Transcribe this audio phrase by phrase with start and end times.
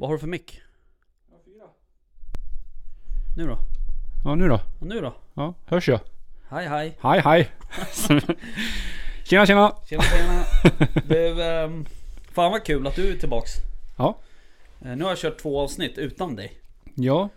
[0.00, 0.60] Vad har du för mick?
[3.36, 3.58] Nu då?
[4.24, 4.60] Ja, nu då?
[4.80, 5.14] Och nu då?
[5.34, 6.00] Ja, hörs jag?
[6.48, 6.98] Hej hej!
[7.00, 7.50] Hej, hej!
[9.24, 9.72] tjena, tjena!
[9.88, 10.44] Tjena tjena!
[11.08, 11.86] Du, um,
[12.32, 13.50] fan vad kul att du är tillbaks.
[13.98, 14.18] Ja.
[14.84, 16.52] Eh, nu har jag kört två avsnitt utan dig.
[16.94, 17.28] Ja,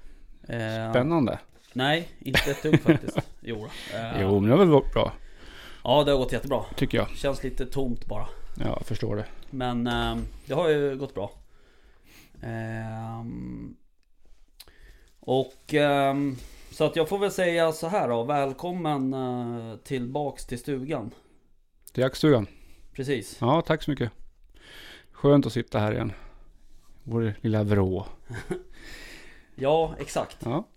[0.47, 1.39] Eh, spännande.
[1.73, 3.17] Nej, inte ett dugg faktiskt.
[3.41, 3.55] Jo,
[3.91, 3.97] då.
[3.97, 5.13] Eh, Jo, men det har väl gått bra,
[5.83, 6.63] Ja, det har gått jättebra.
[6.75, 7.09] tycker jag.
[7.09, 8.27] Känns lite tomt bara.
[8.59, 9.25] Ja, jag förstår det.
[9.49, 11.31] Men ehm, det har ju gått bra.
[12.43, 13.75] Ehm,
[15.19, 16.35] och ehm,
[16.71, 18.23] så att jag får väl säga så här då.
[18.23, 21.11] Välkommen uh, tillbaks till stugan.
[21.93, 22.47] Till jaktstugan.
[22.93, 23.37] Precis.
[23.41, 24.11] Ja, tack så mycket.
[25.11, 26.13] Skönt att sitta här igen.
[27.03, 28.05] Vår lilla vrå.
[29.55, 30.37] Ja, exakt.
[30.39, 30.67] Ja.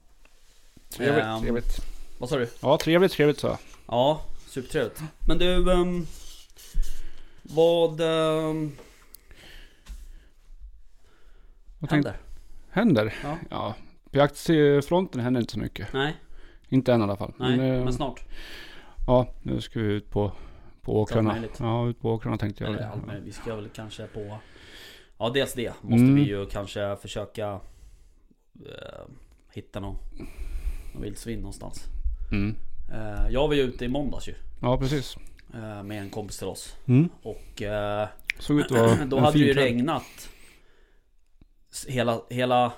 [0.89, 1.43] Trevligt, Ehm.
[1.43, 1.77] trevligt.
[2.19, 2.49] Vad sa du?
[2.61, 3.59] Ja, trevligt, trevligt så.
[3.87, 5.03] Ja, supertrevligt.
[5.27, 5.65] Men du,
[7.43, 8.01] Vad
[11.81, 12.15] tänkte,
[12.71, 13.05] händer?
[13.05, 13.15] händer?
[13.23, 13.39] Ja.
[13.51, 13.75] Ja,
[14.11, 15.93] på jaktfronten händer inte så mycket.
[15.93, 16.17] Nej,
[16.69, 17.33] Inte än i alla fall.
[17.37, 18.21] nej, eh, men snart.
[19.07, 20.33] Ja, nu ska vi ut på,
[20.83, 21.37] på åkrarna.
[21.59, 22.75] Ja, ut på åkrarna tänkte jag.
[22.75, 23.27] Eller möjligt.
[23.27, 24.39] Vi ska väl kanske på...
[25.19, 25.73] Ja, dels det.
[25.83, 26.15] Måste Mm.
[26.15, 27.61] vi ju kanske försöka
[28.67, 29.05] eh,
[29.53, 29.97] hitta någon,
[30.95, 31.85] någon vildsvin någonstans.
[32.33, 32.57] Mm.
[32.93, 34.35] Eh, jag var ju ute i måndags ju.
[34.63, 35.17] Ja, precis.
[35.55, 36.77] Eh, med en kompis till oss.
[36.87, 37.09] Mm.
[37.23, 40.29] Och eh, Såg ut att vara då en hade det ju regnat.
[41.89, 42.73] Hela, hela...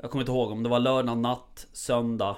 [0.00, 2.36] Jag kommer inte ihåg om det var lördag natt, söndag.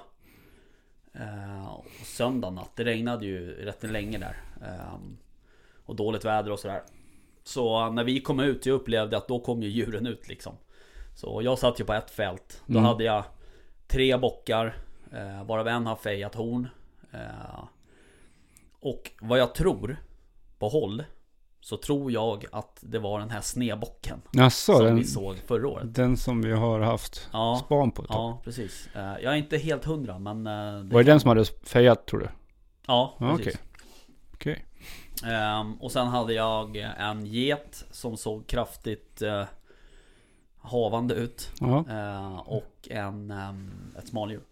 [1.15, 2.71] Eh, och söndag natt.
[2.77, 4.37] Det regnade ju rätt länge där.
[4.63, 4.99] Eh,
[5.85, 6.83] och dåligt väder och sådär.
[7.45, 10.55] Så när vi kom ut, jag upplevde att då kom ju djuren ut liksom.
[11.15, 12.63] Så jag satt ju på ett fält.
[12.67, 12.85] Då Mm.
[12.85, 13.25] hade jag
[13.87, 14.77] tre bockar.
[15.13, 16.69] Eh, varav en har fejat horn.
[17.13, 17.65] Eh,
[18.81, 19.97] och vad jag tror
[20.59, 21.05] på håll
[21.67, 25.69] så tror jag att det var den här snebocken Jaså, som den, vi såg förra
[25.69, 25.95] året.
[25.95, 28.17] den som vi har haft Ja, span på ett tag.
[28.17, 28.89] ja precis.
[28.95, 30.47] Eh, Jag är inte helt hundra men...
[30.47, 32.29] eh, Var det den som hade fejat tror du?
[32.87, 33.41] Ja, precis.
[33.41, 33.57] okej.
[34.35, 34.65] Okej.
[35.33, 39.45] Ehm, och sen hade jag en get som såg kraftigt eh,
[40.59, 41.51] havande ut.
[41.89, 44.43] Eh, och en, ehm, ett smaldjur.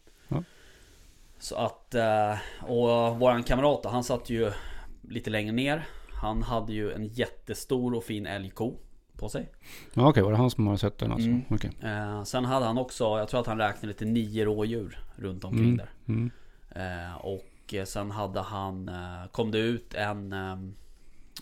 [1.38, 2.36] Så att, eh,
[2.70, 4.52] och våran kamrat han satt ju
[5.08, 5.86] lite längre ner.
[6.14, 8.74] Han hade ju en jättestor och fin älgko
[9.16, 9.52] på sig.
[9.94, 11.28] Ja, okej, var det han som har sett den alltså?
[11.28, 11.42] Mm.
[11.50, 11.70] Okej.
[11.82, 15.64] Eh, sen hade han också, jag tror att han räknade till nio rådjur runt omkring
[15.64, 15.76] Mm.
[15.76, 15.88] där.
[16.06, 16.30] Mm.
[16.70, 20.74] Eh, och eh, sen hade han, eh, kom det ut en, ehm,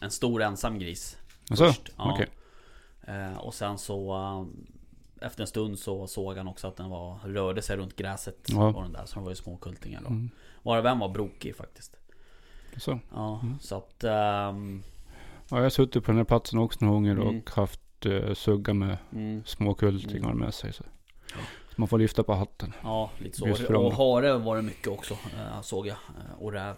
[0.00, 1.16] en stor ensam gris.
[1.50, 1.93] Alltså, först.
[1.97, 2.12] Ja.
[2.15, 2.28] okej.
[3.03, 4.15] Eh, och sen så
[5.21, 8.37] eh, efter en stund så såg han också att den var, rörde sig runt gräset.
[8.49, 8.66] Ja.
[8.75, 10.09] Och den där, så de var ju små kultingar då.
[10.09, 10.31] Mm.
[10.62, 11.97] Varav en var brokig faktiskt.
[12.77, 12.99] Så.
[13.15, 13.59] Ja, Mm.
[13.60, 14.05] så att...
[14.05, 14.83] ehm,
[15.50, 17.27] Ja, jag har suttit på den här platsen också några gånger Mm.
[17.38, 20.38] och haft uh, sugga med mm, små kultingar Mm.
[20.38, 20.72] med sig.
[20.72, 20.84] Så.
[21.33, 21.38] Ja.
[21.77, 22.72] man får lyfta på hatten.
[22.83, 23.77] ja, lite så.
[23.77, 25.97] Och hare var det mycket också, eh, såg jag.
[25.97, 26.75] Eh, och räv.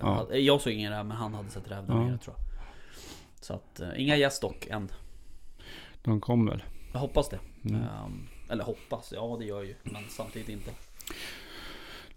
[0.00, 0.34] Ja.
[0.34, 2.00] Jag såg ingen räv, men han hade sett räv där Ja.
[2.04, 2.64] nere tror jag.
[3.40, 4.88] Så att, inga gäst dock än.
[6.02, 6.62] De kom väl.
[6.92, 7.38] Jag hoppas det.
[7.64, 9.74] Ehm, eller hoppas, ja det gör jag ju.
[9.82, 10.70] Men samtidigt inte.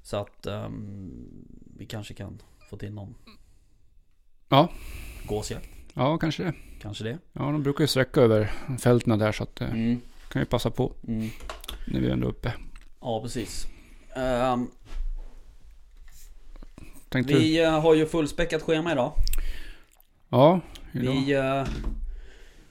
[0.04, 1.12] Så att ehm,
[1.78, 3.16] vi kanske kan få till någon
[4.50, 4.70] Ja.
[5.26, 5.70] gåsjakt.
[5.94, 6.54] Ja, kanske det.
[6.82, 7.18] Kanske det.
[7.34, 10.02] Ja, de brukar ju sträcka över fälten där så att det Mm,
[10.32, 11.30] kan ju passa på mm.
[11.88, 12.54] när vi är ändå uppe.
[13.02, 13.68] Ja precis.
[14.16, 14.68] Ehm,
[17.10, 17.40] Tänkte du?
[17.40, 19.14] vi eh, har ju fullspäckat schema idag.
[20.30, 20.60] Ja,
[20.92, 21.14] idag.
[21.14, 21.66] Vi eh,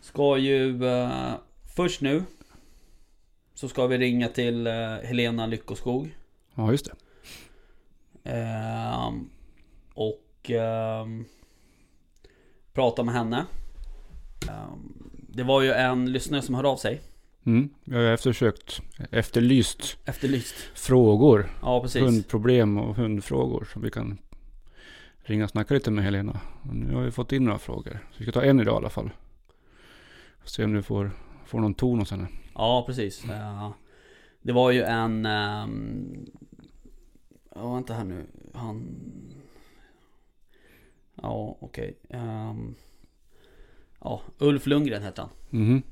[0.01, 1.33] ska ju eh,
[1.77, 2.23] först nu
[3.55, 4.73] så ska vi ringa till eh,
[5.05, 6.17] Helena Lyckoskog.
[6.55, 6.95] Ja, just det.
[9.95, 11.25] Och ehm,
[12.73, 13.47] prata med henne.
[14.49, 17.01] Ehm, det var ju en lyssnare som hörde av sig.
[17.47, 17.69] Mm.
[17.85, 20.55] Jag har eftersökt, efterlyst Efterlyst.
[20.75, 21.51] frågor.
[21.63, 22.03] Ja precis.
[22.03, 23.69] Hundproblem och hundfrågor.
[23.73, 24.19] Så vi kan
[25.19, 26.41] ringa och snacka lite med Helena.
[26.63, 28.07] Och nu har vi fått in några frågor.
[28.13, 29.11] Så vi ska ta en idag i alla fall.
[30.45, 31.11] Se om du får,
[31.47, 32.27] får någon ton hos henne.
[32.55, 33.25] Ja precis.
[33.25, 33.71] Eh,
[34.43, 35.27] det var ju en...
[35.27, 36.27] ehm,
[37.55, 38.27] Ja vänta här nu.
[38.55, 38.87] Han...
[41.23, 41.99] Ja okej.
[42.11, 42.75] Ehm,
[44.01, 45.31] ja Ulf Lundgren heter han.
[45.51, 45.83] Mhm.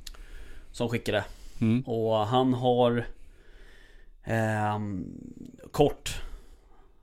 [0.73, 1.25] Som skickade.
[1.61, 1.83] Mm.
[1.87, 3.05] Och han har...
[4.25, 5.05] ehm,
[5.73, 6.23] kort.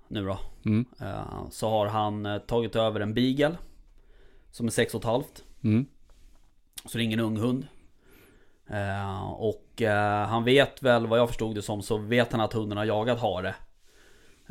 [0.08, 0.40] Nu då.
[0.66, 0.86] Mm.
[1.02, 3.58] Eh, så har han eh, tagit över en beagle.
[4.52, 5.44] Som är sex och ett halvt.
[5.64, 5.86] Mm.
[6.86, 7.68] Så det är ingen ung hund.
[8.68, 12.54] Eh, och eh, han vet väl, vad jag förstod det som, så vet han att
[12.54, 13.56] hunden har jagat hare.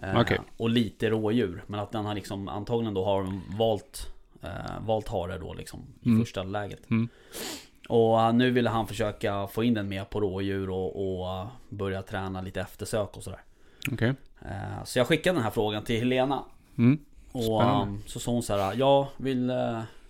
[0.03, 0.41] Eh, Okej.
[0.57, 1.65] Och lite rådjur.
[1.67, 4.07] Men att den har liksom antagligen då har valt
[4.43, 4.49] eh,
[4.81, 6.21] valt hare då liksom i Mm.
[6.25, 6.91] första läget.
[6.91, 7.09] Mm.
[7.89, 12.03] Och eh, nu ville han försöka få in den mer på rådjur och, och börja
[12.03, 13.41] träna lite eftersök och sådär.
[14.01, 16.43] Eh, Så jag skickade den här frågan till Helena.
[16.79, 16.99] Mm.
[17.33, 17.63] Och
[18.07, 19.53] så sa hon så här, ja, vill,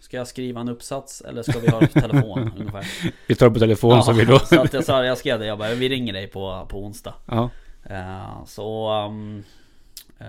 [0.00, 2.86] ska jag skriva en uppsats eller ska vi ha det på telefon ungefär?
[3.28, 4.38] Vi tar på telefon så vi då...
[4.44, 7.14] så att jag sa, jag skrev det, jag bara, vi ringer dig på, på onsdag.
[7.26, 7.50] Ja.
[8.46, 9.42] Så um,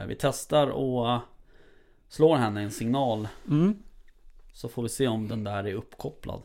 [0.07, 1.19] vi testar och eh,
[2.07, 3.27] slår henne en signal.
[3.49, 3.83] Mm.
[4.53, 6.41] Så får vi se om den där är uppkopplad.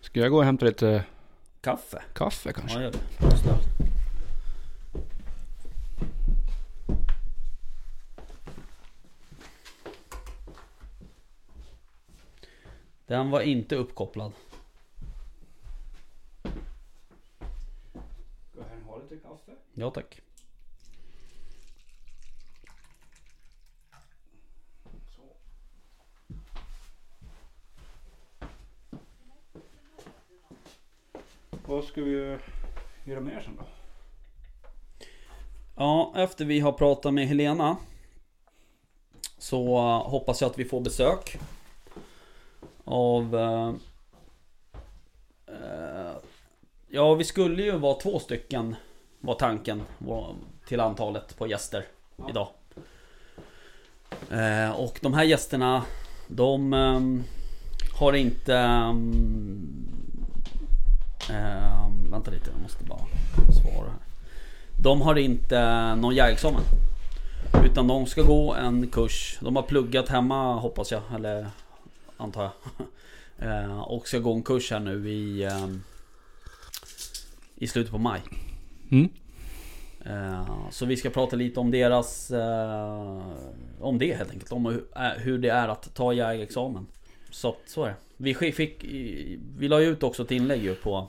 [0.00, 1.04] Ska jag gå och hämta lite
[1.60, 2.02] Kaffe?
[2.14, 2.78] kaffe kanske?
[2.78, 2.98] Ja, gör det.
[13.06, 14.32] Den var inte uppkopplad.
[18.52, 19.52] Ska jag ha lite kaffe?
[19.74, 20.20] Ja tack.
[31.66, 32.38] Vad ska vi
[33.04, 33.64] göra mer sen då?
[35.76, 37.76] Ja, efter vi har pratat med Helena
[39.38, 41.38] Så eh, hoppas jag att vi får besök
[42.84, 43.72] Av eh,
[45.46, 46.12] eh,
[46.88, 48.76] Ja, vi skulle ju vara två stycken
[49.20, 49.82] Var tanken
[50.68, 51.84] till antalet på gäster
[52.30, 52.48] idag
[54.30, 55.84] eh, Och de här gästerna
[56.28, 57.22] De ehm,
[57.98, 58.54] har inte
[61.30, 63.06] ehm, Vänta lite, jag måste bara
[63.62, 64.14] svara här
[64.84, 66.62] de har inte någon jägarexamen.
[67.64, 69.38] Utan de ska gå en kurs.
[69.40, 71.02] De har pluggat hemma hoppas jag.
[71.14, 71.46] Eller
[72.16, 72.52] antar jag.
[73.38, 75.82] Eh, Och ska gå en kurs här nu i ehm,
[77.54, 78.20] I slutet på maj.
[78.90, 79.08] Mm.
[80.70, 83.22] Så vi ska prata lite om deras eh,
[83.80, 84.52] Om det helt enkelt.
[84.52, 84.66] Om
[85.18, 86.86] hur, eh, det är att ta jägarexamen.
[87.30, 87.96] Så så är det.
[88.16, 88.84] Vi fick
[89.58, 91.08] Vi la ju ut också ett inlägg ju på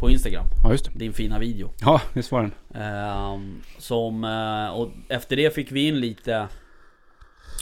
[0.00, 0.46] På Instagram.
[0.64, 0.98] Ja just det.
[0.98, 1.70] Din fina video.
[1.80, 2.82] Ja, visst var den.
[2.82, 6.48] Ehm, som, eh, och efter det fick vi in lite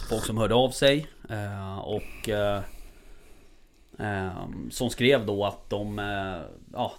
[0.08, 1.06] folk som hörde av sig.
[1.28, 2.62] eh, och eh,
[3.98, 6.40] ehm, som skrev då att de, eh,
[6.72, 6.92] ja,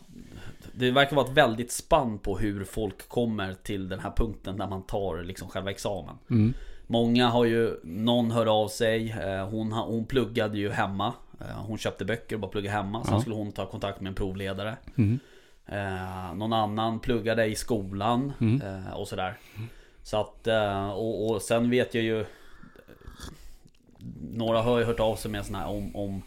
[0.74, 4.68] det verkar vara ett väldigt spann på hur folk kommer till den här punkten där
[4.68, 6.16] man tar liksom själva examen.
[6.30, 6.54] Mm.
[6.91, 11.13] Många har ju, någon hör av sig, eh, hon, hon pluggade ju hemma.
[11.39, 13.03] Eh, Hon köpte böcker och bara pluggade hemma.
[13.03, 13.21] Sen Ja.
[13.21, 14.77] skulle hon ta kontakt med en provledare.
[14.97, 15.19] Mm.
[15.65, 18.62] Eh, någon annan pluggade i skolan Mm.
[18.94, 19.38] och sådär.
[20.03, 20.47] Så att,
[20.94, 22.25] och, och sen vet jag ju
[24.31, 26.21] Några har ju hört av sig med såna här om, om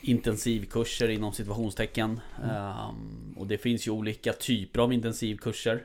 [0.00, 5.82] Intensivkurser inom situationstecken Ehm, Och det finns ju olika typer av intensivkurser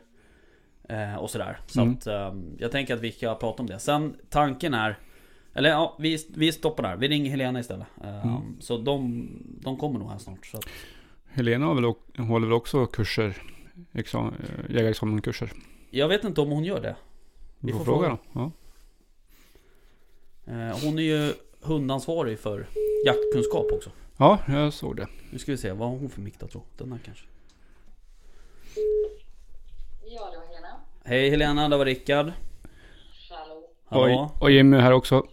[1.20, 1.94] Och sådär Så Mm.
[1.94, 5.00] att ehm, jag tänker att vi ska prata om det Sen tanken är
[5.54, 9.28] Eller ja, vi, vi stoppar där Vi ringer Helena istället Ehm, Så de,
[9.62, 10.66] de kommer nog här snart så att,
[11.26, 13.38] Helena har väl, håller väl också kurser?
[13.94, 15.52] Exam, eh, jägarexamenkurser?
[15.90, 16.96] Jag vet inte om hon gör det
[17.60, 18.18] Vi får får fråga då.
[18.34, 18.52] Ja.
[20.54, 22.68] Eh, Hon är ju hundansvarig för
[23.06, 23.90] jaktkunskap också.
[24.18, 25.08] ja, jag såg det.
[25.32, 26.62] Nu ska vi se, vad har hon för mick då, tro?
[26.78, 27.26] Den här kanske.
[30.06, 30.46] Ja, det var.
[31.08, 32.32] Hej Helena, det var Rickard.
[33.30, 33.64] Hallå.
[33.90, 35.24] Hallå, Oj, och Jimmy här också.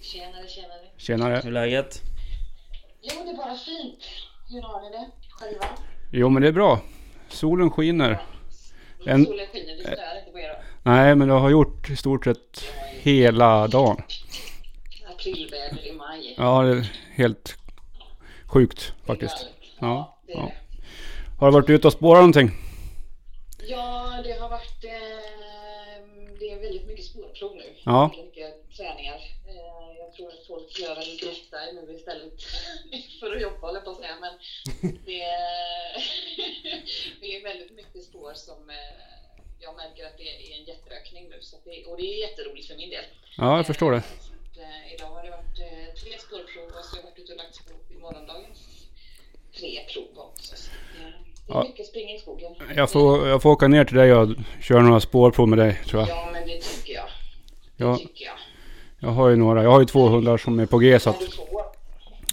[0.00, 0.80] Tjenare, tjenare.
[0.96, 1.34] Tjenare.
[1.44, 2.00] hur är läget?
[3.02, 3.98] Jo, det är bara fint.
[4.50, 5.64] Hur har ni det själva?
[6.12, 6.80] Jo men det är bra.
[7.28, 8.10] Solen skiner.
[8.10, 8.18] En-
[9.14, 9.24] En...
[9.24, 10.62] Solen skiner, det snöar inte på er?
[10.82, 12.64] Nej men det har gjort i stort sett
[13.00, 14.02] hela dagen.
[15.14, 16.34] Aprilväder i maj.
[16.38, 17.56] Ja det är helt
[18.46, 19.46] sjukt Det är faktiskt.
[19.80, 20.52] Ja, det är ja.
[21.38, 22.50] Har du varit ute och spårat någonting?
[23.68, 24.84] Ja, det har varit...
[24.84, 25.98] Eh,
[26.38, 27.74] det är väldigt mycket spårprov nu.
[27.84, 28.08] Ja.
[28.08, 29.20] Väldigt mycket träningar.
[29.48, 32.42] Eh, jag tror att folk gör väl detta nu istället
[33.20, 34.16] för att jobba, eller på att säga.
[34.20, 34.34] Men
[34.82, 35.20] det,
[37.20, 38.76] det är väldigt mycket spår som eh,
[39.60, 41.38] jag märker att det är en jätteökning nu.
[41.40, 43.04] Så det, och det är jätteroligt för min del.
[43.36, 44.02] Ja jag förstår det.
[44.02, 47.18] Så att, eh, idag har det varit eh, tre spårprov och så har jag varit
[47.18, 48.58] ute och lagt spår i morgondagens
[49.52, 50.56] tre prov också.
[50.56, 50.70] Så
[51.48, 51.68] det, det är Ja.
[51.68, 52.52] mycket springa i skogen.
[52.76, 54.28] Jag får, jag får åka ner till dig och
[54.60, 56.08] köra några spårprov med dig tror jag.
[56.10, 57.04] Ja, men det tycker jag.
[57.76, 58.34] Det Ja, tycker jag.
[58.98, 59.62] jag har ju några.
[59.62, 61.16] Jag har ju två hundar som är på G så att.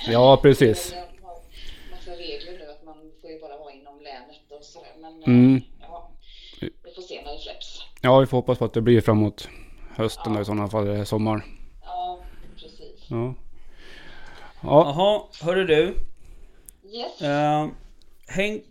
[0.07, 0.91] Ja precis.
[0.93, 1.07] Jag har
[1.91, 4.89] massa regler nu att man får ju bara vara inom länet och sådär.
[5.01, 5.61] Men eh, Mm.
[5.81, 6.11] ja,
[6.59, 7.81] vi får se när det släpps.
[8.01, 9.49] Ja vi får hoppas på att det blir framåt
[9.95, 10.87] hösten då i sådana fall.
[10.87, 11.41] Eller sommaren.
[11.83, 12.19] Ja,
[12.55, 13.05] precis.
[13.09, 13.33] Ja.
[14.61, 15.95] Ja, Jaha, hörru du.
[16.97, 17.21] Yes.
[17.21, 17.67] Eh,
[18.27, 18.61] häng,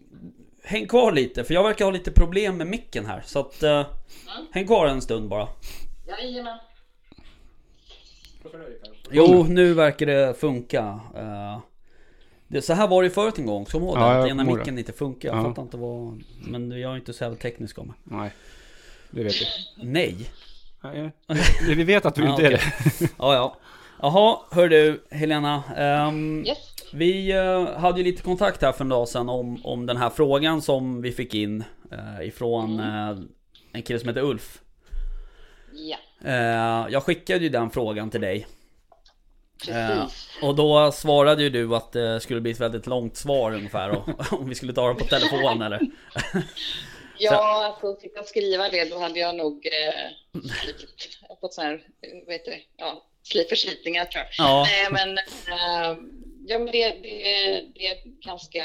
[0.64, 3.23] häng kvar lite, för jag verkar ha lite problem med micken här.
[3.26, 3.87] Så att, eh,
[4.52, 5.49] häng kvar en stund bara.
[6.08, 6.58] Jajamän.
[9.11, 11.00] Jo, nu verkar det funka.
[11.16, 11.58] Eh,
[12.49, 14.28] det, så här var det ju förut en gång, kommer du ihåg Ja, det?
[14.30, 15.28] ena micken inte funkar.
[15.28, 15.42] Jag Ja.
[15.42, 16.23] fattar inte vad...
[16.46, 17.96] Men jag är inte så jävla teknisk om mig.
[18.04, 18.30] Nej,
[19.11, 19.46] det vet vi.
[19.84, 20.30] Nej.
[20.82, 21.11] Nej,
[21.68, 22.61] Vi vet att du Ja, inte är okej.
[23.00, 23.08] det.
[23.18, 23.56] Ja, ja.
[24.02, 25.62] Jaha, hör du Helena.
[25.76, 26.74] ehm, Yes.
[26.92, 30.10] Vi eh, hade ju lite kontakt här för en dag sedan om, om den här
[30.10, 33.18] frågan som vi fick in eh, ifrån eh,
[33.72, 34.60] en kille som heter Ulf.
[35.72, 38.46] Ja, jag skickade ju den frågan till dig.
[39.66, 40.28] Precis.
[40.42, 44.02] och då svarade ju du att det skulle bli ett väldigt långt svar ungefär
[44.34, 45.80] om vi skulle ta det på telefon eller?
[47.18, 50.40] Ja, alltså sitta och skriva det, då hade jag nog eh.
[51.28, 51.82] Jag fått sån här,
[52.28, 54.46] heter det, ja, slit förslitningar tror jag.
[54.46, 54.66] Ja.
[54.68, 55.98] Nej, men, eh,
[56.46, 57.96] ja, men det, det, det är
[58.26, 58.64] ganska,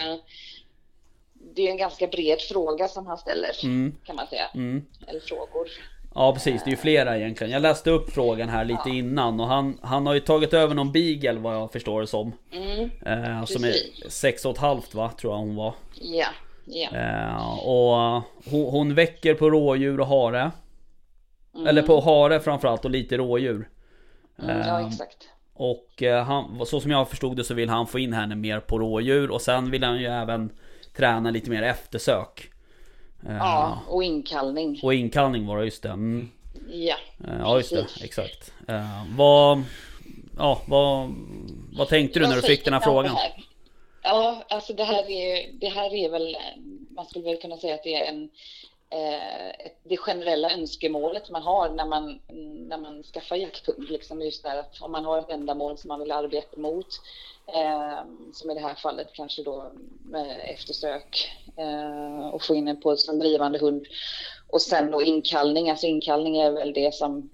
[1.56, 4.46] det är en ganska bred fråga som han ställer, Mm, kan man säga.
[4.56, 4.86] mm.
[5.08, 5.68] Eller frågor.
[6.16, 7.54] Ja precis, det är ju flera egentligen.
[7.54, 10.92] Jag läste upp frågan här lite innan och han, han har ju tagit över någon
[10.92, 12.34] beagle vad jag förstår det som.
[12.52, 13.74] Mm, Eh, som är
[14.10, 15.74] sex och ett halvt va, tror jag hon var.
[16.02, 16.28] ja,
[16.66, 16.90] ja.
[16.98, 18.22] Eh, och
[18.52, 20.52] hon, hon väcker på rådjur och hare.
[21.56, 23.70] Mm, Eller på hare framförallt och lite rådjur.
[24.44, 25.30] mm, ja, eh, exakt.
[25.62, 28.60] Och eh, han, så som jag förstod det så vill han få in henne mer
[28.60, 30.52] på rådjur och sen vill han ju även
[30.96, 32.50] träna lite mer eftersök.
[33.28, 34.80] Eh, Ja, och inkallning.
[34.84, 35.90] Och inkallning var det, just det.
[35.90, 36.30] Mm.
[36.70, 36.96] Ja.
[37.28, 38.54] Eh, Ja just det, exakt.
[39.18, 39.64] Vad,
[40.38, 41.16] ja, vad,
[41.78, 43.16] vad tänkte du när du fick den här frågan?
[43.16, 43.44] här?
[44.04, 46.38] Ja, alltså det här är, det här är väl,
[46.90, 48.30] man skulle väl kunna säga att det är en,
[49.84, 52.20] det generella önskemålet man har när man,
[52.68, 53.90] när man skaffar jakthund.
[53.90, 56.88] Liksom just där att om man har ett ändamål som man vill arbeta mot,
[57.48, 58.00] eh,
[58.34, 59.72] som i det här fallet kanske då
[60.06, 63.86] med eftersök eh, och få in en på som drivande hund.
[64.50, 67.30] Och sen då inkallning, alltså inkallning är väl det som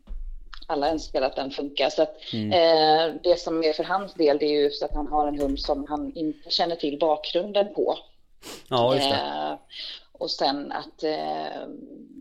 [0.67, 1.89] alla önskar att den funkar.
[1.89, 2.51] Så att, Mm.
[2.51, 5.59] eh, det som är för hans del det är just att han har en hund
[5.59, 7.97] som han inte känner till bakgrunden på.
[8.69, 9.57] Ja just det.
[10.19, 11.61] Och sen att eh,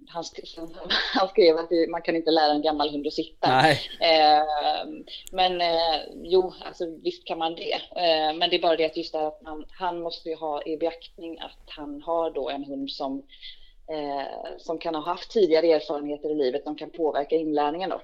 [0.09, 0.69] han, sk-
[1.15, 3.49] han skrev att man kan inte lära en gammal hund att sitta.
[3.49, 4.45] Nej, Eh,
[5.33, 7.73] men eh, jo, alltså, visst kan man det.
[7.73, 10.35] Eh, men det är bara det att just det här att man, han måste ju
[10.37, 13.23] ha i beaktning att han har då en hund som,
[13.91, 18.01] eh, som kan ha haft tidigare erfarenheter i livet som kan påverka inlärningen då.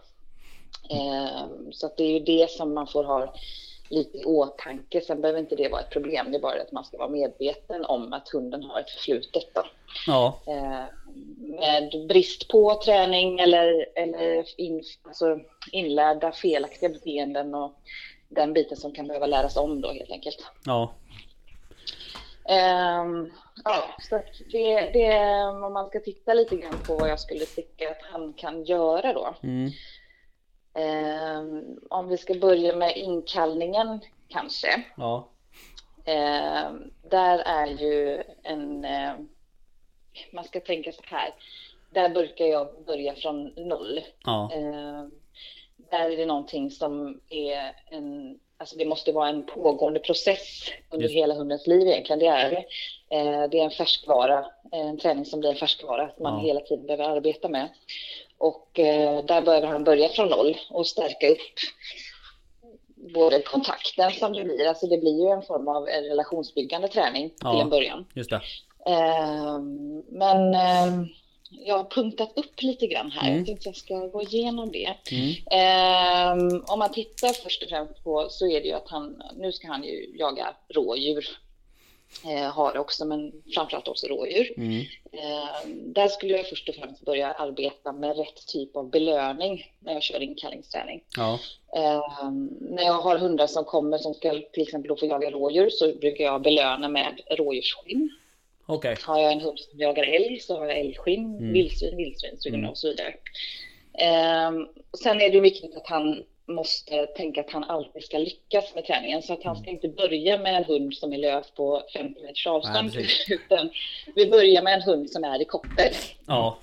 [0.91, 3.35] Eh, så att det är ju det som man får ha
[3.91, 5.01] lite i åtanke.
[5.01, 6.31] Sen behöver inte det vara ett problem.
[6.31, 9.63] Det är bara att man ska vara medveten om att hunden har ett förflutet då
[10.07, 10.85] ja, eh,
[11.61, 15.39] med brist på träning eller, eller in, alltså
[15.73, 17.81] inlärda felaktiga beteenden och
[18.29, 20.39] den biten som kan behöva läras om då helt enkelt.
[20.65, 20.95] ja,
[22.51, 23.31] Ehm,
[23.65, 24.21] ja, så
[24.53, 28.33] det, det, om man ska titta lite grann på vad jag skulle tycka att han
[28.33, 29.35] kan göra då.
[29.43, 29.71] mm,
[31.91, 34.83] om vi ska börja med inkallningen kanske.
[34.97, 35.29] ja,
[36.05, 38.85] Ehm, där är ju en...
[38.85, 39.13] Eh,
[40.33, 41.35] man ska tänka så här.
[41.93, 44.01] Där brukar jag börja från noll.
[44.25, 45.11] ja, Ehm,
[45.91, 48.39] där är det någonting som är en...
[48.57, 51.15] Alltså det måste vara en pågående process under Just.
[51.17, 52.19] hela hundens liv egentligen.
[52.19, 52.65] Det är det.
[53.49, 56.47] Det är en färskvara, en träning som blir en färskvara som man Ja.
[56.47, 57.69] hela tiden behöver arbeta med.
[58.41, 61.39] Och eh, där behöver han börja från noll och stärka upp
[63.15, 67.31] både kontakten som det blir, alltså det blir ju en form av en relationsbyggande träning
[67.41, 67.53] Ja.
[67.53, 68.07] till en början.
[68.15, 68.41] just det.
[68.87, 71.07] Ehm, men ehm,
[71.51, 73.27] jag har punktat upp lite grann här.
[73.29, 73.39] Mm.
[73.39, 74.95] Jag tänkte jag ska gå igenom det.
[75.13, 79.23] Mm, Ehm, om man tittar först och främst på så är det ju att han,
[79.37, 81.27] nu ska han ju jaga rådjur.
[82.25, 84.53] Eh, har också, men framförallt också rådjur.
[84.57, 89.73] mm, Ehm, där skulle jag först och främst börja arbeta med rätt typ av belöning
[89.79, 91.05] när jag kör inkallningsträning.
[91.17, 91.39] ja,
[91.77, 95.93] Ehm, när jag har hundar som kommer som ska till exempel få jaga rådjur så
[95.95, 98.11] brukar jag belöna med rådjursskinn.
[98.67, 98.97] okej.
[99.03, 101.53] Har jag en hund som jagar älg så har jag älgskinn, Mm.
[101.53, 102.71] vildsvin, vildsvinsskinn Mm.
[102.71, 103.15] och så vidare.
[104.91, 106.23] Och sen är det viktigt att han
[106.55, 109.23] måste tänka att han alltid ska lyckas med träningen.
[109.23, 112.47] Så att han ska inte börja med en hund som är lös på 50 meters
[112.47, 112.91] avstånd.
[112.95, 113.71] Nej, utan
[114.15, 115.93] vi börjar med en hund som är i koppel.
[116.27, 116.59] Ja,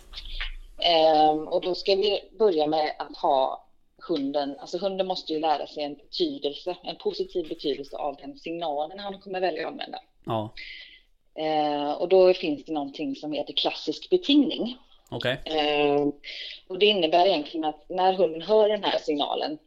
[0.80, 3.68] Ehm, och då ska vi börja med att ha
[4.08, 9.00] hunden, alltså hunden måste ju lära sig en betydelse, en positiv betydelse av den signalen
[9.00, 10.00] han kommer välja att använda.
[10.26, 10.54] ja,
[11.36, 14.78] Ehm, och då finns det någonting som heter klassisk betingning.
[15.12, 15.42] okej.
[15.46, 16.12] Ehm,
[16.68, 19.58] och det innebär egentligen att när hunden hör den här signalen,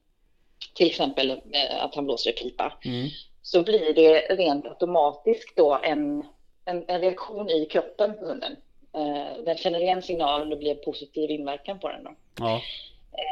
[0.75, 3.09] till exempel eh, att han blåser i pipa, Mm,
[3.43, 6.23] så blir det rent automatiskt då en,
[6.65, 8.57] en, en reaktion i kroppen på hunden.
[8.95, 12.05] Eh, den känner igen signalen och det blir positiv inverkan på den.
[12.05, 12.11] Då.
[12.39, 12.61] ja,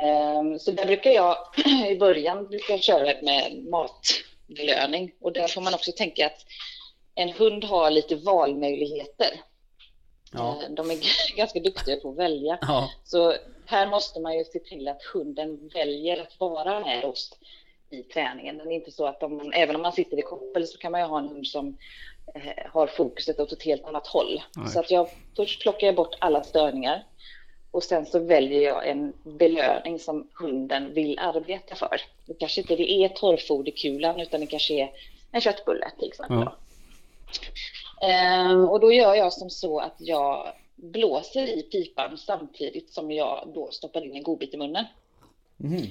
[0.03, 1.37] Ehm, Så där brukar jag
[1.89, 6.47] i början brukar jag köra med matbelöning och där får man också tänka att
[7.15, 9.41] en hund har lite valmöjligheter.
[10.33, 10.59] Ja.
[10.63, 10.99] Eh, De är
[11.37, 12.59] ganska duktiga på att välja.
[12.61, 12.91] Ja.
[13.05, 13.35] Så
[13.69, 17.39] här måste man ju se till att hunden väljer att vara med oss
[17.91, 18.59] i träningen.
[18.59, 20.93] Det är inte så att om man, även om man sitter i koppel så kan
[20.93, 21.79] man ju ha en hund som
[22.35, 24.43] eh, har fokuset åt ett helt annat håll.
[24.57, 24.69] Nej.
[24.69, 27.05] Så att jag, först plockar jag bort alla störningar
[27.71, 32.01] och sen så väljer jag en belöning som hunden vill arbeta för.
[32.27, 34.91] Det kanske inte det är torrfoderkulan utan det kanske är
[35.33, 36.39] en köttbulle till exempel.
[36.39, 36.57] Ja.
[38.09, 43.51] Ehm, och då gör jag som så att jag blåser i pipan samtidigt som jag
[43.55, 44.85] då stoppar in en godbit i munnen.
[45.57, 45.83] Mhm.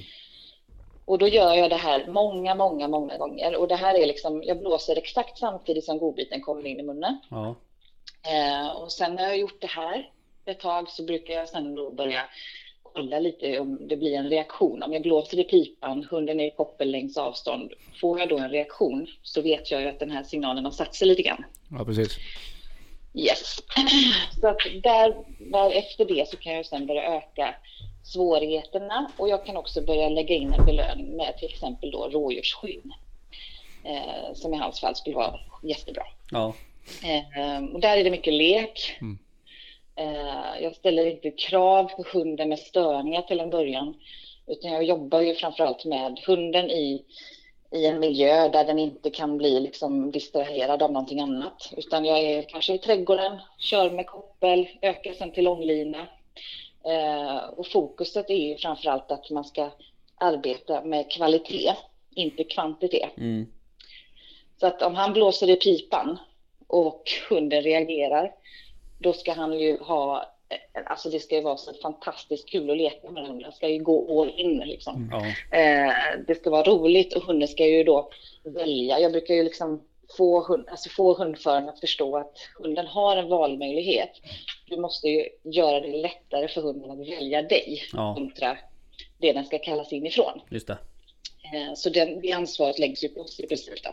[1.04, 3.56] Och då gör jag det här många, många, många gånger.
[3.56, 7.18] Och det här är liksom, jag blåser exakt samtidigt som godbiten kommer in i munnen.
[7.30, 7.54] Ja.
[8.22, 10.10] Eh, och sen när jag har gjort det här
[10.44, 12.20] ett tag så brukar jag sen då börja
[12.82, 14.82] kolla lite om det blir en reaktion.
[14.82, 17.72] Om jag blåser i pipan, hunden är i koppel längs avstånd.
[18.00, 20.94] Får jag då en reaktion så vet jag ju att den här signalen har satt
[20.94, 21.44] sig lite grann.
[21.70, 22.16] Ja, precis.
[23.14, 23.58] Yes.
[24.40, 27.54] Så att där, där efter det så kan jag sen börja öka
[28.04, 32.92] svårigheterna och jag kan också börja lägga in en belöning med till exempel då rådjursskinn.
[33.84, 36.02] Eh, som i hans fall skulle vara jättebra.
[36.30, 36.54] Ja.
[37.04, 38.98] Eh, och där är det mycket lek.
[39.00, 39.18] Mm.
[39.96, 43.94] Eh, jag ställer inte krav på hunden med störningar till en början.
[44.46, 47.04] Utan jag jobbar ju framförallt med hunden i,
[47.70, 51.72] i en miljö där den inte kan bli liksom distraherad av någonting annat.
[51.76, 56.06] Utan jag är kanske i trädgården, kör med koppel, ökar sen till långlina.
[56.84, 59.70] Eh, och fokuset är ju framförallt att man ska
[60.14, 61.72] arbeta med kvalitet,
[62.14, 63.16] inte kvantitet.
[63.16, 63.46] Mm.
[64.60, 66.18] Så att om han blåser i pipan
[66.66, 68.32] och hunden reagerar,
[68.98, 70.24] då ska han ju ha,
[70.86, 73.44] alltså det ska ju vara så fantastiskt kul att leka med hunden.
[73.44, 75.08] Han ska ju gå all in liksom.
[75.12, 75.26] Ja.
[75.58, 75.92] Eh,
[76.26, 78.10] det ska vara roligt och hunden ska ju då
[78.44, 79.00] välja.
[79.00, 79.82] Jag brukar ju liksom
[80.16, 84.10] få, hund, alltså få hundföraren att förstå att hunden har en valmöjlighet.
[84.68, 88.14] Du måste ju göra det lättare för hunden att välja dig Ja.
[88.14, 88.58] kontra
[89.18, 90.40] det den ska kallas in ifrån.
[90.50, 90.78] Just det.
[91.52, 93.82] Eh, Så den, det ansvaret läggs ju på oss i princip.
[93.84, 93.90] Då.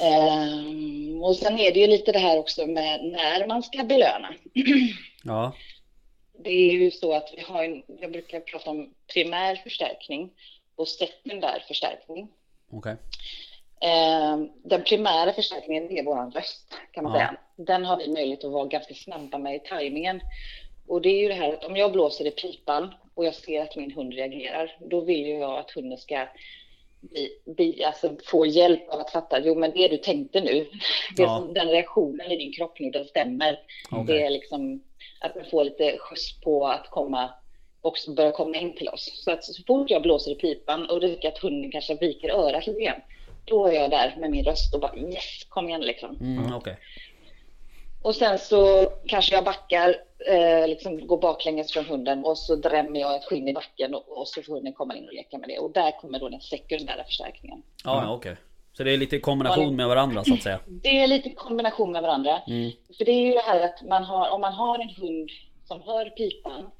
[0.00, 4.34] Ehm, och sen är det ju lite det här också med när man ska belöna.
[5.26, 5.52] Ja.
[6.38, 10.30] Det är ju så att vi har en, jag brukar prata om primär förstärkning
[10.76, 12.28] och sekundär förstärkning.
[12.72, 12.96] Okej.
[13.80, 17.18] Ehm, Den primära förstärkningen är vår röst kan man Ja.
[17.18, 17.36] säga.
[17.56, 20.20] Den har vi möjlighet att vara ganska snabba med i tajmingen.
[20.88, 23.62] Och det är ju det här att om jag blåser i pipan och jag ser
[23.62, 26.28] att min hund reagerar, då vill ju jag att hunden ska
[27.44, 30.66] bli, alltså få hjälp av att fatta, jo men det du tänkte nu,
[31.16, 31.48] det Ja.
[31.54, 33.58] den reaktionen i din kropp nu, den stämmer.
[33.90, 34.04] Okej.
[34.06, 34.82] Det är liksom
[35.20, 37.30] att man får lite skjuts på att komma
[37.84, 39.10] också börja komma in till oss.
[39.24, 42.28] Så att så fort jag blåser i pipan och det räcker att hunden kanske viker
[42.28, 43.00] örat lite grann,
[43.44, 46.18] då är jag där med min röst och bara yes, kom igen liksom.
[46.20, 46.76] Mm, okej.
[48.02, 53.00] Och sen så kanske jag backar, eh, liksom går baklänges från hunden och så drämmer
[53.00, 55.48] jag ett skinn i backen och, och så får hunden komma in och leka med
[55.48, 55.58] det.
[55.58, 57.62] Och där kommer då den sekundära förstärkningen.
[57.84, 58.36] Ja, ja okej.
[58.72, 60.60] Så det är lite kombination med varandra så att säga.
[60.66, 62.42] Det är lite kombination med varandra.
[62.46, 62.70] Mm.
[62.98, 65.30] För det är ju det här att man har, om man har en hund
[65.64, 66.70] som hör pipan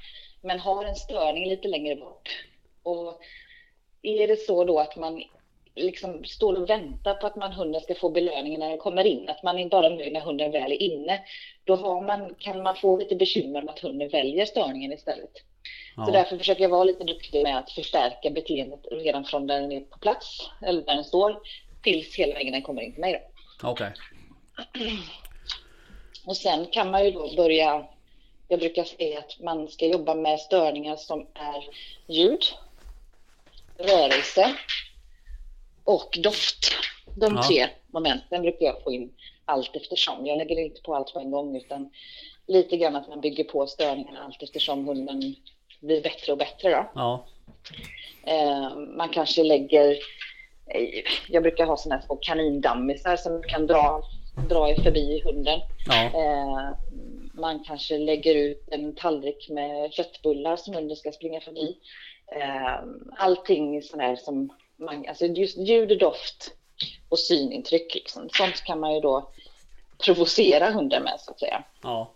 [0.43, 2.29] men har en störning lite längre bort.
[2.83, 3.21] Och
[4.03, 5.23] är det så då att man
[5.75, 9.29] liksom står och väntar på att man, hunden ska få belöningen när den kommer in,
[9.29, 11.21] att man är bara nöjd när hunden väl är inne,
[11.65, 15.31] då har man, kan man få lite bekymmer med att hunden väljer störningen istället.
[15.95, 16.11] Så Ja.
[16.13, 19.99] därför försöker jag vara lite duktig med att förstärka beteendet redan från den är på
[19.99, 21.41] plats, eller där den står,
[21.83, 23.23] tills hela vägen den kommer in till mig.
[23.63, 23.93] Okej.
[26.27, 27.87] Och sen kan man ju då börja,
[28.49, 31.65] jag brukar säga att man ska jobba med störningar som är
[32.07, 32.43] ljud,
[33.79, 34.55] rörelse
[35.85, 36.73] och doft.
[37.17, 37.43] De Ja.
[37.49, 39.13] tre momenten brukar jag få in
[39.45, 40.27] allt eftersom.
[40.27, 41.91] Jag lägger inte på allt på en gång utan
[42.47, 45.35] lite grann att man bygger på störningarna allt eftersom hunden
[45.81, 46.71] blir bättre och bättre.
[46.71, 46.87] Då.
[46.95, 47.27] Ja.
[48.27, 49.91] Eh, man kanske lägger,
[50.67, 54.03] eh, jag brukar ha sådana här små kanindammisar som kan dra,
[54.49, 55.61] dra förbi hunden.
[55.87, 56.05] Ja.
[56.05, 56.77] Eh,
[57.35, 61.77] man kanske lägger ut en tallrik med köttbullar som hunden ska springa förbi.
[62.37, 62.85] Eh,
[63.17, 66.51] allting sådär som man, alltså just ljud, doft
[67.09, 68.29] och synintryck liksom.
[68.33, 69.31] Sånt kan man ju då
[70.05, 71.65] provocera hunden med så att säga.
[71.83, 72.11] Ja.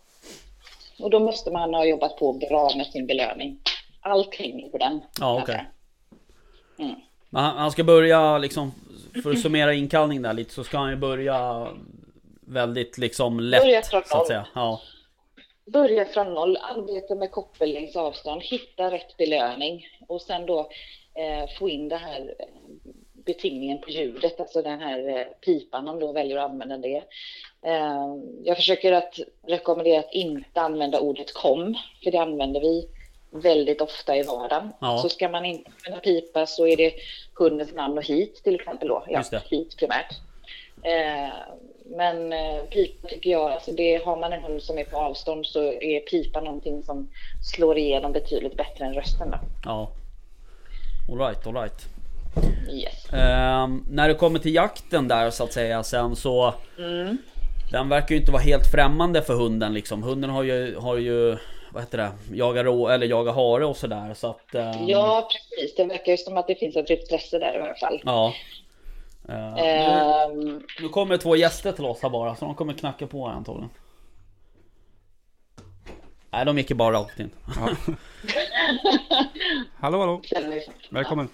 [0.99, 3.61] Och då måste man ha jobbat på bra med sin belöning.
[4.01, 5.01] Allt hänger på den.
[5.21, 5.43] Ja, okej.
[5.43, 5.67] jag säga.
[6.79, 7.01] Mm.
[7.33, 8.73] Han, ska börja liksom,
[9.23, 11.69] för att summera inkallning där lite så ska han ju börja
[12.41, 14.47] väldigt liksom lätt Börja från så att säga.
[14.55, 14.81] Ja.
[15.73, 20.61] Börja från noll, arbeta med koppel längs avstånd, hitta rätt belöning och sen då
[21.15, 22.47] eh, få in det här eh,
[23.15, 27.03] betingningen på ljudet, alltså den här eh, pipan om du väljer att använda det.
[27.63, 32.89] Eh, jag försöker att rekommendera att inte använda ordet kom, för det använder vi
[33.31, 34.73] väldigt ofta i vardagen.
[34.81, 34.99] Ja.
[34.99, 36.95] Så ska man inte använda pipa så är det
[37.35, 39.05] hundens namn och hit till exempel då.
[39.09, 40.15] Ja, hit primärt.
[41.97, 45.47] Men eh, pipa tycker jag, alltså det, har man en hund som är på avstånd
[45.47, 47.09] så är pipa någonting som
[47.55, 49.31] slår igenom betydligt bättre än rösten.
[49.31, 49.39] Då.
[49.65, 49.91] Ja.
[51.11, 51.87] Alright, alright.
[52.73, 53.13] Yes.
[53.13, 57.19] Ehm, när det kommer till jakten där så att säga sen så Mm.
[57.73, 60.03] Den verkar ju inte vara helt främmande för hunden liksom.
[60.03, 61.37] Hunden har ju, har ju
[61.73, 64.55] vad heter det, jaga rå eller jaga hare och sådär så att...
[64.55, 65.77] ehm, Ja, precis.
[65.77, 68.01] Det verkar ju som att det finns ett intresse där i alla fall.
[68.05, 68.35] Ja.
[69.29, 73.07] Ehm, nu, Ehm, nu kommer två gäster till oss här bara så de kommer knacka
[73.07, 73.71] på här antagligen.
[76.31, 77.31] Nej de gick ju bara rakt in.
[79.81, 81.29] Hallå hallå, vi- välkommen.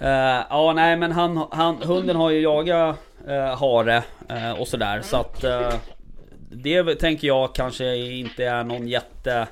[0.00, 0.08] Eh,
[0.50, 2.96] ja nej men han, han, hunden har ju jagat
[3.28, 5.74] uh, hare eh, och sådär så att eh,
[6.50, 9.48] Det tänker jag kanske inte är någon jätte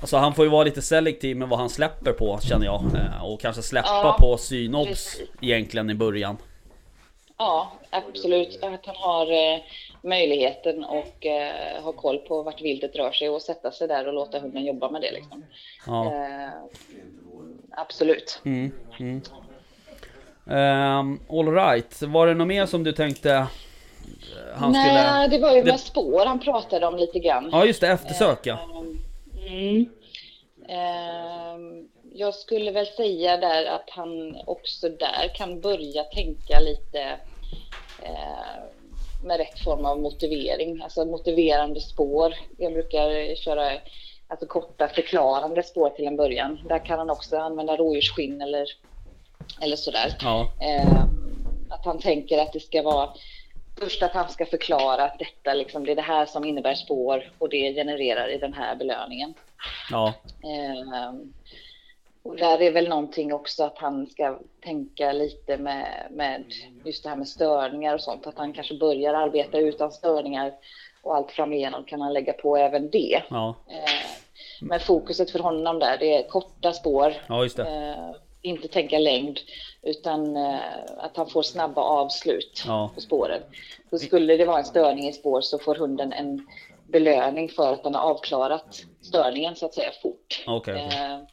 [0.00, 2.82] Alltså han får ju vara lite selektiv med vad han släpper på känner jag
[3.22, 6.36] Och kanske släppa Ja, på synobs egentligen i början
[7.38, 8.62] Ja, absolut.
[8.64, 9.60] Att han har eh,
[10.02, 14.12] möjligheten och eh, ha koll på vart viltet rör sig och sätta sig där och
[14.14, 15.10] låta hunden jobba med det.
[15.12, 15.44] Liksom.
[15.86, 16.48] Ja, Eh,
[17.70, 18.40] absolut.
[18.44, 19.20] mm, mm.
[20.48, 23.46] Um, Alright, var det något mer som du tänkte eh,
[24.54, 24.92] Han skulle...
[24.92, 27.48] Nej, det var ju det- med spår han pratade om lite grann.
[27.52, 28.58] Ja just det, eftersöka
[29.48, 29.86] Mm.
[32.18, 37.00] Jag skulle väl säga där att han också där kan börja tänka lite
[38.02, 38.64] eh,
[39.24, 42.34] med rätt form av motivering, alltså motiverande spår.
[42.58, 43.70] Jag brukar köra
[44.28, 46.58] alltså korta förklarande spår till en början.
[46.68, 48.66] Där kan han också använda rådjursskinn eller,
[49.60, 50.16] eller sådär.
[50.20, 51.04] Ja, Eh,
[51.70, 53.10] att han tänker att det ska vara
[53.78, 57.32] först att han ska förklara att detta liksom, det är det här som innebär spår
[57.38, 59.34] och det genererar i den här belöningen.
[59.90, 61.12] ja, Eh,
[62.28, 66.44] och där är väl någonting också att han ska tänka lite med, med
[66.84, 68.26] just det här med störningar och sånt.
[68.26, 70.52] Att han kanske börjar arbeta utan störningar
[71.02, 73.22] och allt framigenom kan han lägga på även det.
[73.30, 74.10] ja, Eh,
[74.60, 79.38] men fokuset för honom där, det är korta spår, ja Eh, inte tänka längd,
[79.82, 80.58] utan eh,
[80.98, 82.90] att han får snabba avslut Ja.
[82.94, 83.40] på spåren.
[83.90, 86.46] Så skulle det vara en störning i spår så får hunden en
[86.88, 90.44] belöning för att den har avklarat störningen så att säga fort.
[90.46, 91.26] Okej, okej.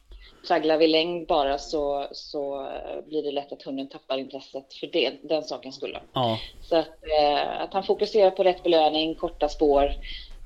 [0.47, 2.67] Tragglar vi längd bara så, så
[3.07, 5.97] blir det lätt att hunden tappar intresset för det, den sakens skull.
[6.13, 6.87] Ja, Så att,
[7.19, 9.83] eh, att han fokuserar på rätt belöning, korta spår,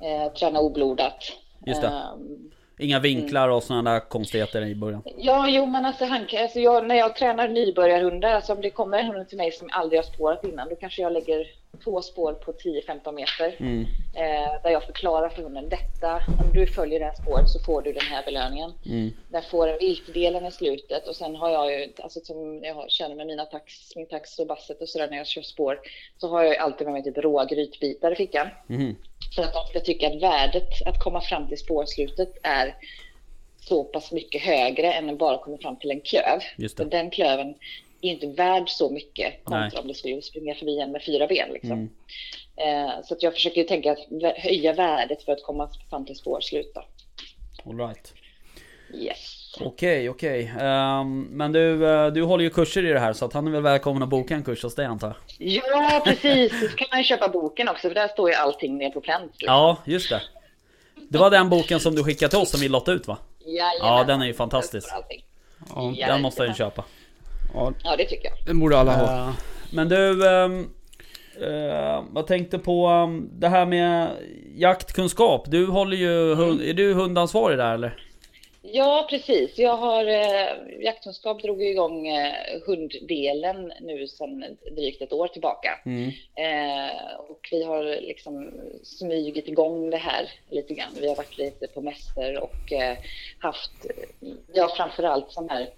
[0.01, 1.31] eh, träna oblodat.
[1.65, 1.87] Just det.
[1.87, 5.01] Ehm, Inga vinklar och sådana där konstigheter i början.
[5.17, 8.99] Ja, jo, men alltså, han, alltså jag, när jag tränar nybörjarhundar, alltså om det kommer
[8.99, 11.47] en hund till mig som aldrig har spårat innan, då kanske jag lägger
[11.83, 13.55] två spår på 10-15 meter.
[13.59, 13.81] Mm.
[14.15, 17.81] Eh, där jag förklarar för hunden, detta, om du följer det här spåret så får
[17.81, 18.73] du den här belöningen.
[18.85, 19.11] Mm.
[19.29, 22.89] Den får en viltdelen i slutet och sen har jag ju, alltså som jag har-
[22.89, 25.79] känner med mina tax, min tax och basset och sådär när jag kör spår,
[26.17, 28.47] så har jag ju alltid med mig typ råa grytbitar i fickan.
[28.67, 28.95] Mhm.
[29.35, 32.75] För att de ska tycka att värdet att komma fram till spårslutet är
[33.59, 36.39] så pass mycket högre än att bara komma fram till en klöv.
[36.89, 37.55] Den klöven
[38.09, 41.49] är inte värd så mycket kontra om du skulle springa förbi en med fyra ben.
[41.53, 41.71] Liksom.
[41.71, 41.89] Mm.
[42.87, 43.99] Eh, så att jag försöker tänka att
[44.37, 46.71] höja värdet för att komma fram till spårslut.
[46.75, 46.83] Då.
[47.71, 48.13] All right.
[48.93, 49.53] Yes.
[49.59, 50.53] Okej, okej.
[50.59, 53.51] Ehm, men du, eh, du håller ju kurser i det här så att han är
[53.51, 55.47] väl välkommen att boka en kurs hos dig antar jag?
[55.47, 56.71] Ja, precis.
[56.71, 59.31] Så kan man ju köpa boken också för där står ju allting ner på pränt.
[59.31, 59.53] liksom.
[59.53, 60.21] Ja, just det.
[61.09, 63.17] Det var den boken som du skickade till oss som vi lottade ut va?
[63.45, 63.77] Jajamän.
[63.79, 64.89] Ja, den är ju fantastisk.
[65.75, 65.93] Ja.
[66.07, 66.83] Den måste jag ju köpa.
[67.53, 68.37] Ja, Ja, det tycker jag.
[68.45, 69.33] den borde alla ha.
[69.71, 70.69] Men du, ehm,
[71.41, 74.09] eh, vad tänkte på um, det här med
[74.55, 75.43] jaktkunskap?
[75.47, 78.03] Du håller ju, hund, är du hundansvarig där eller?
[78.71, 79.57] Ja, precis.
[79.57, 82.33] Jag har eh, jaktkunskap drog igång eh,
[82.65, 85.79] hunddelen nu sedan drygt ett år tillbaka.
[85.85, 86.07] Mm.
[86.35, 88.51] Eh, och vi har liksom
[88.83, 90.91] smygit igång det här lite grann.
[91.01, 92.97] Vi har varit lite på mässor och eh,
[93.39, 93.71] haft,
[94.53, 95.69] ja framförallt sådana här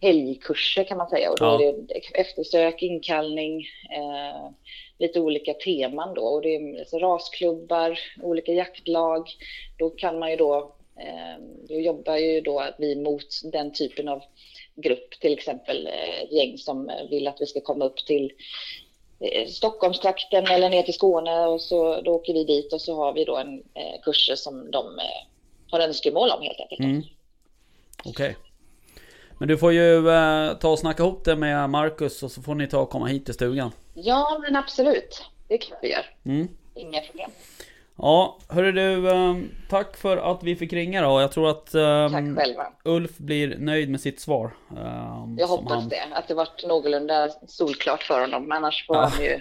[0.00, 1.30] helgkurser kan man säga.
[1.30, 1.62] Och då Ja.
[1.62, 3.60] är det eftersök, inkallning,
[3.96, 4.50] eh,
[4.98, 6.22] lite olika teman då.
[6.22, 9.28] Och det är alltså rasklubbar, olika jaktlag.
[9.78, 14.22] Då kan man ju då, eh, då jobbar ju då vi mot den typen av
[14.74, 18.32] grupp, till exempel eh, gäng som vill att vi ska komma upp till
[19.20, 23.12] eh, Stockholmstrakten eller ner till Skåne och så då åker vi dit och så har
[23.12, 25.26] vi då en eh, kurser som de eh,
[25.70, 26.80] har önskemål om helt enkelt.
[26.80, 27.02] Mm.
[28.04, 28.36] Okej.
[29.38, 32.54] Men du får ju eh, ta och snacka ihop det med Marcus och så får
[32.54, 33.70] ni ta och komma hit till stugan.
[33.94, 35.22] Ja, men absolut.
[35.48, 36.06] Det klart vi gör.
[36.24, 36.48] Mm.
[36.74, 37.30] Inga problem.
[37.98, 39.10] Ja, hörru du.
[39.10, 39.36] Eh,
[39.70, 41.20] tack för att vi fick ringa då.
[41.20, 42.08] Jag tror att eh.
[42.84, 44.50] Ulf blir nöjd med sitt svar.
[44.76, 48.42] eh, Jag hoppas han, det, att det varit någorlunda solklart för honom.
[48.48, 49.02] Men annars får Ja.
[49.14, 49.40] han ju...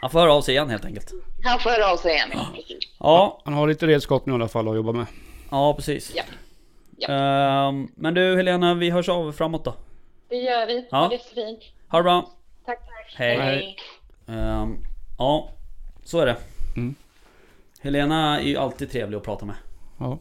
[0.00, 1.10] Han får höra av sig igen helt enkelt.
[1.44, 2.28] Han får höra av sig igen.
[2.34, 2.78] ja, Precis.
[2.98, 5.06] Ja, Han har lite redskap nu i alla fall att jobba med.
[5.50, 6.12] ja precis.
[6.14, 6.22] Ja.
[7.08, 7.14] Ja.
[7.68, 9.74] Ehm, men du Helena, vi hörs av framåt då.
[10.28, 10.88] Det gör vi.
[10.90, 10.96] Ja.
[10.98, 11.60] Ha det så fint.
[11.88, 12.30] Ha det bra.
[12.66, 13.14] Tack, tack.
[13.16, 13.36] Hej.
[13.38, 13.76] Hej.
[14.26, 14.76] Ehm,
[15.18, 15.48] ja,
[16.04, 16.36] så är det.
[16.76, 16.94] Mm.
[17.80, 19.56] Helena är ju alltid trevlig att prata med.
[19.98, 20.18] Ja.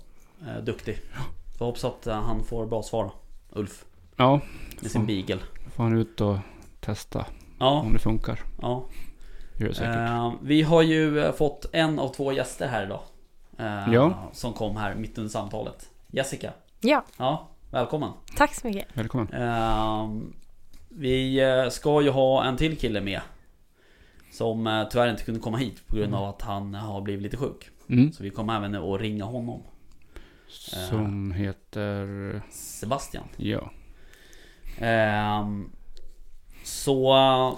[0.48, 0.98] Eh, duktig.
[1.58, 3.13] Så hoppas att eh, han får bra svar då.
[3.60, 3.86] Ulf.
[4.15, 4.39] Ja,
[4.82, 5.39] Med sin beagle.
[5.76, 6.38] får han ut och
[6.80, 7.26] testa
[7.60, 8.39] Ja, om det funkar.
[8.62, 8.84] ja.
[9.60, 9.96] Gör det säkert.
[9.96, 13.00] Eh, vi har ju eh, fått en av två gäster här idag.
[13.58, 14.13] Eh, Ja.
[14.34, 15.89] Som kom här mitt under samtalet.
[16.08, 16.54] Jessica.
[16.84, 18.12] Ja, Ja, välkommen.
[18.38, 18.88] tack så mycket.
[18.94, 19.34] Välkommen.
[19.34, 20.34] Ehm,
[20.89, 23.22] vi eh, ska ju ha en till kille med.
[24.32, 27.38] Som eh, tyvärr inte kunde komma hit på grund av att han har blivit lite
[27.38, 27.70] sjuk.
[27.89, 28.12] Mm.
[28.12, 29.62] Så vi kommer även att ringa honom.
[30.89, 32.41] Som heter...
[32.50, 33.24] Sebastian.
[33.38, 33.72] Ja.
[34.78, 35.70] Ehm,
[36.63, 37.08] så,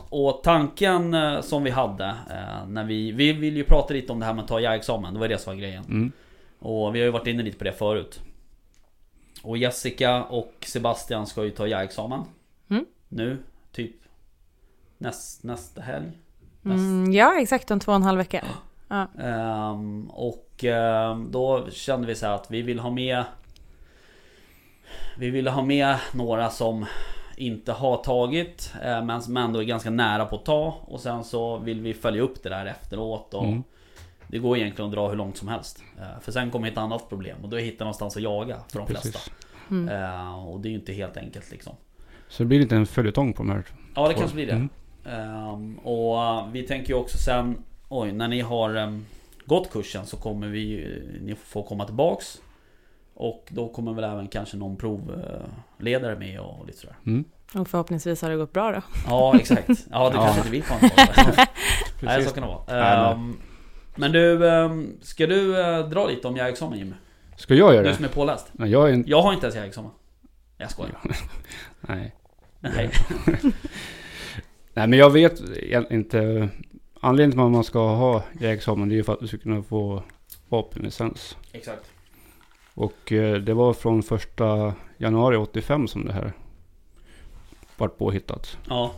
[0.09, 4.19] och tanken eh, som vi hade eh, när vi, vi vill ju prata lite om
[4.19, 5.83] det här med att ta jägarexamen, det var det som var grejen.
[5.83, 6.12] Mm.
[6.59, 8.21] Och vi har ju varit inne lite på det förut.
[9.43, 12.21] Och Jessica och Sebastian ska ju ta jägarexamen.
[12.69, 12.86] Mm.
[13.10, 13.38] Nu,
[13.71, 13.95] typ
[14.97, 16.12] näst, nästa helg.
[16.62, 18.45] Näst, Mm, ja, exakt om två och en halv vecka.
[18.88, 19.08] Ja.
[19.19, 23.23] Ehm, och ehm, då kände vi så här att vi vill ha med
[25.17, 26.86] Vi ville ha med några som
[27.38, 31.23] inte har tagit eh, men som ändå är ganska nära på att ta och sen
[31.23, 33.63] så vill vi följa upp det där efteråt och Mm.
[34.33, 37.09] Det går egentligen att dra hur långt som helst Eh, För sen kommer ett annat
[37.09, 39.19] problem och då är att hitta någonstans att jaga för de flesta
[39.69, 39.89] Precis.
[39.91, 41.75] Eh, Och det är ju inte helt enkelt liksom
[42.27, 43.63] Så det blir lite en följetong på de här.
[43.95, 44.69] Ja det kanske blir det Mm.
[45.05, 47.57] Ehm, och uh, vi tänker ju också sen
[47.89, 49.05] Oj, när ni har um,
[49.45, 50.87] gått kursen så kommer vi
[51.21, 52.41] Ni få komma tillbaks
[53.13, 57.23] Och då kommer väl även kanske någon provledare med och lite sådär Mm.
[57.55, 58.81] Och förhoppningsvis har det gått bra då.
[59.07, 60.81] Ja exakt Ja det kanske inte vi får en
[61.35, 61.47] Nej
[61.99, 62.27] Precis.
[62.29, 63.37] så kan det vara Nej, Ehm,
[63.95, 66.93] Men du, um, ska du uh, dra lite om jägarexamen Jimmy?
[67.36, 67.95] Ska jag göra Du det?
[67.95, 69.10] som är påläst Nej, jag är inte...
[69.10, 69.91] Jag har inte ens jägarexamen
[70.58, 70.99] Jag skojar
[71.82, 72.15] Nej.
[72.60, 72.91] Nej
[74.73, 75.41] Nej men jag vet
[75.91, 76.49] inte.
[77.01, 79.63] Anledningen till att man ska ha jägarexamen det är ju för att du ska kunna
[79.63, 80.03] få
[80.49, 81.38] vapenlicens.
[81.51, 81.91] Exakt
[82.73, 86.34] Och eh, det var från första januari 85 som det här
[87.77, 88.58] vart påhittat.
[88.69, 88.93] Ja,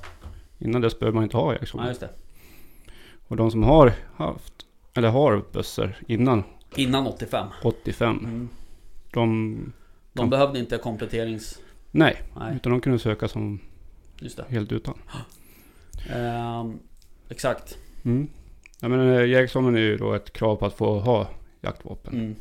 [0.60, 1.88] Innan dess behöver man inte ha ja jägarexamen.
[1.88, 2.10] just det
[3.28, 4.54] Och de som har haft,
[4.96, 6.44] eller har bössor innan
[6.76, 8.18] Innan 85 85.
[8.20, 8.50] mm.
[9.14, 9.56] De,
[10.14, 10.26] De Ja.
[10.30, 11.60] behövde inte kompletterings...
[11.92, 13.60] nej, Nej, utan de kunde söka som
[14.50, 14.98] helt utan.
[16.10, 16.80] Ehm,
[17.30, 18.28] Exakt Mm.
[18.80, 21.28] Ja, men eh, jägarexamen är ju då ett krav på att få ha
[21.62, 22.14] jaktvapen.
[22.14, 22.36] mm.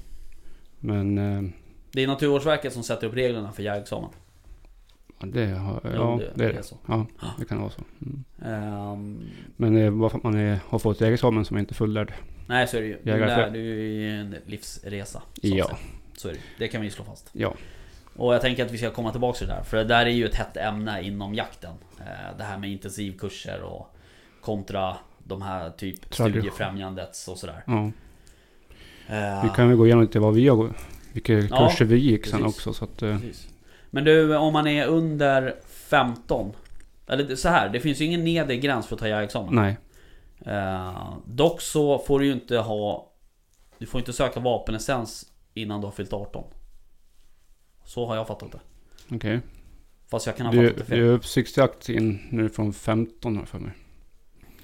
[0.81, 1.51] Men eh,
[1.93, 4.11] Det är Naturvårdsverket som sätter upp reglerna för jägarexamen
[5.18, 6.59] det, har, ja, det- det, är det det.
[6.59, 6.77] är så.
[6.87, 7.07] Ja,
[7.38, 7.81] det kan vara så.
[8.03, 8.24] Mm.
[8.44, 9.20] Ehm,
[9.57, 12.12] Men eh, bara för att man är, har fått jägarexamen som är inte fullärd.
[12.46, 12.98] Nej så är det ju.
[13.03, 15.22] Du lär är ju en livsresa.
[15.42, 15.79] Så Ja.
[16.16, 17.31] Så är det Det kan vi slå fast.
[17.33, 17.55] Ja.
[18.16, 19.62] Och jag tänker att vi ska komma tillbaka till det där.
[19.62, 21.72] För det där är ju ett hett ämne inom jakten.
[22.00, 23.94] Eh, Det här med intensivkurser och
[24.40, 26.31] kontra de här typ Tradition.
[26.42, 27.62] studiefrämjandets och sådär.
[27.66, 27.90] ja.
[29.09, 30.72] Eh, Vi kan väl gå igenom lite vad vi har,
[31.12, 32.57] vilka Ja, kurser vi gick sen precis.
[32.57, 32.72] också.
[32.72, 33.48] Så att, eh, Precis.
[33.94, 36.52] Men du, om man är under 15
[37.07, 39.76] Eller det- så här, det finns ju ingen nedre gräns för att ta jägarexamen nej.
[40.46, 43.12] eh, Dock så får du ju inte ha
[43.78, 46.44] Du får inte söka vapenlicens innan du har fyllt 18
[47.85, 48.61] Så har jag fattat det
[49.16, 49.40] Okej.
[50.11, 53.35] Fast jag kan ha Du, fattat det du fel är uppsiktsjakt in nu från 15
[53.35, 53.72] har jag för mig.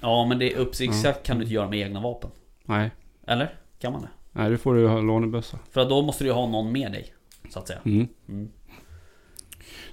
[0.01, 2.31] Ja men det är uppsiktsjakt kan du inte göra med egna vapen
[2.65, 2.91] Nej.
[3.27, 3.55] Eller?
[3.79, 4.09] Kan man det?
[4.31, 5.59] Nej, du får du ha lånebössa.
[5.71, 7.13] För då måste du ju ha någon med dig
[7.49, 8.07] Så att säga Mm.
[8.29, 8.51] mm.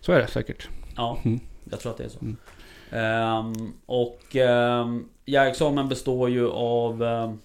[0.01, 0.69] Så är det säkert.
[0.97, 1.41] Ja, Mm.
[1.71, 2.19] jag tror att det är så.
[2.21, 2.37] Mm.
[2.91, 7.39] Ehm, och um, jägarexamen består ju av ehm,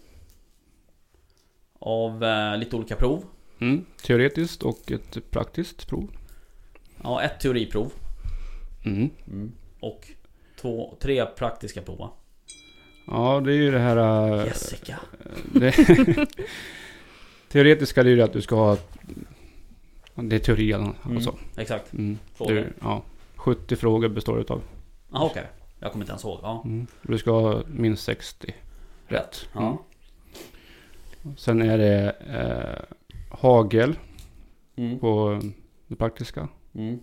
[1.80, 3.24] Av eh, lite olika prov.
[3.60, 3.86] Mm.
[4.04, 6.10] Teoretiskt och ett praktiskt prov.
[7.04, 7.92] Ja, ett teoriprov.
[8.86, 9.10] Mm.
[9.28, 9.52] Mm.
[9.80, 10.08] Och
[10.62, 12.12] två, tre praktiska prov va?
[13.08, 13.98] Ja, det är ju det här...
[14.39, 15.00] äh, Jessica.
[15.54, 15.72] Det,
[17.52, 18.78] teoretiska det är ju att du ska ha...
[20.15, 21.30] Det är teori alltså.
[21.30, 21.43] Mm.
[21.58, 21.93] Exakt.
[21.93, 22.17] Mm.
[22.36, 22.54] Frågor.
[22.54, 23.02] Du, ja,
[23.36, 24.62] 70 frågor består det utav.
[25.12, 25.43] Ah, okej.
[25.80, 26.39] Jag kommer inte ens ihåg.
[26.43, 26.88] Ja, Mm.
[27.02, 28.56] Du ska ha minst 60
[29.08, 29.49] rätt.
[29.54, 29.62] Ja.
[31.23, 31.38] Mm.
[31.38, 32.95] Sen är det eh,
[33.39, 33.95] hagel
[34.76, 34.99] Mm.
[34.99, 35.41] på
[35.88, 36.47] det praktiska.
[36.76, 36.99] Mm.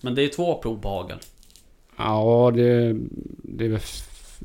[0.00, 1.18] Men det är två prov på hagel.
[1.96, 2.96] Ja, det,
[3.42, 3.80] det är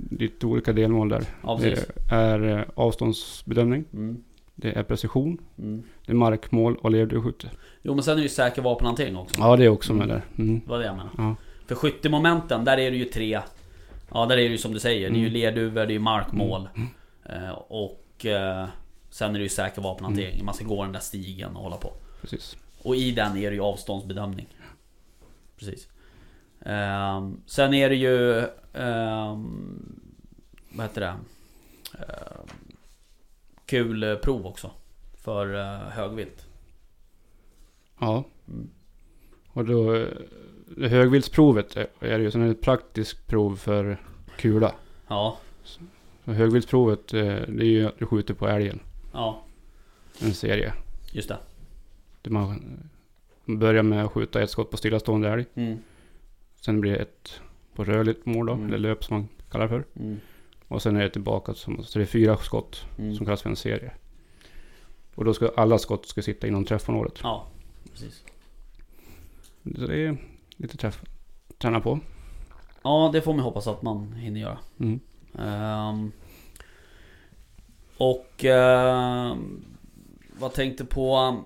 [0.10, 1.24] lite olika delmål där.
[1.44, 4.24] Ja, det är eh, avståndsbedömning, Mm.
[4.56, 5.84] Det är precision, Mm.
[6.06, 7.50] det är markmål och lerduvskytte.
[7.82, 9.36] Jo men sen är det ju säker vapenhantering också.
[9.42, 10.22] Ja, det är också med där.
[10.38, 10.60] Mm.
[10.60, 11.12] Det var det jag menade.
[11.18, 11.36] Ja.
[11.68, 13.40] För skyttemomenten, där är det ju tre
[14.14, 15.34] Ja där är det ju som du säger, det är ju Mm.
[15.34, 16.70] lerduvor, det är ju markmål
[17.26, 18.68] eh, Och eh,
[19.10, 20.46] Sen är det ju säker vapenhantering, Mm.
[20.46, 22.58] man ska gå den där stigen och hålla på Precis.
[22.84, 24.48] Och i den är det ju avståndsbedömning
[25.60, 25.88] Precis
[26.66, 28.40] Ehm, Sen är det ju
[28.74, 30.00] ehm,
[30.76, 31.08] Vad heter det?
[31.98, 32.48] Ehm,
[33.74, 34.72] kul eh, prov också
[35.18, 36.48] För eh, högvilt
[38.00, 38.24] Ja.
[39.48, 40.08] Och då, eh,
[40.78, 43.98] det högviltsprovet är det ju, sen det ett praktiskt prov för
[44.38, 44.76] kula.
[45.08, 45.82] Ja, Så
[46.32, 48.80] högviltsprovet, det är ju att du skjuter på älgen,
[49.14, 49.44] ja
[50.22, 50.74] en serie.
[51.12, 51.38] just det
[52.22, 52.80] Där man
[53.46, 55.46] börjar med att skjuta ett skott på stillastående älg.
[55.56, 55.78] mm,
[56.62, 57.42] Sen blir det ett
[57.76, 58.68] på rörligt mål då, Mm.
[58.68, 59.84] eller löp som man kallar det för.
[60.00, 60.20] mm,
[60.68, 63.16] Och sen är det tillbaka, som, så det är fyra skott mm.
[63.16, 63.92] som kallas för en serie.
[65.16, 67.20] Och då ska alla skott ska sitta inom träffområdet.
[67.24, 67.48] Ja,
[67.92, 68.24] precis
[69.64, 70.18] Så det är
[70.58, 71.02] lite träff,
[71.58, 72.00] träna på.
[72.84, 74.58] Ja, det får man hoppas att man hinner göra.
[74.80, 75.00] Mm.
[75.40, 76.12] Ehm,
[77.98, 79.66] och ehm,
[80.40, 81.44] vad tänkte på um,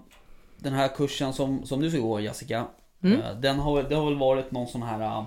[0.58, 2.68] den här kursen som, som du ska gå Jessica.
[3.02, 3.22] Mm.
[3.22, 5.26] Eh, den har, det har väl varit någon sån här uh,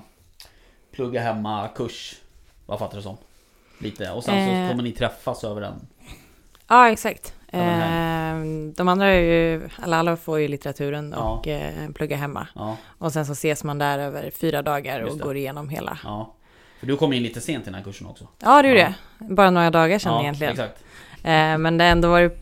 [0.91, 2.21] plugga hemma kurs.
[2.67, 3.17] Vad fattar du som?
[3.81, 4.11] Lite.
[4.11, 4.71] Och sen så Eh.
[4.71, 5.75] kommer ni träffas över den.
[6.69, 7.35] Ja, exakt.
[7.53, 7.61] Eh,
[8.77, 11.23] de andra är ju, eller alla får ju litteraturen Ja.
[11.31, 12.47] och eh, plugga hemma.
[12.55, 15.99] Ja, Och sen så ses man där över fyra dagar och går igenom hela.
[16.05, 16.35] ja.
[16.81, 18.29] För du kom in lite sent i den här kursen också.
[18.39, 18.93] Ja, det är ju Ja.
[19.19, 19.35] det.
[19.35, 20.53] Bara några dagar sedan ja, egentligen.
[20.53, 20.85] Exakt.
[21.23, 22.39] Eh, men det har ändå varit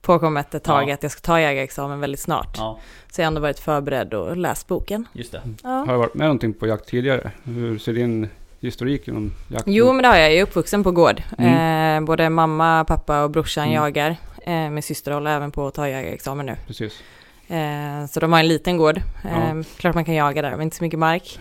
[0.00, 0.94] påkommet ett tag Ja.
[0.94, 2.54] att jag ska ta jägarexamen väldigt snart.
[2.58, 2.78] Ja,
[3.12, 5.08] Så jag har ändå varit förberedd och läst boken.
[5.12, 5.42] just det.
[5.62, 5.68] Ja.
[5.68, 7.30] Har du varit med någonting på jakt tidigare?
[7.44, 8.28] Hur ser din
[8.60, 10.30] historik inom jakt Jo, men det har jag.
[10.30, 11.22] Jag är uppvuxen på gård.
[11.38, 12.02] Mm.
[12.02, 13.74] Eh, både mamma, pappa och brorsan Mm.
[13.74, 14.16] jagar.
[14.42, 16.56] Eh, min syster håller även på att ta jägarexamen nu.
[16.66, 17.02] Precis.
[17.48, 18.96] Eh, så de har en liten gård.
[18.96, 19.62] Eh, Ja.
[19.78, 21.38] Klart man kan jaga där, men inte så mycket mark.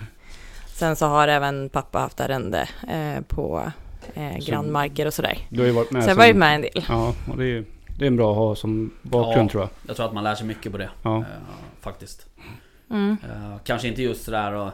[0.68, 3.72] Sen så har även pappa haft arrende eh, på
[4.14, 5.38] eh, grannmarker och sådär.
[5.50, 6.04] Du har ju varit med.
[6.04, 6.86] Så jag har varit med en del.
[6.90, 7.66] Ja, och det är,
[7.98, 9.52] det är bra att ha som bakgrund Ja.
[9.52, 9.70] tror jag.
[9.88, 10.90] Jag tror att man lär sig mycket på det.
[11.04, 11.18] Ja.
[11.18, 11.24] eh,
[11.82, 12.26] faktiskt.
[12.92, 13.18] Mm.
[13.24, 14.70] Eh, kanske inte just sådär och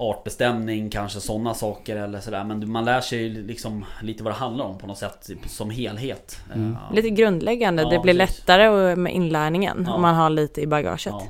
[0.00, 2.44] artbestämning, kanske sådana saker eller sådär.
[2.44, 6.40] Men man lär sig liksom lite vad det handlar om på något sätt som helhet.
[6.50, 6.76] Eh, Mm.
[6.92, 7.82] Lite grundläggande.
[7.82, 8.38] Ja, det blir precis.
[8.38, 9.94] lättare med inlärningen Ja.
[9.94, 11.06] om man har lite i bagaget.
[11.06, 11.22] Ja.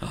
[0.00, 0.06] ja,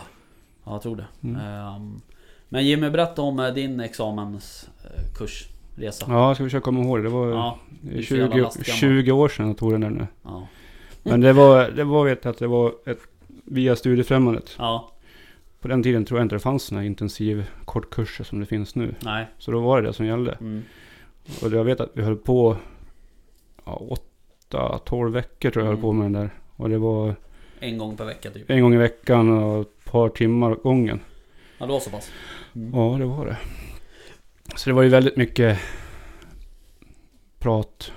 [0.66, 1.06] jag tror det.
[1.24, 1.42] Mm.
[1.42, 2.02] Ehm,
[2.50, 6.06] men Jimmy, berätta om eh, din examenskursresa.
[6.10, 7.04] Ja, jag ska försöka komma ihåg det.
[7.04, 8.78] Det var Ja, det är du är så jävla 20, lastgammal.
[8.78, 10.08] 20 år sedan jag tog den där nu.
[10.24, 10.48] ja,
[11.04, 13.00] Men det var, det var vet jag, att det var ett,
[13.46, 14.56] via Studiefrämjandet.
[14.58, 14.91] ja,
[15.62, 18.95] På den tiden tror jag inte det fanns sådana intensiv kortkurser som det finns nu.
[19.00, 19.28] nej.
[19.38, 20.32] Så då var det det som gällde.
[20.41, 20.63] Mm.
[21.43, 22.58] Och jag vet att vi höll på
[23.65, 23.82] ja,
[24.50, 26.30] 8-12 veckor tror jag jag höll på med den där.
[26.56, 27.15] Och det var
[27.60, 28.50] En gång per vecka typ.
[28.50, 31.00] en gång i veckan och ett par timmar åt gången.
[31.58, 32.12] Ja, det var så pass.
[32.56, 32.74] Mm.
[32.80, 33.38] Ja, det var det.
[34.56, 35.60] Så det var ju väldigt mycket
[37.39, 37.91] prat.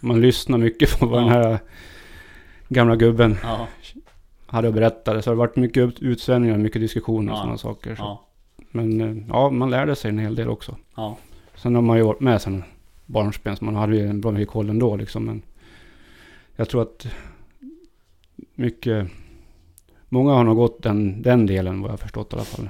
[0.00, 1.24] Man lyssnar mycket på vad Ja.
[1.26, 1.58] den här
[2.68, 3.68] gamla gubben Ja,
[4.46, 5.22] hade att berätta.
[5.22, 7.42] Så det har varit mycket ut- utsvävningar, mycket diskussioner och Ja.
[7.42, 7.94] sådana saker.
[7.94, 8.02] Så.
[8.02, 8.26] ja,
[8.70, 10.76] Men eh, ja, man lärde sig en hel del också.
[10.96, 11.16] ja.
[11.54, 12.64] Sen har man ju varit med sen
[13.06, 15.24] barnsben, så man hade ju en bra mycket koll ändå liksom.
[15.24, 15.42] Men
[16.56, 17.06] jag tror att
[18.54, 19.08] mycket,
[20.08, 22.68] många har nog gått den, den delen vad jag förstått i alla fall.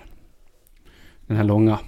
[1.27, 1.79] Den här långa.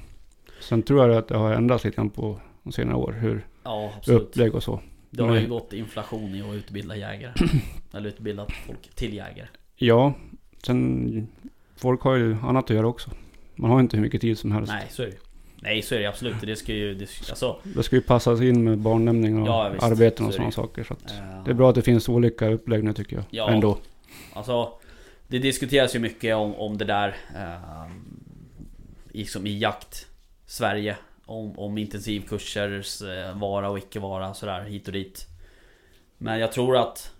[0.60, 3.92] Sen tror jag att det har ändrats lite grann på de senare år, hur ja
[3.96, 4.22] absolut.
[4.22, 4.80] upplägg och så.
[5.10, 7.32] Det har ju gått inflation i att utbilda jägare.
[7.94, 9.46] Eller utbilda folk till jägare.
[9.78, 10.12] Ja,
[10.62, 11.28] sen
[11.76, 13.10] folk har ju annat att göra också.
[13.54, 14.72] Man har inte hur mycket tid som helst.
[14.72, 15.16] Nej, så är det.
[15.62, 16.34] Nej, så är det absolut.
[16.40, 16.94] Det ska ju...
[16.94, 19.82] Det, alltså, Det ska ju passas in med barnlämning och Ja, visst.
[19.84, 20.84] arbeten och sådana saker.
[20.84, 23.24] Så eh, det är bra att det finns olika upplägg nu tycker jag.
[23.30, 23.50] Ja.
[23.50, 23.78] Ändå.
[24.32, 24.72] Alltså,
[25.28, 27.90] det diskuteras ju mycket om, om det där eh,
[29.12, 30.06] i, som i jakt
[30.46, 35.26] Sverige om, om intensivkursers eh, vara och icke vara sådär hit och dit
[36.18, 37.12] Men jag tror att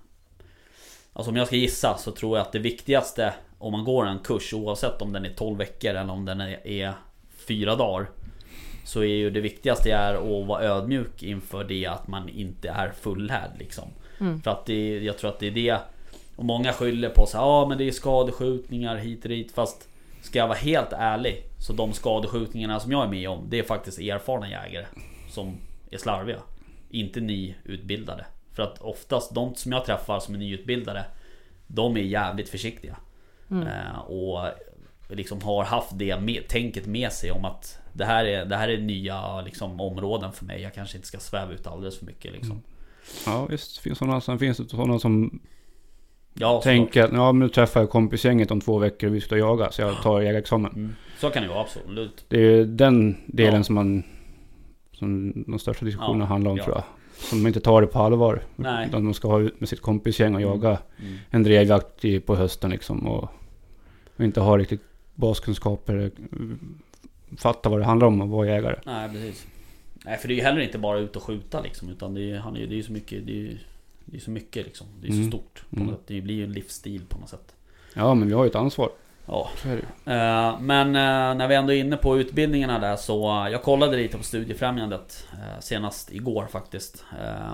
[1.19, 4.19] Alltså om jag ska gissa så tror jag att det viktigaste om man går en
[4.19, 6.93] kurs oavsett om den är 12 veckor eller om den är, är
[7.47, 8.11] 4 dagar
[8.85, 12.93] Så är ju det viktigaste är att vara ödmjuk inför det att man inte är
[13.01, 13.85] fullärd liksom.
[14.21, 14.43] Mm.
[14.43, 15.79] För att det, jag tror att det är det.
[16.37, 19.53] Och många skyller på här, ja men det är skadeskjutningar hit och dit.
[19.53, 19.89] Fast
[20.23, 23.63] Ska jag vara helt ärlig Så de skadeskjutningarna som jag är med om Det är
[23.63, 24.87] faktiskt erfarna jägare
[25.31, 25.57] Som
[25.91, 26.39] är slarviga.
[26.91, 28.25] Inte nyutbildade
[28.59, 31.05] För att oftast de som jag träffar som är nyutbildade
[31.67, 32.97] De är jävligt försiktiga.
[33.51, 34.49] Eh, Och
[35.09, 38.69] liksom har haft det med, tänket med sig om att Det här är, det här
[38.69, 40.63] är nya liksom, områden för mig.
[40.63, 42.63] Jag kanske inte ska sväva ut alldeles för mycket liksom.
[43.27, 45.41] Ja visst, finns sådana, sen finns det sådana som
[46.35, 49.71] Ja, tänker att ja, nu träffar jag kompisgänget om två veckor och vi ska jaga
[49.71, 50.73] så jag tar jägarexamen.
[50.73, 52.25] mm, så kan det vara absolut.
[52.29, 53.65] Det är ju den delen Ja.
[53.65, 54.03] som man
[54.93, 56.65] Som de största diskussionerna Ja, handlar om ja.
[56.65, 56.85] tror jag.
[57.19, 58.43] Som inte tar det på allvar.
[58.57, 58.89] Nej.
[58.89, 60.53] Utan de ska ha ut med sitt kompisgäng och Mm.
[60.55, 61.19] jaga mm.
[61.31, 63.07] en drevjakt i- på hösten liksom.
[63.09, 63.29] Och,
[64.17, 64.83] och inte ha riktigt
[65.15, 65.97] baskunskaper.
[65.97, 66.11] eh,
[67.37, 68.77] Fatta vad det handlar om att vara jägare.
[68.87, 69.47] Nej precis
[70.05, 72.39] Nej för det är ju heller inte bara ut och skjuta liksom Utan det är
[72.39, 73.59] han är, det är ju så mycket Det är
[74.05, 75.31] det är så mycket liksom Det är så Mm.
[75.31, 75.87] stort på Mm.
[75.89, 76.05] något sätt.
[76.07, 77.55] Det blir ju en livsstil på något sätt
[77.95, 78.91] Ja men vi har ju ett ansvar.
[79.29, 79.51] Ja.
[80.07, 83.97] Eh, Men eh, när vi ändå är inne på utbildningarna där så eh, Jag kollade
[83.97, 85.29] lite på Studiefrämjandet
[85.61, 87.05] Senast igår faktiskt.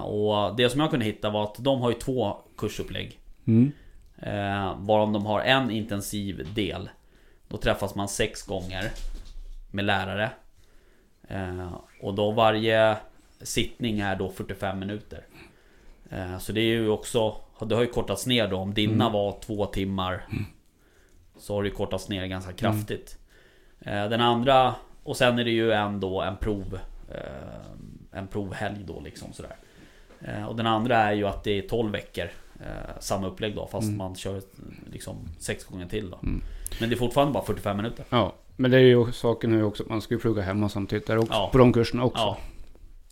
[0.02, 3.18] Och det som jag kunde hitta var att de har ju två kursupplägg.
[3.46, 3.72] Mm.
[4.76, 6.88] Varav de har en intensiv del.
[7.48, 8.90] Då träffas man sex gånger
[9.70, 10.30] Med lärare.
[12.02, 12.96] Och då varje
[13.42, 15.26] sittning är då 45 minuter.
[16.40, 19.12] Så det är ju också Det har ju kortats ner då Om dina Mm.
[19.12, 20.26] var två timmar
[21.36, 23.18] Så har det kortats ner ganska kraftigt
[23.80, 26.78] eh, Den andra Och sen är det ju en då en prov
[27.10, 29.56] eh, En provhelg då liksom sådär
[30.20, 32.28] eh, Och den andra är ju att det är 12 veckor
[33.00, 33.98] Samma upplägg då fast Mm.
[33.98, 34.42] man kör
[34.92, 36.42] liksom sex gånger till då Mm.
[36.80, 38.34] Men det är fortfarande bara 45 minuter Ja.
[38.56, 41.06] Men det är ju saken ju också att man ska ju plugga hemma samtidigt.
[41.06, 41.48] Där också, Ja.
[41.52, 42.22] På de kurserna också.
[42.22, 42.38] Ja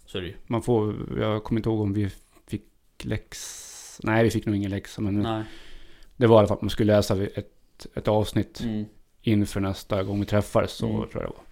[0.07, 2.11] Så är det ju Man får, jag kommer inte ihåg om vi
[2.47, 2.65] fick
[3.03, 4.01] läx...
[4.03, 5.43] Nej vi fick nog ingen läxa men Nej
[6.17, 7.51] det var i alla fall att man skulle läsa ett,
[7.95, 8.85] ett avsnitt mm.
[9.23, 10.73] inför nästa gång vi träffades.
[10.73, 10.97] Så Mm.
[11.09, 11.43] tror jag det var.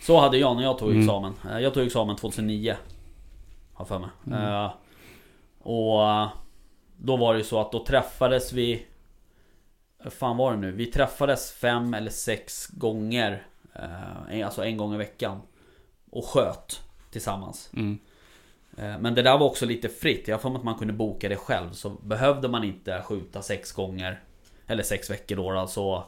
[0.00, 1.02] Så hade jag när jag tog Mm.
[1.02, 2.76] examen Eh, Jag tog examen 2009
[3.72, 4.10] Har för mig.
[4.32, 4.70] Eh,
[5.58, 6.28] Och eh,
[6.96, 8.86] Då var det ju så att då träffades vi
[10.10, 10.72] fan var det nu?
[10.72, 15.40] Vi träffades fem eller sex gånger eh, Alltså en gång i veckan
[16.10, 17.98] Och sköt Tillsammans Mm.
[19.00, 20.28] Men det där var också lite fritt.
[20.28, 21.72] Jag har för mig att man kunde boka det själv.
[21.72, 24.20] Så behövde man inte skjuta sex gånger
[24.68, 26.04] Eller sex veckor då, då så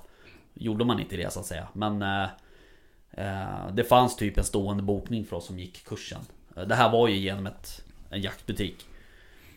[0.54, 1.68] Gjorde man inte det så att säga.
[1.72, 2.28] Men eh,
[3.10, 6.20] eh, Det fanns typ en stående bokning för oss som gick kursen.
[6.56, 8.86] Eh, Det här var ju genom ett, en jaktbutik.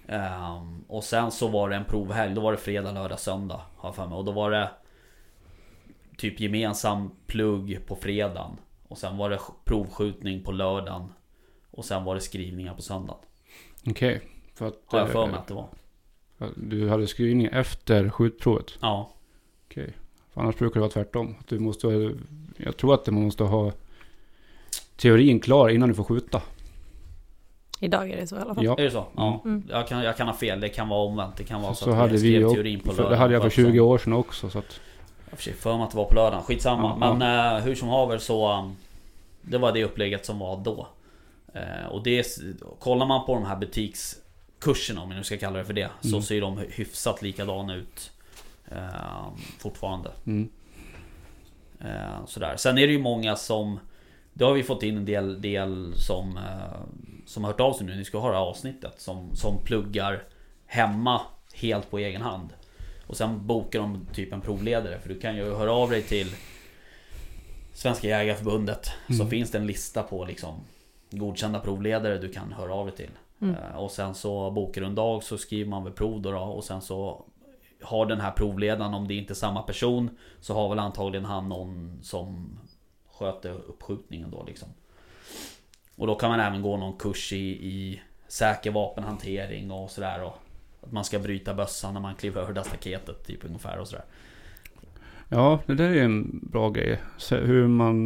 [0.07, 2.33] Ehm, och sen så var det en provhelg.
[2.35, 3.61] Då var det fredag, lördag, söndag.
[3.77, 4.17] Har jag för mig.
[4.17, 4.69] Och då var det
[6.17, 8.51] Typ gemensam plugg på fredagen.
[8.87, 11.13] Och sen var det sk- provskjutning på lördagen.
[11.71, 13.21] Och sen var det skrivningar på söndagen.
[13.87, 14.21] Okej.
[14.59, 15.67] Att Har jag för mig eh, att det var.
[16.55, 18.73] Du hade skrivning efter skjutprovet.
[18.81, 19.09] Ja.
[19.67, 19.93] Okej.
[20.33, 21.35] För annars brukar det vara tvärtom.
[21.39, 22.13] Att du måste,
[22.57, 23.71] jag tror att man måste ha
[24.95, 26.41] teorin klar innan du får skjuta.
[27.79, 28.65] Idag är det så i alla fall.
[28.65, 29.05] Ja, Är det så?
[29.15, 29.41] Ja.
[29.45, 29.63] Mm.
[29.69, 30.59] Jag, kan, jag kan ha fel.
[30.59, 31.35] Det kan vara omvänt.
[31.37, 32.49] Det kan vara så, så att hade jag vi skrev ju.
[32.55, 33.11] teorin på lördagen.
[33.11, 34.49] det hade jag för att 20 sen- år sedan också.
[34.49, 34.79] Så att,
[35.25, 36.43] Jag har för sig för mig att det var på lördagen.
[36.43, 36.97] Skitsamma.
[37.01, 38.57] Ja, Men eh, hur som haver så...
[38.59, 38.75] um,
[39.41, 40.87] det var det upplägget som var då.
[41.53, 42.27] Eh, och det...
[42.79, 43.55] Kollar man på de här
[44.63, 45.89] butikskurserna, om vi nu ska kalla det för det.
[46.01, 46.21] Så Mm.
[46.21, 48.11] ser de hyfsat likadana ut.
[48.71, 49.27] Eh,
[49.59, 50.11] fortfarande.
[50.25, 50.49] mm.
[51.81, 52.55] Eh, sådär.
[52.57, 53.79] Sen är det ju många som
[54.33, 56.81] Det har vi fått in en del, del som eh,
[57.25, 60.23] Som har hört av sig nu, ni ska höra avsnittet Som, som pluggar
[60.65, 61.21] Hemma
[61.53, 62.49] Helt på egen hand
[63.07, 66.31] Och sen bokar de typ en provledare För du kan ju höra av dig till
[67.73, 69.29] Svenska Jägareförbundet Så Mm.
[69.29, 70.55] finns det en lista på liksom
[71.09, 73.09] Godkända provledare du kan höra av dig till
[73.43, 73.55] Mm.
[73.55, 76.39] Eh, Och sen så bokar du en dag så skriver man väl prov då, då
[76.39, 77.25] och sen så
[77.81, 81.49] Har den här provledaren, om det inte är samma person Så har väl antagligen han
[81.49, 82.59] någon som
[83.13, 84.69] Sköter uppskjutningen då liksom
[85.95, 90.37] Och då kan man även gå någon kurs i, i Säker vapenhantering och sådär och
[90.81, 94.05] Att man ska bryta bössan när man kliver över det staketet typ ungefär och sådär
[95.29, 97.01] Ja, det där är en bra grej.
[97.17, 98.03] Så hur man,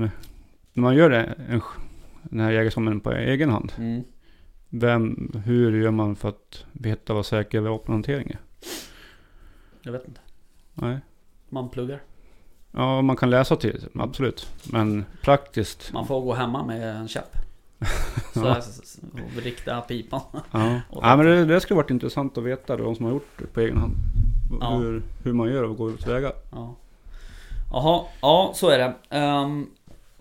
[0.74, 1.62] när man gör det, en,
[2.24, 3.74] den här jägarexamen på egen hand.
[3.78, 4.04] mm.
[4.70, 8.40] Vem, hur gör man för att veta vad säker vapenhantering är?
[9.82, 10.22] Jag vet inte
[10.74, 11.00] Nej.
[11.50, 12.02] Man pluggar
[12.72, 14.48] Ja, man kan läsa till absolut.
[14.64, 15.94] Men praktiskt.
[15.94, 17.38] Man får gå hemma med en käpp
[18.34, 18.62] Så Ja.
[19.36, 23.06] och rikta pipan Ja, ja men det, det skulle varit intressant att veta, de som
[23.06, 23.94] har gjort det på egen hand.
[24.62, 24.76] Ja.
[24.78, 26.32] Hur, hur man gör och går tillväga.
[26.52, 26.76] Ja.
[27.72, 28.94] Jaha, ja så är det.
[29.10, 29.70] Ehm,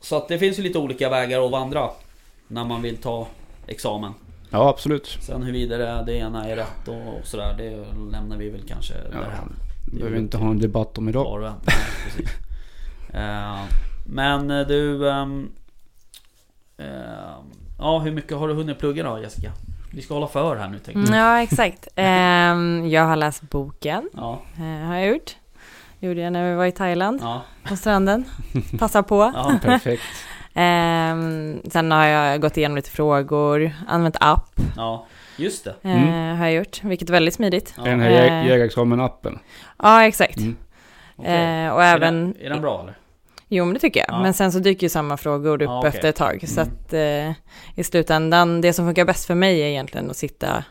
[0.01, 1.91] så att det finns ju lite olika vägar att vandra
[2.49, 3.29] när man vill ta
[3.67, 4.13] examen.
[4.57, 5.19] Ja, absolut.
[5.21, 7.71] Sen huruvida det ena är rätt och sådär, det
[8.13, 9.53] lämnar vi väl kanske Ja, därhän.
[9.87, 11.45] det behöver vi inte ha en debatt om idag.
[11.45, 11.53] En.
[11.67, 12.31] Nej, precis.
[13.15, 13.57] Eh,
[14.07, 15.11] Men eh, du...
[15.11, 15.49] ehm,
[16.79, 16.87] eh,
[17.79, 19.53] Ja, hur mycket har du hunnit plugga då Jessica?
[19.93, 21.07] Vi ska hålla för här nu tänkte jag.
[21.09, 21.89] Mm, Ja, exakt.
[21.97, 25.37] Ehm, jag har läst boken, Ja, eh, har jag gjort.
[26.01, 28.25] Gjorde jag när vi var i Thailand, ja, på stranden.
[28.79, 29.33] Passa på.
[29.35, 29.59] ja.
[29.63, 30.03] Perfekt.
[30.57, 35.07] Ehm, sen har jag gått igenom lite frågor, använt app, ja.
[35.37, 35.75] Just det.
[35.83, 36.39] eh, Mm.
[36.39, 37.75] har jag gjort, vilket är väldigt smidigt.
[37.77, 37.83] Ja.
[37.85, 38.17] Den här Eh.
[38.17, 39.39] jä- jägarexamen-appen.
[39.83, 40.37] Ja, exakt.
[40.39, 40.57] Mm.
[41.17, 41.65] okej.
[41.65, 42.15] Eh, och Är även...
[42.15, 42.99] den, är den bra eller?
[43.49, 44.09] Jo, men det tycker jag.
[44.11, 44.23] Ja.
[44.23, 45.89] Men sen så dyker ju samma frågor upp Ja, okej.
[45.89, 46.45] efter ett tag.
[46.49, 46.73] Så Mm.
[46.75, 47.33] att eh,
[47.81, 50.65] i slutändan, det som funkar bäst för mig är egentligen att sitta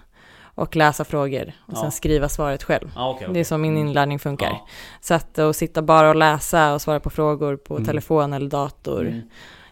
[0.55, 1.81] och läsa frågor och Ja.
[1.81, 2.91] sen skriva svaret själv.
[2.95, 3.27] Ja, okej.
[3.31, 3.87] Det är så min Mm.
[3.87, 4.47] inlärning funkar.
[4.49, 4.67] Ja.
[5.01, 7.85] Så att, att sitta bara och läsa och svara på frågor på Mm.
[7.85, 9.21] telefon eller dator, Mm.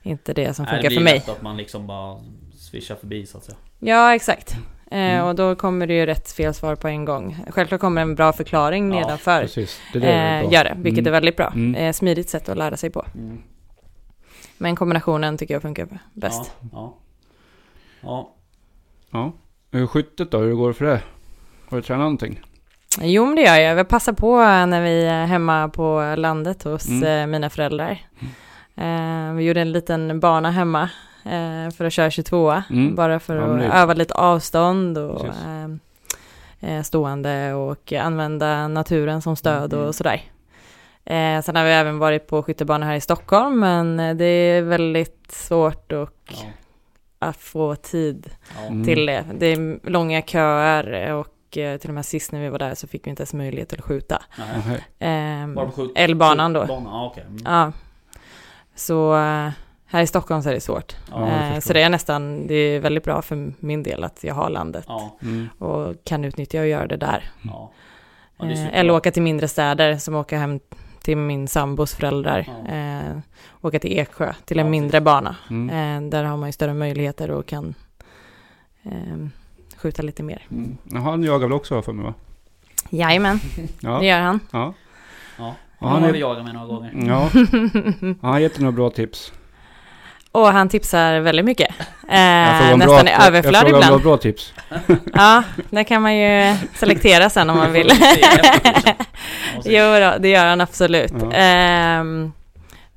[0.03, 1.13] Inte det som Nej, det funkar blir för mig.
[1.13, 2.19] lätt att man liksom bara
[2.57, 3.57] swishar förbi så att säga.
[3.79, 4.51] Ja, exakt.
[4.91, 5.25] Eh, Mm.
[5.27, 7.37] och då kommer det ju rätt fel svar på en gång.
[7.49, 9.41] Självklart kommer en bra förklaring Ja, nedanför.
[9.41, 9.79] Precis.
[9.93, 10.51] Det är det det Eh, bra.
[10.53, 11.07] gör det, vilket Mm.
[11.07, 11.47] är väldigt bra.
[11.55, 11.75] Mm.
[11.75, 13.05] Eh, smidigt sätt att lära sig på.
[13.15, 13.41] Mm.
[14.57, 16.51] Men kombinationen tycker jag funkar bäst.
[16.61, 16.97] Ja, ja.
[18.01, 18.33] ja.
[19.11, 19.31] Ja.
[19.71, 20.37] Hur skyttet då?
[20.39, 21.01] Hur går det för det?
[21.69, 22.41] Har du tränat någonting?
[23.01, 23.75] Jo, men det gör jag.
[23.75, 27.03] Vi passar på när vi är hemma på landet hos Mm.
[27.21, 27.97] eh, mina föräldrar.
[28.75, 30.89] Eh, vi gjorde en liten bana hemma
[31.25, 32.95] eh, för att köra 22 Mm.
[32.95, 35.69] bara för Ja, att det öva lite avstånd och eh,
[36.77, 39.85] eh, stående och använda naturen som stöd Mm.
[39.85, 40.21] och sådär.
[41.05, 44.61] Eh, sen har vi även varit på skyttebana här i Stockholm, men eh, det är
[44.61, 46.37] väldigt svårt och ja.
[47.19, 48.29] att få tid
[48.61, 48.67] ja.
[48.67, 48.83] Mm.
[48.85, 49.25] till det.
[49.39, 52.87] Det är långa köer och eh, till och med sist när vi var där så
[52.87, 54.21] fick vi inte ens möjlighet att skjuta.
[54.99, 55.55] Nej.
[55.55, 56.59] På skjut- Älvbanan då.
[56.59, 57.23] skjutbanan, Ja, okej.
[57.29, 57.41] Mm.
[57.45, 57.71] Ja.
[58.75, 59.49] Så eh,
[59.85, 60.95] här i Stockholm så är det svårt.
[61.11, 64.35] Ja, Eh, så det är nästan, det är väldigt bra för min del att jag
[64.35, 65.49] har landet Ja, Mm.
[65.59, 67.31] och kan utnyttja och göra det där.
[67.43, 67.71] ja.
[68.37, 70.59] ja det Eh, eller åka till mindre städer som åka hem
[71.01, 72.47] till min sambos föräldrar.
[72.67, 72.73] Ja.
[72.73, 73.17] Eh,
[73.61, 75.35] åka till Eksjö till en Ja, mindre bana.
[75.49, 75.69] Mm.
[76.05, 77.73] Eh, där har man ju större möjligheter och kan
[78.83, 79.27] eh,
[79.77, 80.47] skjuta lite mer.
[80.51, 80.77] Mm.
[81.03, 82.13] Han jagar väl också för mig va?
[82.89, 83.39] Jajamän,
[83.79, 83.99] Ja.
[83.99, 84.39] det gör han.
[84.51, 84.73] Ja.
[85.83, 86.91] Ja, Ja, han har är- vi jagat med några gånger.
[87.07, 87.29] ja.
[88.21, 89.31] Han har gett några bra tips.
[90.31, 91.67] Och han tipsar väldigt mycket.
[92.07, 94.01] Jag Eh, nästan bra, i jag, jag överflöd har ibland.
[94.03, 94.53] bra tips.
[95.13, 97.91] Ja, det kan man ju selektera sen om man vill.
[98.01, 98.93] Ja,
[99.65, 101.13] jo då, det gör han absolut.
[101.21, 101.31] Ja.
[101.31, 102.31] Ehm,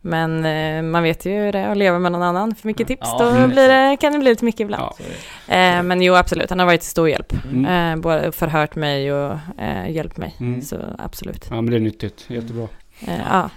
[0.07, 2.55] men eh, man vet ju hur det är att leva med någon annan.
[2.55, 3.51] För mycket tips, Ja, då mm.
[3.51, 4.83] blir det, kan det bli lite mycket ibland.
[4.83, 5.05] Ja.
[5.55, 7.33] Eh, men jo, absolut, han har varit till stor hjälp.
[7.53, 7.95] Mm.
[7.95, 10.37] Eh, både förhört mig och eh, hjälpt mig.
[10.41, 10.63] Mm.
[10.63, 11.47] Så absolut.
[11.51, 12.25] Ja men det är nyttigt.
[12.29, 12.69] Jättebra.
[13.07, 13.51] Eh, ja.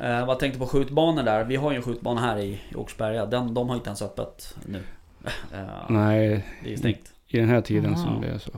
[0.00, 1.44] Eh, vad tänkte på skjutbanor där?
[1.44, 3.26] Vi har ju en skjutbana här i Åkersberga.
[3.26, 4.82] Den, de har inte ens öppet nu.
[5.54, 7.12] Eh, Nej, Det är stängt.
[7.28, 8.04] i den här tiden Aha.
[8.04, 8.50] som det är så.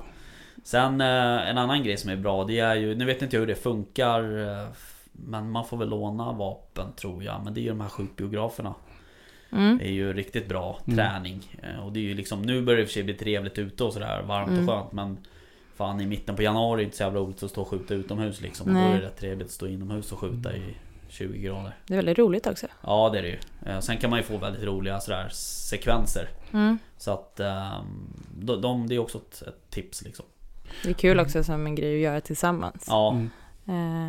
[0.65, 3.41] Sen eh, en annan grej som är bra, det är ju, nu vet inte jag
[3.41, 4.67] hur det funkar eh,
[5.13, 8.75] Men man får väl låna vapen tror jag, men det är ju de här skjutbiograferna
[9.53, 9.79] Mm.
[9.79, 10.97] Det är ju riktigt bra Mm.
[10.97, 13.15] träning Eh, Och det är ju liksom, nu börjar det i och för sig bli
[13.15, 14.69] trevligt ute och sådär, varmt Mm.
[14.69, 15.19] och skönt men
[15.77, 17.95] Fan i mitten på januari är det inte så jävla roligt att stå och skjuta
[17.95, 20.77] utomhus liksom och Då är det rätt trevligt att stå inomhus och skjuta i
[21.09, 22.67] 20 grader Det är väldigt roligt också.
[22.83, 26.29] Ja det är det ju Eh, Sen kan man ju få väldigt roliga sådär sekvenser
[26.53, 26.79] Mm.
[26.97, 30.25] Så att ehm, de, de, det är också ett, ett tips liksom
[30.85, 32.85] Det är kul också som en grej att göra tillsammans.
[32.89, 33.31] Ja Mm.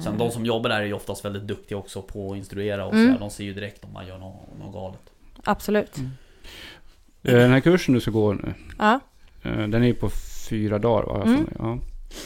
[0.03, 2.93] Sen de som jobbar där är ju oftast väldigt duktiga också på att instruera och
[2.93, 3.19] Mm.
[3.19, 4.99] De ser ju direkt om man gör något, något galet.
[5.43, 5.97] Absolut.
[5.97, 8.99] Eh, Den här kursen du ska gå nu, Ja,
[9.43, 10.09] eh, den är ju på
[10.49, 11.23] fyra dagar va?
[11.23, 11.47] Mm.
[11.59, 11.71] Ja.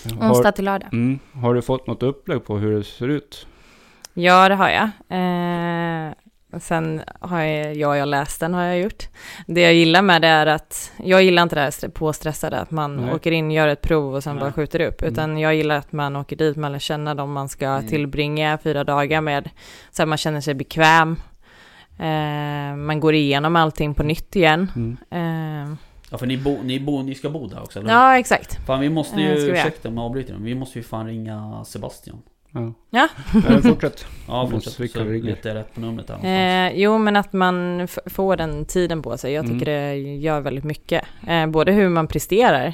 [0.03, 0.89] onsdag Har, till lördag.
[0.93, 3.47] mm, har du fått något upplägg på hur det ser ut?
[4.13, 4.83] Ja, det har jag.
[5.09, 6.13] Eh,
[6.59, 9.07] sen har jag, ja, jag läst den har jag gjort.
[9.47, 12.71] Det jag gillar med det är att, jag gillar inte det här stre- påstressade, att
[12.71, 13.13] man Nej.
[13.13, 14.41] åker in, gör ett prov och sen Nej.
[14.41, 15.01] bara skjuter upp.
[15.01, 15.13] Mm.
[15.13, 17.87] Utan jag gillar att man åker dit, man lär känna dem man ska Mm.
[17.87, 19.49] tillbringa fyra dagar med.
[19.91, 21.15] Så att man känner sig bekväm.
[21.99, 24.71] Eh, man går igenom allting på nytt igen.
[24.75, 24.97] Mm.
[25.71, 25.77] Eh,
[26.11, 27.93] Ja för ni, bo, ni, bo, ni ska bo där också eller?
[27.93, 28.65] ja, exakt.
[28.65, 30.83] Fan vi måste Eh, ju, ska vi ursäkta om jag avbryter men vi måste ju
[30.83, 32.21] fan ringa Sebastian.
[32.51, 32.73] Ja.
[32.89, 33.07] Ja.
[33.63, 34.05] Fortsätt.
[34.27, 36.67] Ja fortsätt så vet jag rätt på numret här.
[36.67, 39.33] Eh, jo, men att man får den tiden på sig.
[39.33, 41.03] Jag tycker det gör väldigt mycket.
[41.27, 42.73] Eh, både hur man presterar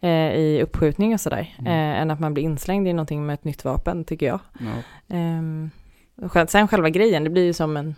[0.00, 1.54] eh, i uppskjutning och sådär.
[1.58, 1.72] Mm.
[1.72, 4.40] Eh, än att man blir inslängd i någonting med ett nytt vapen, tycker jag.
[4.58, 5.16] Ja.
[5.16, 7.94] Eh, själv- sen själva grejen, det blir ju som en,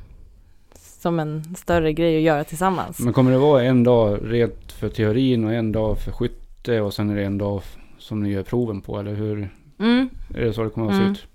[0.75, 2.99] som en större grej att göra tillsammans.
[2.99, 6.95] Men kommer det vara en dag rent för teorin och en dag för skytte och
[6.95, 7.63] sen är det en dag
[7.99, 9.51] som ni gör proven på eller hur?
[9.79, 11.13] Mm, Är det så det kommer att se Mm.
[11.13, 11.27] ut?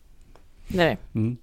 [0.68, 0.98] det är det.
[1.20, 1.38] Mm.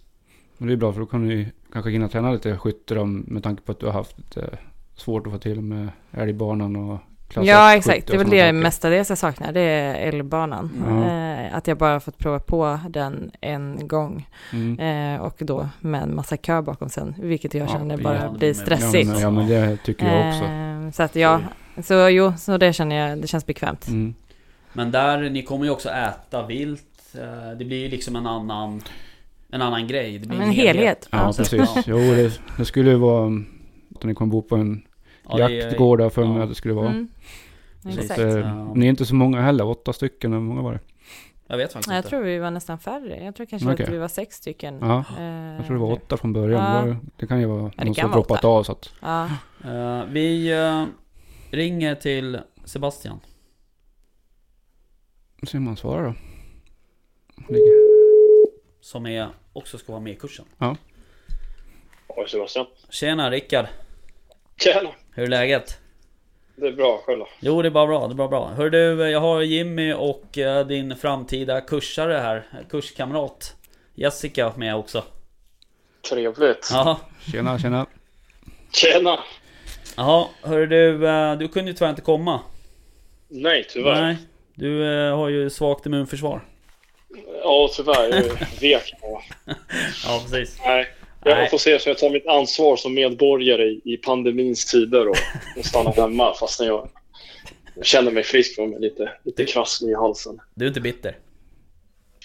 [0.58, 3.62] Men det är bra för då kan du kanske hinna träna lite skytte med tanke
[3.62, 4.58] på att du har haft lite
[4.96, 7.96] svårt att få till med älgbanan och klass Ja, 1, exakt.
[7.96, 8.52] 70 Det är väl det saker.
[8.52, 9.52] mestadels jag saknar.
[9.52, 10.70] Det är älgbanan.
[10.88, 11.10] Ja.
[11.10, 14.28] Eh, att jag bara fått prova på den en gång.
[14.52, 15.14] Mm.
[15.14, 17.14] Eh, och då med en massa kö bakom sen.
[17.18, 19.06] Vilket jag Ja, känner ja, bara men- blir ja, stressigt.
[19.08, 20.44] Ja men, ja, men det tycker jag också.
[20.44, 21.40] Eh, så att ja,
[21.82, 23.88] så jo, så det känner jag, det känns bekvämt.
[23.88, 24.14] Mm.
[24.76, 27.14] Men där, ni kommer ju också äta vilt.
[27.14, 28.82] Eh, Det blir ju liksom en annan...
[29.50, 30.18] En annan grej.
[30.18, 31.08] Det blir Men en helhet.
[31.12, 31.70] Ja, Så- precis.
[31.86, 33.32] Jo, det, det skulle ju vara...
[33.94, 34.82] Att ni kommer bo på en
[35.28, 36.42] Ja, jaktgård där för mig ja.
[36.42, 36.88] att det skulle vara.
[36.88, 37.08] Mm.
[37.82, 38.20] Så att, Exakt.
[38.20, 38.74] Ja.
[38.74, 40.80] Ni är inte så många heller, åtta stycken, hur många var det?
[41.46, 42.08] Jag vet faktiskt Jag inte.
[42.08, 43.24] tror vi var nästan färre.
[43.24, 43.86] Jag tror kanske Okej.
[43.86, 44.78] att vi var sex stycken.
[44.80, 46.88] Ja, Eh, jag tror det var åtta från början.
[46.88, 46.96] Ja.
[47.16, 48.48] Det, kan ju vara det någon som droppat åtta.
[48.48, 48.90] av så att...
[49.02, 49.24] Ja.
[49.64, 50.84] Eh, vi eh,
[51.50, 53.20] ringer till Sebastian.
[55.40, 56.14] Nu ser man svara då.
[58.80, 60.44] Som är, också ska vara med i kursen.
[60.58, 60.76] Ja,
[62.28, 62.66] Sebastian.
[62.90, 63.66] Tjena Rickard.
[64.56, 64.90] Tjena!
[65.14, 65.78] Hur är läget?
[66.56, 67.28] Det är bra, själv då?
[67.40, 68.48] Jo det är bara bra, det är bara bra.
[68.48, 73.56] Hör du, jag har Jimmy och eh, din framtida kursare här, kurskamrat
[73.94, 75.04] Jessica med också.
[76.10, 76.68] Trevligt.
[76.72, 76.96] Jaha,
[77.32, 77.86] Tjena, tjena.
[78.72, 79.18] Tjena!
[79.96, 82.40] jaha, hör du, eh, du kunde ju tyvärr inte komma.
[83.28, 84.00] Nej, tyvärr.
[84.02, 84.16] Nej,
[84.56, 86.40] du eh, har ju svagt immunförsvar.
[87.42, 88.08] Ja, tyvärr.
[88.08, 88.94] Jag är vek.
[89.02, 89.22] Ja.
[90.06, 90.58] Ja precis.
[90.64, 90.86] Nej.
[91.24, 91.50] Jag Nej.
[91.50, 95.16] får se så jag tar mitt ansvar som medborgare i, pandemins tider och,
[95.58, 96.88] och stannar hemma fastän jag,
[97.74, 100.40] jag känner mig frisk men lite, lite krasslig i halsen.
[100.54, 101.16] Du är inte bitter?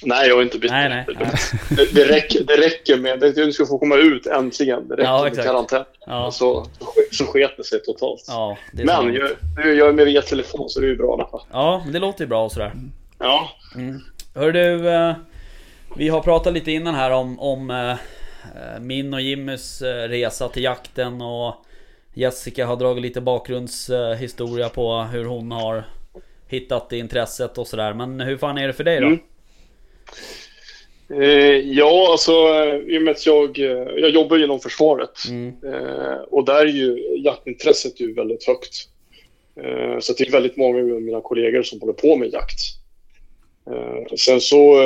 [0.03, 0.89] Nej, jag är inte bitter.
[0.89, 1.87] Nej, nej, nej.
[1.93, 3.19] Det, räcker, det räcker med...
[3.19, 4.87] Du ska få komma ut äntligen.
[4.87, 5.85] Det räcker Ja, med karantän.
[6.05, 6.65] Ja, Så,
[7.11, 8.23] så sket det sig totalt.
[8.27, 11.29] ja det är men jag, jag gör med via telefon så det är ju bra
[11.31, 11.41] fall.
[11.51, 12.73] Ja, det låter ju bra och sådär.
[13.19, 13.49] Ja,
[14.35, 15.13] Hör du, eh,
[15.95, 17.95] vi har pratat lite innan här om, om eh,
[18.79, 21.55] min och Jimmys eh, resa till jakten och
[22.13, 25.83] Jessica har dragit lite bakgrundshistoria på hur hon har
[26.47, 27.93] hittat intresset och sådär.
[27.93, 29.07] Men hur fan är det för dig då?
[29.07, 29.19] Mm.
[31.21, 32.31] Eh, ja, alltså
[32.87, 35.47] i och med att jag, eh, jag jobbar inom försvaret Mm.
[35.65, 38.87] eh, och där är ju jaktintresset ju väldigt högt.
[39.99, 42.59] Så det är väldigt många av mina kollegor som håller på med jakt.
[44.19, 44.77] Sen så,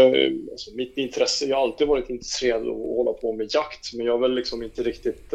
[0.51, 4.05] alltså mitt intresse, jag har alltid varit intresserad av att hålla på med jakt men
[4.05, 5.33] jag har väl liksom inte riktigt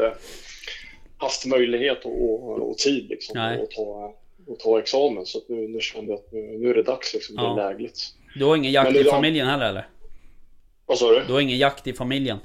[1.16, 4.14] haft möjlighet och, och, och tid liksom att ta,
[4.52, 5.26] att ta examen.
[5.26, 7.68] Så nu, nu kände jag att nu, nu är det dags liksom, det är Ja.
[7.68, 7.98] lägligt.
[8.34, 9.86] Du har ingen jakt i de- familjen heller eller?
[10.86, 11.24] Vad sa du?
[11.26, 12.38] Du har ingen jakt i familjen?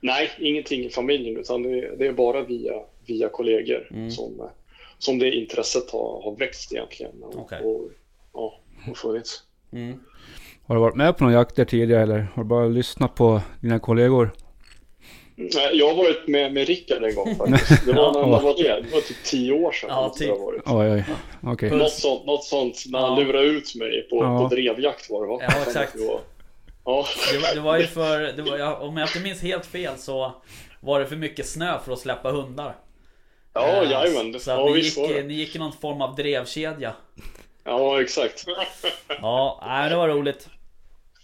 [0.00, 2.72] Nej, ingenting i familjen utan det är, det är bara via,
[3.06, 4.10] via kollegor Mm.
[4.10, 4.48] som,
[4.98, 7.22] som det intresset har, har växt egentligen.
[7.22, 7.60] Och, Okej.
[7.62, 7.90] och,
[8.32, 8.60] ja,
[8.90, 9.42] och funnits.
[9.72, 10.00] Mm.
[10.66, 13.78] Har du varit med på några jakter tidigare eller har du bara lyssnat på dina
[13.78, 14.30] kollegor?
[15.72, 17.86] Jag har varit med, med Rickard en gång faktiskt.
[17.86, 18.80] Det var, när, var det?
[18.80, 19.88] det var typ tio år sedan.
[19.90, 20.62] Ja, varit.
[20.66, 21.04] Oj,
[21.42, 21.58] oj.
[21.70, 21.72] Puss.
[21.72, 23.24] Något, sånt, något sånt när han Ja.
[23.24, 24.38] lurade ut mig på, Ja.
[24.48, 25.38] på drevjakt var det va?
[25.42, 25.92] Ja, exakt.
[25.92, 26.20] Det var,
[26.84, 29.92] ja, Det, var- det var ju för, det var, om jag inte minns helt fel
[29.98, 30.32] så
[30.80, 32.76] var det för mycket snö för att släppa hundar.
[33.54, 34.32] ja Eh, jajamän.
[34.32, 35.22] Det- Så Ja, ni, gick, det.
[35.22, 36.92] ni gick i någon form av drevkedja.
[37.64, 38.44] Ja, exakt.
[39.22, 40.48] Ja, nej, det var roligt.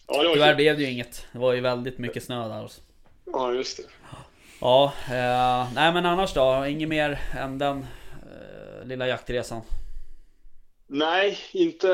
[0.09, 0.57] Ja, det var Tyvärr kul.
[0.57, 1.27] blev det ju inget.
[1.33, 2.65] Det var ju väldigt mycket snö där.
[2.65, 2.81] också.
[3.25, 3.83] Ja, just det.
[4.61, 6.67] Ja, eh, nej men annars då?
[6.69, 7.79] Inget mer än den
[8.23, 9.61] eh, lilla jaktresan?
[10.87, 11.89] Nej, inte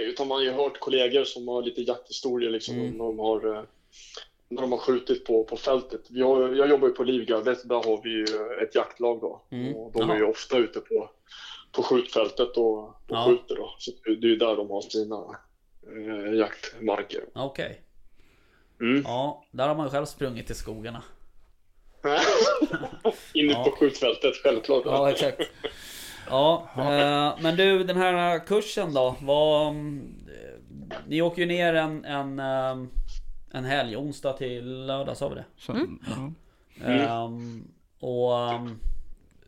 [0.00, 2.90] utan man har ju hört kollegor som har lite jakthistorier liksom Mm.
[2.92, 3.62] när de har eh,
[4.48, 6.00] när de har skjutit på, på fältet.
[6.10, 8.24] Vi har, jag jobbar ju på Livgardet, där har vi ju
[8.62, 9.42] ett jaktlag då.
[9.50, 9.74] Mm.
[9.76, 11.10] Och de är ju ofta ute på,
[11.72, 13.24] på skjutfältet och, och Ja.
[13.28, 13.74] skjuter då.
[13.78, 15.16] Så det är ju där de har sina
[15.86, 17.20] eh, jaktmarker.
[17.34, 17.80] Okej.
[18.80, 19.02] Mm.
[19.04, 21.02] Ja, där har man själv sprungit i skogarna.
[23.34, 23.64] Inne Ja.
[23.64, 24.82] på skjutfältet, självklart.
[24.84, 25.40] Ja, exakt.
[26.28, 29.16] Ja, eh, men du den här kursen då?
[29.20, 30.14] Vad, mm,
[31.06, 32.86] ni åker ju ner en, en, eh,
[33.50, 35.44] en helg, onsdag till lördag, sa vi det?
[35.58, 35.98] Så, Mm.
[36.86, 37.24] ja.
[37.24, 37.68] Ehm,
[38.00, 38.78] och ehm,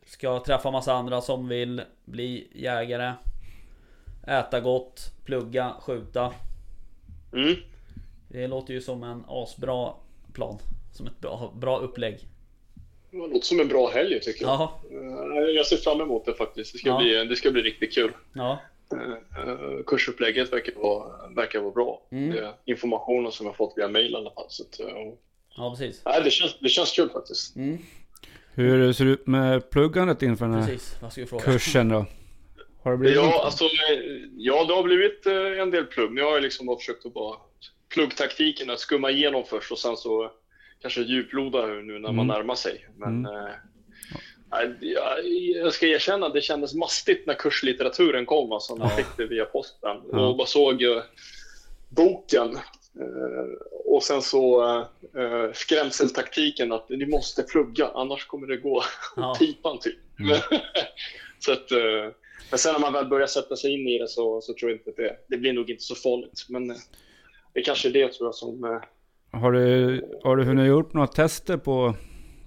[0.05, 3.13] ska träffa massa andra som vill bli jägare.
[4.27, 6.33] Äta gott, plugga, skjuta.
[7.33, 7.55] Mm.
[8.29, 9.93] Det låter ju som en asbra
[10.33, 10.57] plan.
[10.93, 12.17] Som ett bra, bra upplägg.
[13.11, 14.51] Det låter som en bra helg tycker jag.
[14.51, 16.73] Jaha, Eh, Jag ser fram emot det faktiskt.
[16.73, 16.97] Det ska, Ja.
[16.97, 18.11] bli, det ska bli riktigt kul.
[18.33, 18.59] ja.
[18.93, 22.01] Eh, eh, kursupplägget verkar vara, verkar vara bra.
[22.11, 22.51] Mm.
[22.65, 24.45] Informationen som jag fått via mail i alla fall.
[24.49, 24.79] Så att,
[25.57, 26.01] Ja precis.
[26.05, 27.55] nej, det, känns, det känns kul faktiskt.
[27.55, 27.77] Mm,
[28.53, 30.97] Hur ser det ut med pluggandet inför den här precis.
[31.01, 31.43] Vad ska vi fråga?
[31.43, 32.05] kursen då?
[32.83, 33.41] Har det blivit Ja, något?
[33.45, 33.63] alltså,
[34.37, 35.25] ja, det har blivit
[35.61, 36.11] en del plugg.
[36.13, 37.35] Nu har jag liksom försökt att bara
[37.93, 40.31] pluggtaktiken, att skumma igenom först och sen så
[40.81, 42.27] kanske djuploda nu när man Mm.
[42.27, 42.87] närmar sig.
[42.97, 43.51] Men Mm.
[44.51, 45.25] Nej, Jag,
[45.63, 49.25] jag ska erkänna att det kändes mastigt när kurslitteraturen kom, alltså när jag fick det
[49.25, 49.97] via posten.
[50.11, 50.27] Ja.
[50.27, 51.03] Och bara såg eh,
[51.89, 52.55] boken.
[52.99, 53.53] Eh,
[53.85, 54.65] och sen så
[55.15, 58.83] eh, skrämseltaktiken att ni måste plugga, annars kommer det gå
[59.15, 59.35] Ja.
[59.39, 59.97] pipan typ.
[60.19, 60.37] Mm.
[61.39, 61.71] så att,
[62.49, 64.79] men sen när man väl börjar sätta sig in i det så, så tror jag
[64.79, 66.45] inte att det, det blir nog inte så farligt.
[66.49, 66.75] Men
[67.59, 68.63] det är kanske är det tror jag som...
[68.63, 71.93] Eh, Har du, har du hunnit gjort några tester på,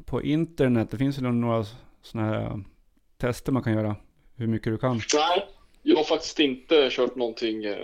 [0.05, 0.89] på internet?
[0.91, 1.65] Det finns ju några
[2.03, 2.61] sådana här
[3.19, 3.97] tester man kan göra.
[4.37, 5.01] Hur mycket du kan.
[5.15, 5.47] Nej,
[5.83, 7.77] jag har faktiskt inte kört någonting eh,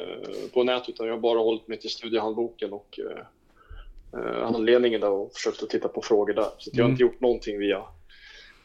[0.54, 5.10] på nätet utan jag har bara hållit mig till studiehandboken och eh, eh, handledningen där
[5.10, 6.46] och försökt att titta på frågor där.
[6.58, 6.90] Så jag har Mm.
[6.92, 7.82] inte gjort någonting via,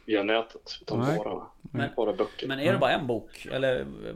[0.05, 1.17] via nätet utan Nej.
[1.17, 2.47] bara, Men- bara böcker.
[2.47, 3.47] Men är det bara en bok?
[3.51, 3.67] Eller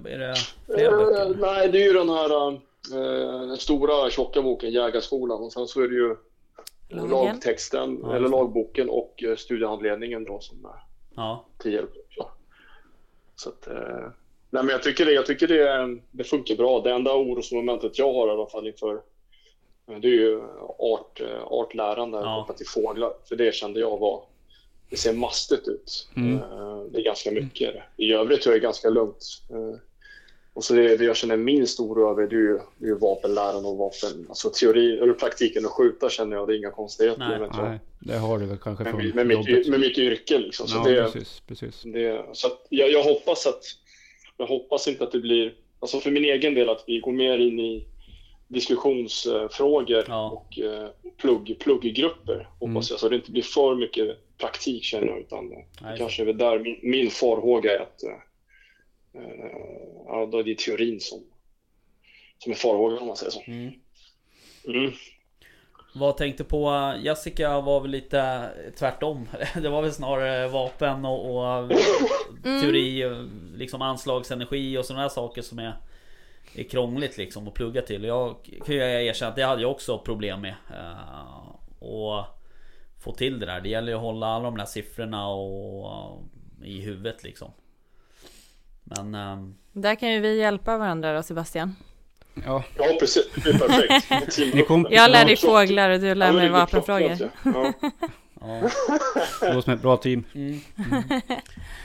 [0.05, 0.35] är det
[0.75, 1.21] flera böcker?
[1.31, 2.59] Eh, nej, det är ju den här
[2.91, 6.15] den stora tjocka boken Jägarskolan och sen så är det ju
[6.89, 7.09] Lagen.
[7.09, 10.71] lagtexten Ja, eller lagboken och eh, studiehandledningen då som är
[11.15, 11.45] Ja.
[11.57, 11.91] till hjälp.
[12.07, 12.29] också.
[13.35, 14.09] Så att, eh,
[14.49, 16.81] nej men jag tycker, det, jag tycker det, det funkar bra.
[16.81, 18.93] Det enda orosmomentet jag har i alla fall inför
[19.87, 20.41] eh, det är ju
[20.79, 22.39] art, eh, artlärande Ja.
[22.39, 23.13] kopplat till fåglar.
[23.29, 24.23] För det kände jag var,
[24.89, 26.09] det ser mastigt ut.
[26.15, 26.33] Mm.
[26.37, 27.75] Eh, Det är ganska mycket.
[27.97, 29.25] I övrigt är det ganska lugnt.
[30.57, 32.97] Och så det, det jag känner minst oro över det är ju, det är ju
[32.97, 37.49] vapenläran och vapen, alltså teori, eller praktiken att skjuta känner jag, det är inga konstigheter.
[37.53, 37.69] Nej.
[37.69, 40.67] Nej, det har du väl kanske med, från med, mitt, med mitt yrke liksom.
[40.67, 41.81] Så Ja, det, precis, precis.
[41.83, 43.63] det, så jag, jag hoppas att
[44.37, 47.37] jag hoppas inte att det blir, alltså för min egen del att vi går mer
[47.37, 47.85] in i
[48.47, 50.29] diskussionsfrågor Ja.
[50.29, 52.75] och eh, plugg, plugggrupper hoppas Mm.
[52.75, 52.99] jag.
[52.99, 55.49] Så det inte blir för mycket praktik känner jag utan
[55.81, 58.09] Nej, kanske är väl där min, min farhåga är att eh,
[60.07, 61.23] ja, då är det teorin som,
[62.37, 63.41] som är farhågan om man säger så.
[63.47, 63.73] Mm.
[64.67, 64.91] Mm.
[65.95, 66.93] Vad tänkte på?
[66.99, 68.49] Jessica var väl lite
[68.79, 69.27] tvärtom.
[69.61, 71.69] Det var väl snarare vapen och, och
[72.43, 73.03] teori,
[73.55, 75.73] liksom anslagsenergi och sådana här saker som är,
[76.55, 78.03] är krångligt liksom att plugga till.
[78.03, 80.55] Jag kan ju erkänna att det hade jag också problem med.
[80.69, 81.47] eh,
[81.79, 82.23] Och
[83.03, 83.61] få till det där.
[83.61, 86.23] Det gäller ju att hålla alla de där siffrorna och,
[86.63, 87.51] i huvudet liksom.
[88.89, 91.75] Men ehm, Där kan ju vi hjälpa varandra då Sebastian.
[92.45, 94.37] Ja, Ja precis, det är perfekt.
[94.53, 97.15] Ni kom- Jag lär dig fåglar och du lär Ja, mig vapenfrågor.
[97.15, 97.73] klockrent, Ja.
[98.41, 98.69] ja.
[99.41, 100.23] det låter som ett bra team.
[100.35, 100.59] Mm.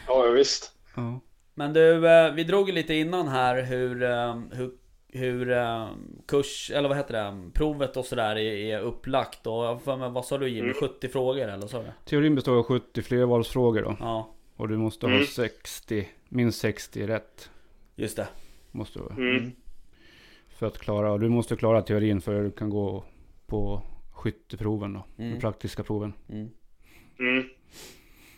[0.06, 0.72] ja, ja, visst.
[0.96, 1.20] Ja.
[1.54, 4.70] Men du, eh, vi drog ju lite innan här hur, eh, hur,
[5.12, 5.86] hur eh,
[6.28, 10.38] kurs, eller vad heter det, provet och sådär är, upplagt och för mig, vad sa
[10.38, 10.68] du Jimmy?
[10.70, 10.80] Mm.
[10.80, 11.84] 70 frågor eller så?
[12.04, 13.96] Teorin består av 70 flervalsfrågor då.
[14.00, 15.18] Ja, Och du måste Mm.
[15.18, 17.50] ha 60, minst 60 rätt.
[17.96, 18.28] just det.
[18.70, 19.52] Måste du, Mm.
[20.48, 23.04] för att klara, och du måste klara teorin för att du kan gå
[23.46, 23.82] på
[24.12, 25.04] skytteproven då.
[25.18, 25.34] Mm.
[25.34, 26.12] De praktiska proven.
[26.28, 26.50] Mm.
[27.18, 27.44] Mm.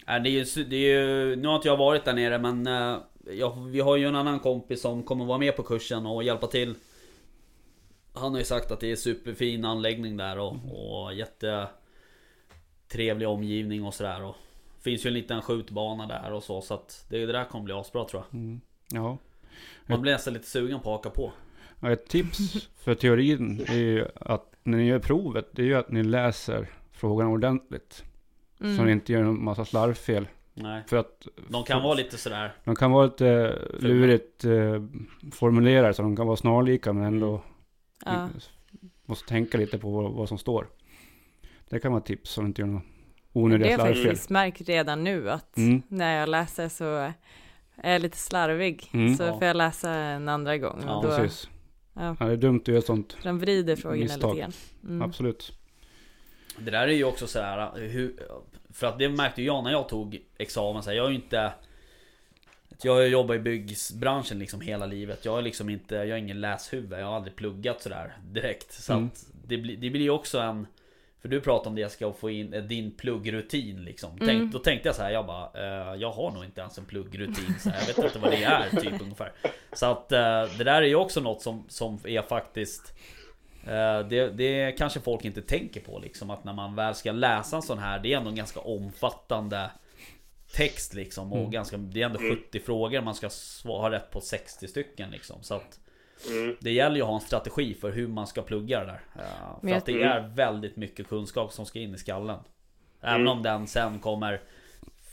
[0.06, 2.66] Nej, det är ju, det är ju, nu har inte jag varit där nere men
[2.66, 2.98] eh,
[3.34, 6.46] jag, vi har ju en annan kompis som kommer vara med på kursen och hjälpa
[6.46, 6.74] till.
[8.12, 10.56] Han har ju sagt att det är superfin anläggning där och,
[11.02, 11.68] och jätte
[12.88, 14.24] trevlig omgivning och sådär.
[14.24, 14.36] Och
[14.84, 17.74] finns ju en liten skjutbana där och så så att det, det där kommer bli
[17.74, 18.40] asbra tror jag.
[18.40, 18.60] Mm.
[18.92, 19.18] Ja.
[19.86, 21.32] Man blir nästan lite sugen på att haka på.
[21.80, 25.74] Ja, Ett tips för teorin är ju att när ni gör provet, det är ju
[25.74, 28.04] att ni läser frågan ordentligt.
[28.58, 28.88] Så ni Mm.
[28.88, 30.28] inte gör en massa slarvfel.
[30.54, 30.82] Nej.
[30.86, 32.54] För att De kan vara lite sådär.
[32.64, 34.82] de kan vara lite lurigt eh,
[35.32, 37.42] formulerade, så de kan vara snarlika men ändå
[38.04, 38.28] Ja.
[39.06, 40.66] måste tänka lite på vad, vad som står.
[41.68, 42.80] Det kan vara ett tips så du inte gör
[43.34, 44.04] några Det onödiga har jag slarvfel.
[44.12, 45.82] faktiskt märkt redan nu att Mm.
[45.88, 47.12] när jag läser så
[47.76, 48.90] är jag lite slarvig.
[48.92, 49.16] Mm.
[49.16, 49.38] Så Ja.
[49.38, 50.82] får jag läsa en andra gång.
[50.86, 51.48] Ja, då, Precis.
[51.94, 53.16] ja, Ja, det är dumt att göra sånt.
[53.22, 54.34] de vrider frågorna Misstag.
[54.34, 54.52] lite grann.
[54.84, 55.02] Mm.
[55.02, 55.52] Absolut.
[56.58, 58.14] Det där är ju också sådär hur,
[58.72, 61.14] För att det märkte ju jag när jag tog examen så här, Jag är ju
[61.16, 61.52] inte
[62.82, 66.40] Jag har jobbat i byggbranschen liksom hela livet Jag är liksom inte Jag är ingen
[66.40, 69.06] läshuvud Jag har aldrig pluggat sådär direkt Så Mm.
[69.06, 70.66] att det, blir- det blir ju också en
[71.24, 74.10] För du pratade om det jag ska få in eh, din pluggrutin liksom.
[74.12, 74.26] Mm.
[74.26, 76.84] Tänk, Då tänkte jag så här, jag bara eh, Jag har nog inte ens en
[76.84, 79.32] pluggrutin så här, Jag vet inte vad det är typ ungefär.
[79.72, 82.94] Så att eh, det där är ju också något som, som är faktiskt
[83.66, 87.56] Eh, Det, det kanske folk inte tänker på liksom att när man väl ska läsa
[87.56, 89.70] en sån här Det är ändå en ganska omfattande
[90.52, 91.50] Text liksom och Mm.
[91.50, 93.30] ganska Det är ändå 70 frågor man ska
[93.64, 95.42] ha rätt på 60 stycken liksom.
[95.42, 95.80] Så att
[96.30, 96.56] Mm.
[96.60, 99.68] Det gäller ju att ha en strategi för hur man ska plugga det där Eh,
[99.68, 102.38] För att det jag- är väldigt mycket kunskap som ska in i skallen
[103.00, 103.28] Även Mm.
[103.32, 104.40] om den sen kommer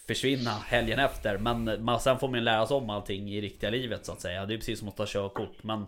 [0.08, 4.06] Försvinna helgen efter Men man, sen får man lära sig om allting i riktiga livet
[4.06, 5.86] så att säga Det är precis som att ta körkort men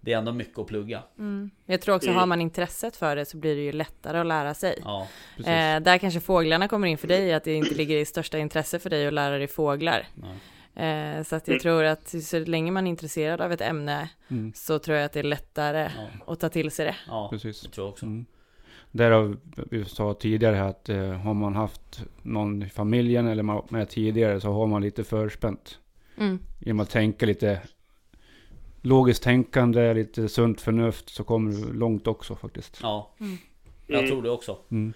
[0.00, 1.02] Det är ändå mycket att plugga.
[1.18, 1.50] Mm.
[1.66, 2.18] Jag tror också, Mm.
[2.20, 4.78] har man intresset för det så blir det ju lättare att lära sig.
[4.84, 5.06] Ja.
[5.38, 8.78] Eh, där kanske fåglarna kommer in för dig, att det inte ligger i största intresse
[8.78, 10.06] för dig att lära dig fåglar.
[10.14, 10.36] nej.
[10.76, 14.52] Eh, så att jag tror att så länge man är intresserad av ett ämne Mm.
[14.54, 16.96] så tror jag att det är lättare Ja, att ta till sig det.
[17.06, 17.60] ja Precis.
[17.62, 18.06] det tror jag också.
[18.06, 18.26] Mm.
[18.90, 19.36] Därav,
[19.70, 24.40] vi sa tidigare här att eh, har man haft någon i familjen eller med tidigare
[24.40, 25.78] så har man lite förspänt.
[26.18, 26.38] Mm.
[26.60, 27.60] Genom att tänka lite
[28.82, 32.78] logiskt tänkande, lite sunt förnuft så kommer du långt också faktiskt.
[32.82, 33.36] Ja, Mm.
[33.86, 34.10] jag Mm.
[34.10, 34.58] tror det också.
[34.70, 34.92] Mm.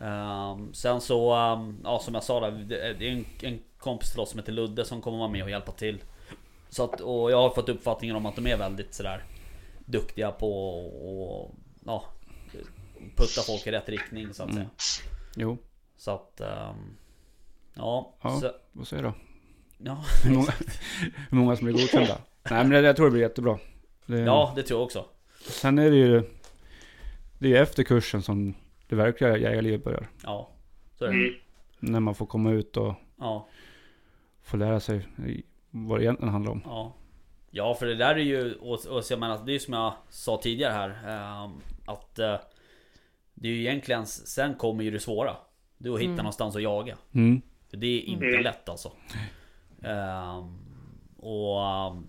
[0.00, 4.20] Ehm, sen så, ehm, ja som jag sa där, det är en, en kompis till
[4.20, 5.98] oss som heter Ludde som kommer vara med och hjälpa till.
[6.68, 9.24] Så att, och jag har fått uppfattningen om att de är väldigt sådär
[9.86, 12.04] duktiga på och ja,
[13.16, 14.56] putta folk i rätt riktning så att Mm.
[14.62, 14.70] säga.
[15.36, 15.58] Jo,
[15.96, 16.96] Så att, ehm,
[17.74, 18.14] ja.
[18.22, 18.40] Ja.
[18.40, 19.12] Så, vad säger du?
[19.78, 20.52] ja, Hur många,
[21.30, 22.18] hur många som blir godkända?
[22.50, 23.58] Nej men det, jag tror det blir jättebra.
[24.06, 25.04] Det, ja, det tror jag också.
[25.40, 26.22] Sen är det ju
[27.38, 28.54] det är efter kursen som
[28.90, 30.08] det verkliga jägarlivet börjar.
[30.24, 30.50] Ja,
[30.98, 31.14] så är det.
[31.14, 31.34] Mm.
[31.80, 33.48] När man får komma ut och Ja,
[34.42, 35.06] få lära sig
[35.70, 36.62] vad det egentligen handlar om.
[36.64, 36.96] ja.
[37.52, 39.74] Ja, för det där är ju, och, och så jag menar, det är ju som
[39.74, 40.88] jag sa tidigare här.
[41.44, 41.52] ehm,
[41.86, 42.36] att eh,
[43.34, 45.36] det är ju egentligen, sen kommer ju det svåra.
[45.78, 46.16] Det är att hitta Mm.
[46.16, 46.96] någonstans att jaga.
[47.12, 47.42] Mm.
[47.70, 48.42] För det är inte Mm.
[48.42, 48.92] lätt alltså.
[49.82, 50.58] Ehm,
[51.16, 52.06] och ehm,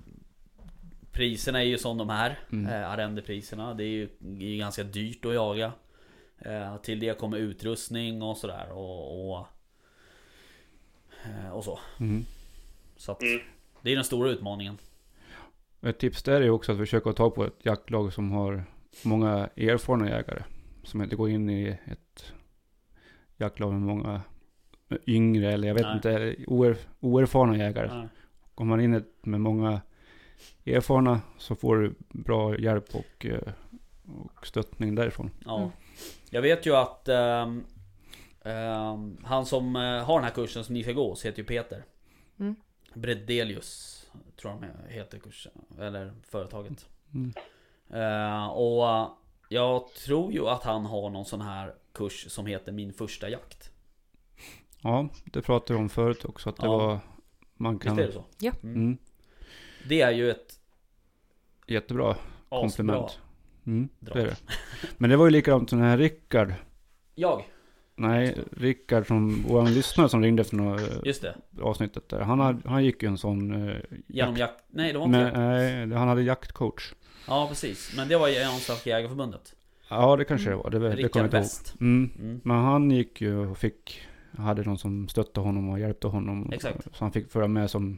[1.11, 2.39] priserna är ju som de är.
[2.51, 2.65] Mm.
[2.73, 3.73] Uh, arrendepriserna.
[3.73, 5.71] Det är ju det är ju ganska dyrt att jaga.
[6.45, 8.71] Eh, till det kommer utrustning och sådär.
[8.71, 9.47] Och, och,
[11.25, 11.79] eh, och så.
[11.99, 12.25] Mm.
[12.97, 13.39] Så att Mm.
[13.81, 14.77] det är den stora utmaningen.
[15.81, 18.63] Ett tips där är ju också att försöka ta på ett jaktlag som har
[19.03, 20.43] många erfarna jägare.
[20.83, 22.33] Som inte går in i ett
[23.37, 24.21] jaktlag med många
[25.07, 25.95] yngre eller jag vet Nej.
[25.95, 27.87] inte, oer, oerfarna jägare.
[27.91, 28.07] Ja.
[28.55, 29.81] Kommer man in med många
[30.65, 33.53] erfarna så får du bra hjälp och, eh,
[34.35, 35.29] och stöttning därifrån.
[35.45, 35.71] Ja.
[36.29, 37.65] Jag vet ju att ehm,
[38.41, 41.45] ehm, han som eh, har den här kursen som ni ska gå hos heter ju
[41.45, 41.83] Peter.
[42.39, 42.55] Mm.
[42.93, 43.97] Bredelius
[44.41, 44.53] tror
[44.87, 46.85] jag heter kursen, eller företaget.
[47.13, 47.33] Mm.
[47.89, 49.07] Eh, och eh,
[49.49, 53.71] jag tror ju att han har någon sån här kurs som heter Min första jakt.
[54.81, 56.77] Ja, det pratade vi om förut också att det Ja.
[56.77, 56.99] var
[57.53, 57.99] man Visst kan...
[57.99, 58.25] är det så?
[58.39, 58.51] Ja.
[58.63, 58.75] Mm.
[58.75, 58.97] Mm,
[59.87, 60.59] Det är ju ett
[61.67, 62.59] jättebra asbra...
[62.61, 63.19] komplement.
[63.65, 64.35] Mm, det är det.
[64.97, 66.53] Men det var ju likadant som den här Rickard.
[67.15, 67.43] Jag?
[67.95, 71.35] Nej, Rickard som vår lyssnare som ringde efter några eh, Just det.
[71.61, 72.19] avsnittet där.
[72.19, 73.69] Han, hade, han gick ju en sån...
[73.69, 73.75] Eh,
[74.07, 74.63] Genom jakt...
[74.67, 75.37] Nej det var inte men, jakt.
[75.89, 76.93] nej, han hade jaktcoach.
[77.27, 77.93] Ja precis.
[77.97, 79.55] Men det var ju Svenska Jägareförbundet.
[79.89, 80.69] Ja, det kanske det var.
[80.69, 81.81] Det, det kommer Rickard jag inte ihåg.
[81.81, 82.11] Mm.
[82.19, 82.41] Mm.
[82.43, 84.07] Men han gick ju och fick...
[84.37, 86.51] Hade någon som stöttade honom och hjälpte honom.
[86.53, 86.83] Exakt.
[86.83, 87.97] Så han fick följa med som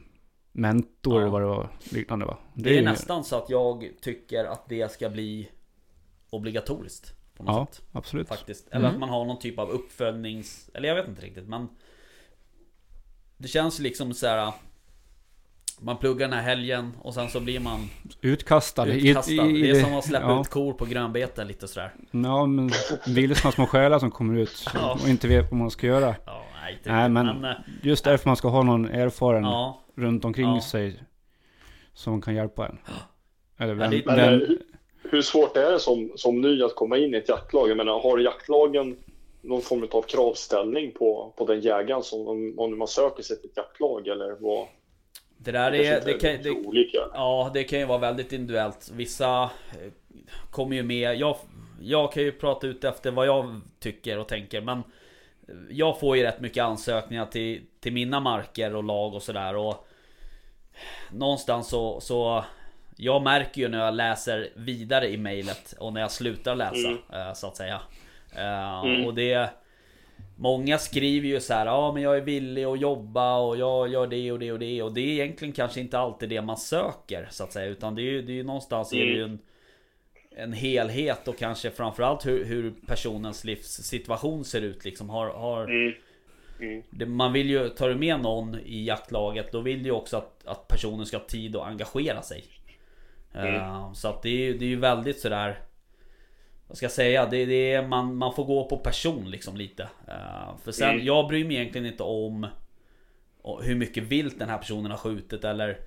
[0.56, 1.20] mentor Ja.
[1.20, 1.68] eller vad det var.
[1.90, 2.38] Liknande va?
[2.54, 5.48] Det är ju- nästan så att jag tycker att det ska bli
[6.30, 7.12] obligatoriskt.
[7.36, 7.84] På något Ja, sätt.
[7.92, 8.28] absolut.
[8.28, 8.68] Faktiskt.
[8.68, 8.90] Eller Mm.
[8.94, 10.70] att man har någon typ av uppföljnings...
[10.74, 11.68] Eller jag vet inte riktigt men...
[13.36, 14.52] Det känns liksom så här.
[15.80, 17.88] Man pluggar den här helgen och sen så blir man
[18.20, 18.88] Utkastad.
[18.88, 19.32] i- utkastad.
[19.32, 20.40] i- i- det är som att släppa ja.
[20.40, 21.94] ut kor på grönbete lite sådär.
[22.10, 22.70] Ja, men
[23.06, 24.98] vilsna små själar som kommer ut Ja.
[25.02, 26.16] och inte vet vad man ska göra.
[26.26, 29.80] Ja, nej, inte Nej, riktigt, men- eh, Just därför man ska ha någon erfaren Ja,
[29.94, 30.60] runt omkring Ja.
[30.60, 31.02] sig
[31.94, 32.78] som kan hjälpa en.
[33.58, 34.48] Eller Ja, vem, det- Men vem, eh,
[35.10, 37.70] hur svårt är det som, som ny att komma in i ett jaktlag?
[37.70, 38.96] Jag menar, har jaktlagen
[39.42, 43.56] någon form av kravställning på, på den jägaren som om, man söker sig till ett
[43.56, 44.66] jaktlag eller vad?
[45.38, 46.00] det där är...
[46.04, 46.98] Det kan, det, olika.
[47.12, 48.90] Ja, det kan ju vara väldigt individuellt.
[48.94, 49.48] Vissa eh,
[50.50, 51.14] kommer ju med.
[51.16, 51.36] Jag,
[51.80, 54.60] jag kan ju prata ut efter vad jag tycker och tänker.
[54.60, 54.82] Men
[55.70, 59.56] jag får ju rätt mycket ansökningar till, till mina marker och lag och sådär.
[59.56, 59.86] Och
[61.12, 62.44] någonstans så, så
[62.96, 66.98] jag märker ju när jag läser vidare i mejlet och när jag slutar läsa Mm.
[67.12, 67.80] eh, så att säga.
[68.36, 69.06] Eh, Mm.
[69.06, 69.50] Och det
[70.36, 74.06] Många skriver ju så här, ja men jag är villig att jobba och jag gör
[74.06, 77.28] det och det och det och det är egentligen kanske inte alltid det man söker
[77.30, 79.38] så att säga utan det är ju, det är någonstans är det ju en
[80.36, 85.94] En helhet och kanske framförallt hur, hur personens livssituation ser ut liksom har, har Mm.
[86.60, 86.82] Mm.
[86.90, 90.16] det, Man vill ju, tar du med någon i jaktlaget då vill du ju också
[90.16, 92.44] att, att personen ska ha tid att engagera sig
[93.34, 93.54] Mm.
[93.54, 95.58] Eh, Så att det är ju det är ju väldigt sådär
[96.68, 97.26] Vad ska jag säga?
[97.26, 101.06] Det, det är, man, man får gå på person liksom lite Eh, För sen, Mm.
[101.06, 102.46] jag bryr mig egentligen inte om
[103.62, 105.78] hur mycket vilt den här personen har skjutit eller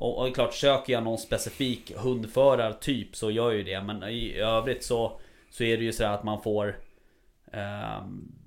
[0.00, 3.82] och, och klart, söker jag någon specifik hundförartyp så gör jag ju det.
[3.82, 5.20] Men i övrigt så
[5.50, 6.76] Så är det ju så att man får
[7.52, 8.02] eh,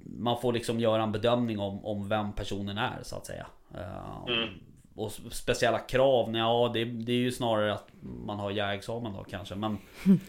[0.05, 3.45] Man får liksom göra en bedömning om, om vem personen är så att säga.
[3.75, 4.49] Eh, Mm.
[4.95, 9.55] och speciella krav, ja det, det är ju snarare att man har jägexamen då kanske.
[9.55, 9.77] Men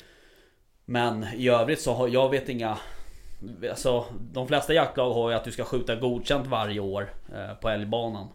[0.84, 2.78] Men i övrigt så har jag vet inga
[3.70, 7.68] Alltså de flesta jaktlag har ju att du ska skjuta godkänt varje år eh, på
[7.68, 8.28] älgbanan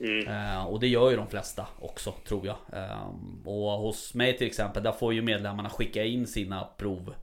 [0.00, 0.28] Mm.
[0.28, 2.56] Eh, och det gör ju de flesta också tror jag.
[2.72, 3.08] Eh,
[3.44, 7.14] och hos mig till exempel, där får ju medlemmarna skicka in sina prov.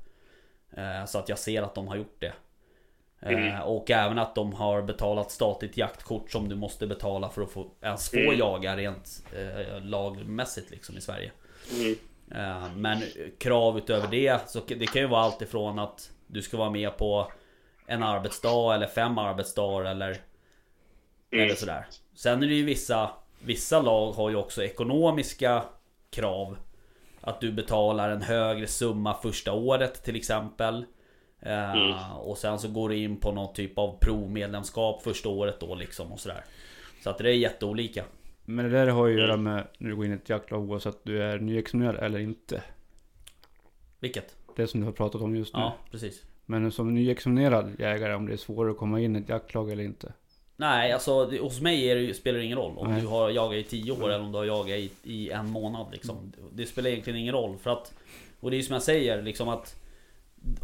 [0.77, 2.33] Eh, så att jag ser att de har gjort det.
[3.21, 3.61] Mm.
[3.61, 7.67] Och även att de har betalat statligt jaktkort som du måste betala för att få,
[7.81, 8.38] ens få Mm.
[8.38, 9.23] jaga rent
[9.81, 11.31] lagmässigt liksom i Sverige.
[11.71, 12.81] Mm.
[12.81, 13.01] Men
[13.39, 16.97] krav utöver det, så det kan ju vara allt ifrån att du ska vara med
[16.97, 17.31] på
[17.88, 20.17] en arbetsdag eller fem arbetsdagar eller
[21.36, 21.45] Mm.
[21.45, 21.86] eller sådär.
[22.15, 23.09] Sen är det ju vissa
[23.39, 25.63] Vissa lag har ju också ekonomiska
[26.09, 26.57] krav.
[27.21, 30.86] Att du betalar en högre summa första året till exempel.
[31.39, 31.93] Eh, Mm.
[32.17, 36.11] Och sen så går du in på någon typ av provmedlemskap första året då liksom
[36.11, 36.43] och sådär.
[37.03, 38.03] Så att det är jätteolika.
[38.45, 40.69] Men det där har ju att göra med när du går in i ett jaktlag
[40.69, 42.63] oavsett du är nyexaminerad eller inte.
[43.99, 44.36] Vilket?
[44.55, 45.59] Det som du har pratat om just nu.
[45.59, 46.23] Ja, precis.
[46.45, 49.83] Men som nyexaminerad jägare, om det är svårare att komma in i ett jaktlag eller
[49.83, 50.13] inte.
[50.57, 53.01] Nej, alltså hos mig är det, spelar det ingen roll om Nej.
[53.01, 55.87] du har jagat i 10 år eller om du har jagat i, i en månad
[55.91, 56.33] liksom.
[56.53, 57.93] Det spelar egentligen ingen roll för att
[58.39, 59.75] Och det är ju som jag säger liksom att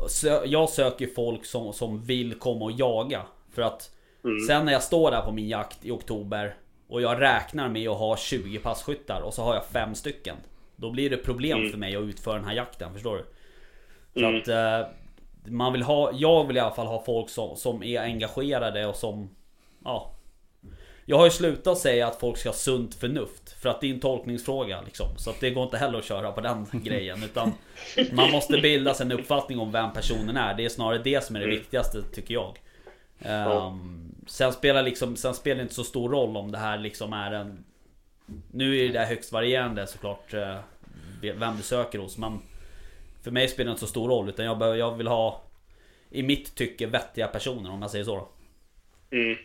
[0.10, 3.22] sö, Jag söker folk som, som vill komma och jaga
[3.54, 4.40] För att Mm.
[4.48, 6.56] Sen när jag står där på min jakt i oktober
[6.88, 10.36] Och jag räknar med att ha 20 passkyttar och så har jag fem stycken
[10.76, 11.72] Då blir det problem Mm.
[11.72, 13.24] för mig att utföra den här jakten, förstår du?
[14.22, 14.42] Så Mm.
[14.42, 14.88] att eh,
[15.46, 18.96] man vill ha, jag vill i alla fall ha folk som, som är engagerade och
[18.96, 19.30] som
[19.84, 20.12] Ja
[21.06, 23.94] Jag har ju slutat säga att folk ska ha sunt förnuft För att det är
[23.94, 27.52] en tolkningsfråga liksom Så att det går inte heller att köra på den grejen Utan
[28.12, 31.36] Man måste bilda sig en uppfattning om vem personen är Det är snarare det som
[31.36, 31.58] är det Mm.
[31.60, 32.60] viktigaste tycker jag
[33.24, 33.68] Ja.
[33.68, 37.14] Ehm, Sen spelar liksom Sen spelar det inte så stor roll om det här liksom
[37.14, 37.64] är en
[38.52, 40.58] Nu är det där högst varierande såklart eh,
[41.22, 42.40] Vem du söker hos men
[43.24, 45.42] För mig spelar det inte så stor roll utan jag, behöver, jag vill ha
[46.10, 48.28] I mitt tycke vettiga personer om jag säger så då.
[49.18, 49.38] Mm.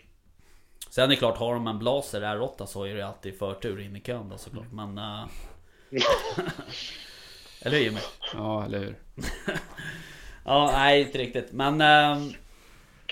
[0.96, 3.96] Sen är det klart, har de en blaser R8 så är det alltid förtur in
[3.96, 5.24] i kön då såklart men eh,
[7.62, 7.98] Eller hur Jimmy?
[8.34, 8.98] Ja, eller hur?
[10.44, 12.24] Ja, nej inte riktigt men eh,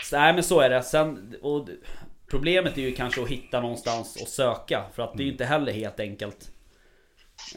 [0.02, 1.68] så, Nej men så är det sen och,
[2.30, 5.44] Problemet är ju kanske att hitta någonstans och söka För att det är ju inte
[5.44, 6.50] heller helt enkelt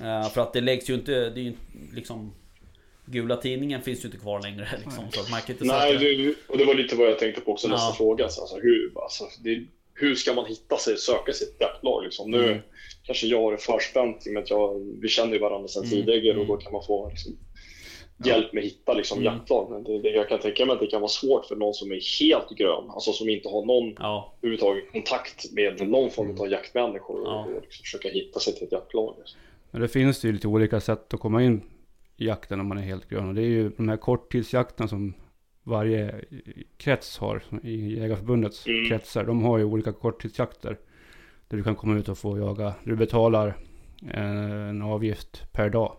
[0.01, 1.53] Eh, För att det läggs ju inte, det är ju
[1.93, 2.34] liksom
[3.05, 6.36] Gula tidningen finns ju inte kvar längre liksom, så att man kan inte Nej, det,
[6.47, 7.93] och det var lite vad jag tänkte på också nästa Ja.
[7.97, 8.23] fråga.
[8.23, 9.65] Alltså, hur, alltså, det,
[10.00, 12.04] hur ska man hitta sig, söka sitt jaktlag?
[12.04, 12.32] Liksom?
[12.32, 12.60] Nu Mm.
[13.04, 15.84] kanske jag har det förspänt i och med att jag, vi känner ju varandra sedan
[15.84, 16.48] Mm, tidigare och mm.
[16.48, 17.38] då kan man få liksom,
[18.26, 19.34] hjälp med att hitta liksom, Mm.
[19.34, 19.72] jaktlag.
[19.72, 21.91] Men det, det, jag kan tänka mig att det kan vara svårt för någon som
[21.91, 26.48] är helt grön, alltså som inte har någon Ja, överhuvudtaget kontakt med någon form av
[26.52, 27.45] jaktmänniskor och, Ja.
[27.45, 29.16] och liksom försöka hitta sig till ett jaktlag.
[29.18, 29.39] Liksom.
[29.72, 31.62] Men det finns ju lite olika sätt att komma in
[32.18, 33.28] i jakten om man är helt grön.
[33.30, 35.14] Och det är ju de här korttidsjakterna som
[35.68, 36.22] varje
[36.78, 38.89] krets har i Jägarförbundets Mm.
[38.89, 39.24] kretsar.
[39.24, 40.78] De har ju olika korttidsjakter.
[41.47, 42.74] Där du kan komma ut och få jaga.
[42.84, 43.55] Du betalar
[44.11, 45.97] en avgift per dag.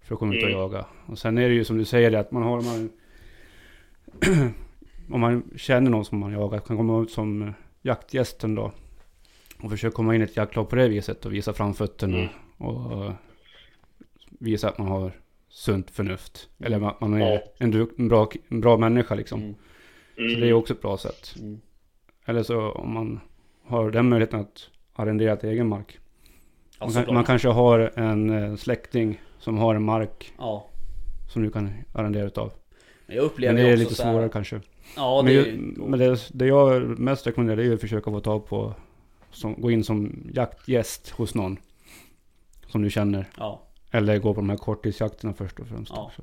[0.00, 0.60] För att komma ut och Mm.
[0.60, 0.86] jaga.
[1.06, 2.62] Och sen är det ju som du säger det att man har...
[2.62, 2.90] Man,
[5.10, 7.52] om man känner någon som man jagar kan komma ut som
[7.82, 8.72] jaktgästen då.
[9.62, 12.18] Och försöka komma in i ett jaktlag på det viset och visa framfötterna.
[12.18, 12.28] Mm.
[12.58, 13.12] Och eh,
[14.28, 15.12] visa att man har
[15.56, 16.48] sunt förnuft.
[16.58, 17.40] Eller att man är Ja.
[17.58, 19.40] en, en, bra, en bra människa liksom.
[19.42, 19.54] Mm.
[20.18, 20.34] Mm.
[20.34, 21.34] Så det är också ett bra sätt.
[21.38, 21.60] mm.
[22.24, 23.20] Eller så om man
[23.64, 25.98] har den möjligheten att arrendera till egen mark.
[26.80, 27.14] Man, kan, såklart.
[27.14, 30.66] man kanske har en eh, släkting som har en mark Ja
[31.28, 32.52] som du kan arrendera utav.
[33.06, 34.60] Men jag upplever Men det är lite så här- svårare kanske.
[34.96, 38.46] Ja men det, ju, men det, det jag mest rekommenderar är att försöka få tag
[38.46, 38.74] på,
[39.30, 41.56] som, gå in som jaktgäst hos någon.
[42.66, 43.28] Som du känner.
[43.38, 43.62] ja.
[43.90, 46.04] Eller gå på de här korttidsjakterna först och främst Ja.
[46.04, 46.22] också.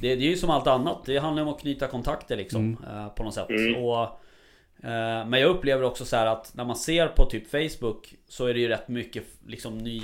[0.00, 3.08] Det, det är ju som allt annat, det handlar om att knyta kontakter liksom eh,
[3.08, 3.84] På något sätt Mm.
[3.84, 4.02] och,
[4.82, 8.46] eh, Men jag upplever också så här att när man ser på typ Facebook Så
[8.46, 10.02] är det ju rätt mycket liksom ny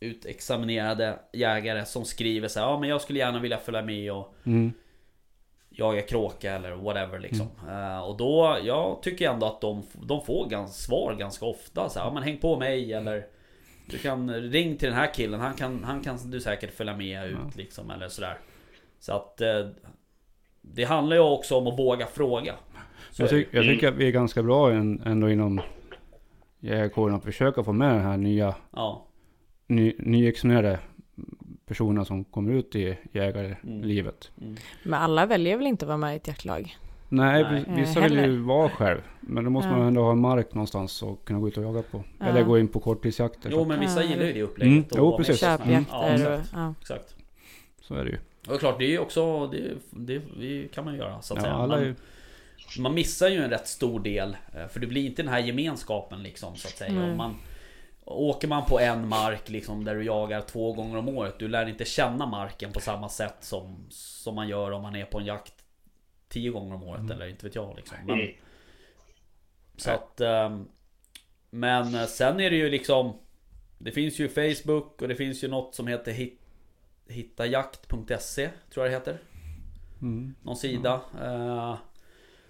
[0.00, 4.34] Utexaminerade jägare som skriver så här, Ja men jag skulle gärna vilja följa med och
[4.46, 4.72] Mm.
[5.70, 10.46] jaga kråka eller whatever liksom eh, Och då, jag tycker ändå att de, de får
[10.48, 13.26] gans, svar ganska ofta så här, Ja men häng på mig eller
[13.86, 17.26] Du kan ring till den här killen, han kan, han kan du säkert följa med
[17.28, 17.50] ut Ja.
[17.56, 18.38] liksom eller sådär
[18.98, 19.66] Så att eh,
[20.62, 22.54] Det handlar ju också om att våga fråga
[23.10, 23.74] Så Jag, tyck, jag Mm.
[23.76, 25.60] tycker att vi är ganska bra ändå inom
[26.60, 29.06] jägarkåren att försöka få med den här nya Ja,
[29.66, 30.78] ny, nyexaminerade
[31.66, 34.30] personerna som kommer ut i jägarlivet.
[34.42, 34.56] mm.
[34.84, 36.76] Men alla väljer väl inte att vara med i ett jaktlag?
[37.08, 37.64] Nej, Nej.
[37.68, 39.00] vi- vissa vill ju vara själv.
[39.20, 39.76] Men då måste Ja.
[39.76, 42.04] man ändå ha en mark någonstans och kunna gå ut och jaga på.
[42.18, 42.26] Ja.
[42.26, 43.50] Eller gå in på korttidsjakter.
[43.52, 44.72] Jo men vissa Ja, gillar ju det- upplägget.
[44.72, 45.40] Mm, jo, precis.
[45.40, 46.50] på sådana här- Ja, Köpjakter och, exakt.
[46.54, 46.74] ja.
[46.80, 47.14] exakt.
[47.80, 48.18] Så är det ju.
[48.54, 51.38] Och klart, det är ju också, det, det, det kan man ju göra så att
[51.38, 51.66] Ja, säga.
[51.66, 51.94] Man, ju...
[52.78, 54.36] man missar ju en rätt stor del.
[54.54, 57.02] eh, För det blir inte den här gemenskapen liksom så att säga.
[57.04, 57.34] Om man,
[58.04, 61.34] åker man på en mark liksom där du jagar två gånger om året.
[61.38, 65.04] Du lär inte känna marken på samma sätt som, som man gör om man är
[65.04, 65.55] på en jakt
[66.28, 67.10] tio gånger om året.
[67.10, 67.96] Eller inte vet jag liksom.
[68.06, 68.34] Men, Mm.
[69.76, 70.20] så att...
[70.20, 70.68] ehm,
[71.50, 73.12] Men eh, sen är det ju liksom
[73.78, 76.40] Det finns ju Facebook och det finns ju något som heter hit,
[77.08, 79.18] hittajakt.se Tror jag det heter.
[80.02, 80.34] Mm.
[80.42, 81.00] Någon sida.
[81.22, 81.76] Eh,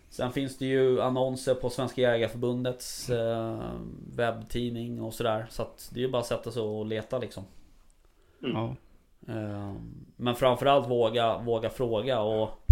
[0.08, 3.72] sen finns det ju annonser på Svenska Jägareförbundets eh,
[4.14, 5.46] webbtidning och sådär.
[5.50, 7.44] Så att det är ju bara att sätta sig och leta liksom.
[8.40, 8.76] Ja.
[9.28, 9.74] Eh,
[10.16, 12.65] Men framförallt våga, våga fråga och ehm,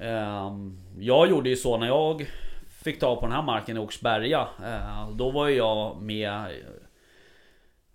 [0.00, 2.26] Ehm, jag gjorde ju så när jag
[2.86, 4.48] Fick tag på den här marken i Oxberga.
[4.64, 6.44] Ehm, då var ju jag med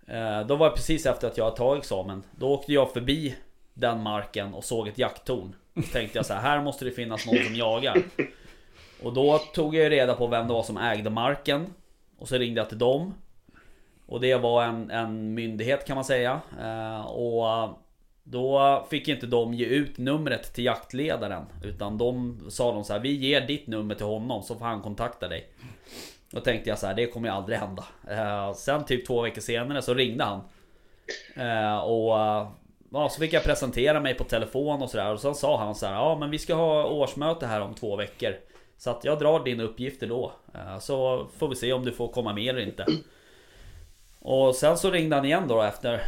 [0.06, 2.22] eh, Då var det precis efter att jag hade tagit examen.
[2.30, 3.36] Då åkte jag förbi
[3.74, 5.54] Den marken och såg ett jakttorn.
[5.74, 8.02] Så tänkte jag så här, här måste det finnas någon som jagar.
[9.02, 11.66] Och då tog jag reda på vem det var som ägde marken.
[12.18, 13.14] Och så ringde jag till dem.
[14.06, 16.40] Och det var en, en myndighet kan man säga.
[16.60, 17.68] Ehm, och
[18.24, 21.44] då fick inte de ge ut numret till jaktledaren.
[21.64, 24.82] Utan de sa de så här, vi ger ditt nummer till honom så får han
[24.82, 25.48] kontakta dig.
[26.30, 27.84] Då tänkte jag så här, det kommer ju aldrig hända.
[28.08, 30.40] Eh, sen typ två veckor senare så ringde han.
[31.36, 32.48] Eh, och eh,
[32.92, 35.12] ja, så fick jag presentera mig på telefon och sådär.
[35.12, 37.96] Och sen sa han så här, ja men vi ska ha årsmöte här om två
[37.96, 38.34] veckor.
[38.78, 40.32] Så att jag drar dina uppgifter då.
[40.54, 42.86] Eh, så får vi se om du får komma med eller inte.
[44.20, 46.02] Och sen så ringde han igen då efter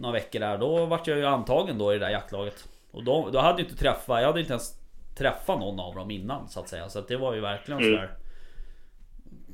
[0.00, 0.58] några veckor där.
[0.58, 2.68] Då vart jag ju antagen då i det där jaktlaget.
[2.90, 4.74] Och då, då hade jag inte träffat, jag hade inte ens
[5.16, 6.88] träffat någon av dem innan så att säga.
[6.88, 7.94] Så att det var ju verkligen Mm.
[7.94, 8.10] sådär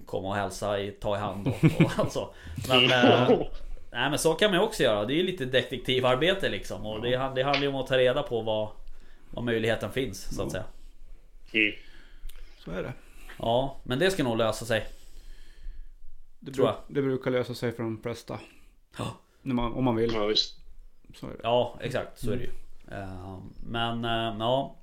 [0.07, 2.35] Komma och hälsa, i, ta i hand och, och alltså.
[2.69, 3.29] Men, eh,
[3.93, 5.05] nej men så kan man ju också göra.
[5.05, 6.87] Det är ju lite detektivarbete liksom.
[6.87, 8.69] Och det, det handlar ju om att ta reda på vad,
[9.31, 10.65] vad möjligheten finns så att säga.
[11.53, 11.73] Mm.
[12.59, 12.93] Så är det.
[13.39, 14.87] Ja, men det ska nog lösa sig.
[16.41, 18.41] Det, Tror bruk, det brukar lösa sig för de flesta.
[18.99, 19.17] Ja.
[19.45, 20.13] När man, om man vill.
[20.15, 20.57] Ja, visst.
[21.15, 21.41] Så är det.
[21.43, 22.19] Ja, exakt.
[22.19, 22.51] Så är det ju.
[22.91, 24.77] Eh, Men, eh, ja.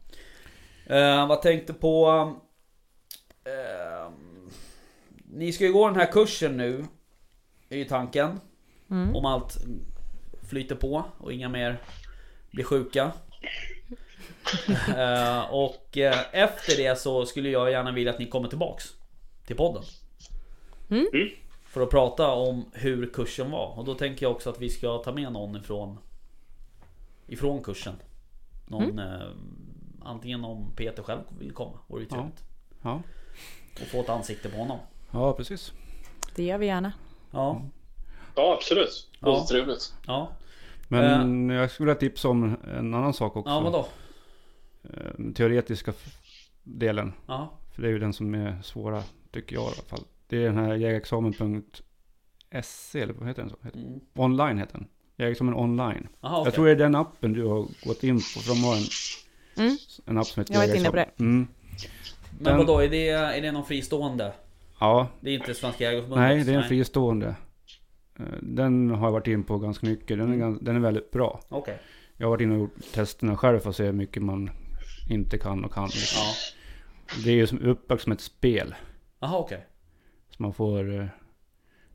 [0.86, 2.36] Eh, Vad tänkte på...
[5.34, 6.86] Ni ska ju gå den här kursen nu.
[7.70, 8.40] Är ju tanken.
[8.90, 9.16] Mm.
[9.16, 9.58] Om allt
[10.50, 11.82] flyter på och inga mer
[12.52, 13.12] blir sjuka.
[15.52, 15.98] Och
[16.32, 18.94] efter det så skulle jag gärna vilja att ni kommer tillbaks
[19.46, 19.84] till podden.
[20.90, 21.08] Mm.
[21.72, 21.74] Mm.
[21.74, 23.78] För att prata om hur kursen var.
[23.78, 25.98] Och då tänker jag också att vi ska ta med någon ifrån
[27.28, 27.96] Ifrån kursen.
[28.68, 29.22] Någon eh,
[30.04, 31.80] Antingen om Peter själv vill komma.
[31.88, 32.16] Vore ju Ja.
[32.16, 32.44] trevligt.
[32.82, 33.02] Ja.
[33.82, 34.78] Och få ett ansikte på honom.
[35.12, 35.72] ja, precis.
[36.36, 36.94] Det gör vi gärna.
[37.32, 37.62] Ja.
[38.36, 39.10] Ja, absolut.
[39.20, 39.28] Ja.
[39.28, 39.94] Låter trevligt.
[40.08, 40.32] Ja.
[40.88, 43.52] Men jag skulle vilja tipsa om en annan sak också.
[43.54, 43.88] Ja vadå?
[44.84, 45.94] Eh, teoretiska
[46.64, 47.14] delen.
[47.28, 47.52] Ja.
[47.72, 50.04] För det är ju den som är svåra, tycker jag i alla fall.
[50.32, 53.58] Det är den här jägarexamen.se, eller vad heter den så?
[53.64, 54.00] Heter- Mm.
[54.16, 54.88] Online heter den.
[55.18, 56.08] Jägarexamen online.
[56.22, 56.48] Aha, okej.
[56.48, 58.22] Jag tror det är den appen du har gått in på.
[58.22, 58.84] För de har en,
[59.66, 59.78] Mm.
[60.06, 61.34] en app som heter Jag har varit inne på Jägarexamen.
[61.34, 61.48] Mm.
[62.32, 64.34] Men den- vadå, är det, är det någon fristående?
[64.80, 66.28] Ja, Det är inte Svenska Jägareförbundet?
[66.30, 67.36] nej det är en fristående.
[68.20, 70.08] Eh, Den har jag varit in på ganska mycket.
[70.08, 70.40] Den är, Mm.
[70.40, 71.42] gans- den är väldigt bra.
[71.50, 71.78] Okej.
[72.18, 74.50] Jag har varit inne och gjort testerna själv för att se hur mycket man
[75.10, 75.86] inte kan och kan.
[75.86, 76.22] Liksom.
[76.24, 76.34] Ja.
[77.24, 78.76] Det är ju som upplagt som ett spel.
[79.20, 79.66] Jaha okej.
[80.38, 81.06] Så man får eh,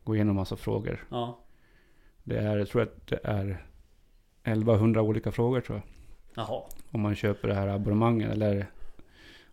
[0.04, 1.06] gå igenom massa frågor.
[1.10, 1.38] Ja.
[2.24, 3.64] Det är, jag tror att det är
[4.44, 5.84] 1100 olika frågor tror jag.
[6.44, 6.62] Jaha.
[6.90, 8.66] Om man köper det här abonnemanget eller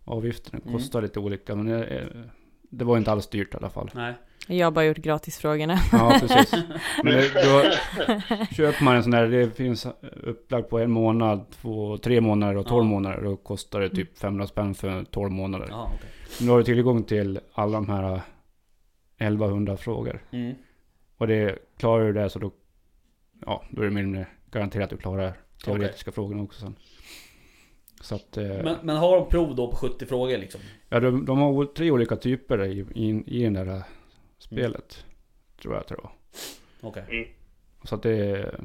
[0.04, 0.60] avgiften.
[0.62, 0.80] Det Mm.
[0.80, 2.30] kostar lite olika men det, är-
[2.70, 3.90] det var inte alls dyrt i alla fall.
[3.94, 4.14] Nej.
[4.48, 5.78] Jag har bara gjort gratisfrågorna.
[5.92, 6.52] Ja, precis.
[7.04, 7.62] Men då
[8.54, 9.86] köper man en sån där, det finns
[10.22, 12.90] upplagt på en månad, två, tre månader och tolv Ja.
[12.90, 13.22] månader.
[13.22, 15.66] Då kostar det typ 500 spänn för 12 månader.
[15.70, 16.08] Jaha okej.
[16.38, 18.20] Men då har du tillgång till alla de här
[19.18, 20.24] 1100 frågor.
[20.30, 20.54] Mm.
[21.16, 22.52] Och det klarar du det så då,
[23.46, 25.32] ja, då är det mer eller mindre garanterat att du klarar
[25.64, 26.76] teoretiska frågorna också sen.
[28.00, 30.60] Så att, eh, Men, men har de prov då på 70 frågor liksom?
[30.88, 33.82] ja, de, de har tre olika typer i, i, i det där
[34.38, 35.04] spelet.
[35.62, 36.12] Tror jag att det var.
[36.80, 37.34] Okej.
[37.84, 38.64] Så att det är,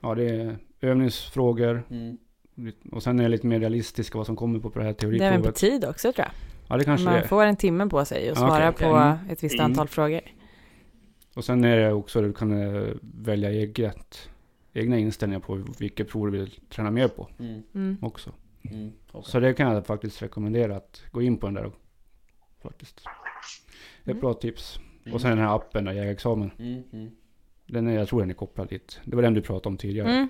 [0.00, 1.82] ja det är övningsfrågor.
[1.90, 2.18] Mm.
[2.92, 5.08] Och sen är det lite mer realistiska vad som kommer på det här Det är
[5.08, 5.54] även på teoriprovet.
[5.56, 6.53] tid också tror jag.
[6.74, 7.26] Ja det kanske det Man är.
[7.26, 8.88] får en timme på sig okej, svara okej.
[8.88, 9.16] på Mm.
[9.30, 9.64] ett visst Mm.
[9.64, 10.20] antal frågor.
[11.34, 14.28] Och sen är det också att du kan eh, välja eget,
[14.72, 17.62] egna inställningar på vilket prov du vill träna mer på Mm.
[17.74, 17.96] Mm.
[18.02, 18.32] också.
[18.70, 18.92] Mm.
[19.12, 19.30] Okej.
[19.30, 21.70] Så det kan jag faktiskt rekommendera att gå in på den där
[22.62, 23.00] faktiskt.
[24.02, 24.20] Ett Mm.
[24.20, 24.78] bra tips.
[25.12, 26.50] Och sen den här appen, där, jägarexamen.
[27.66, 29.00] Den är, jag tror den är kopplad dit.
[29.04, 30.10] Det var den du pratade om tidigare.
[30.12, 30.28] Mm.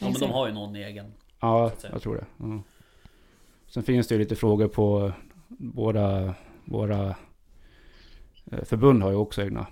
[0.00, 1.12] Ja men de har ju någon egen.
[1.40, 2.26] Ja, att jag tror det.
[2.38, 2.62] Ja.
[3.68, 5.12] Sen finns det ju lite frågor på
[5.48, 7.14] våra, våra
[8.52, 9.66] eh, förbund har ju också egna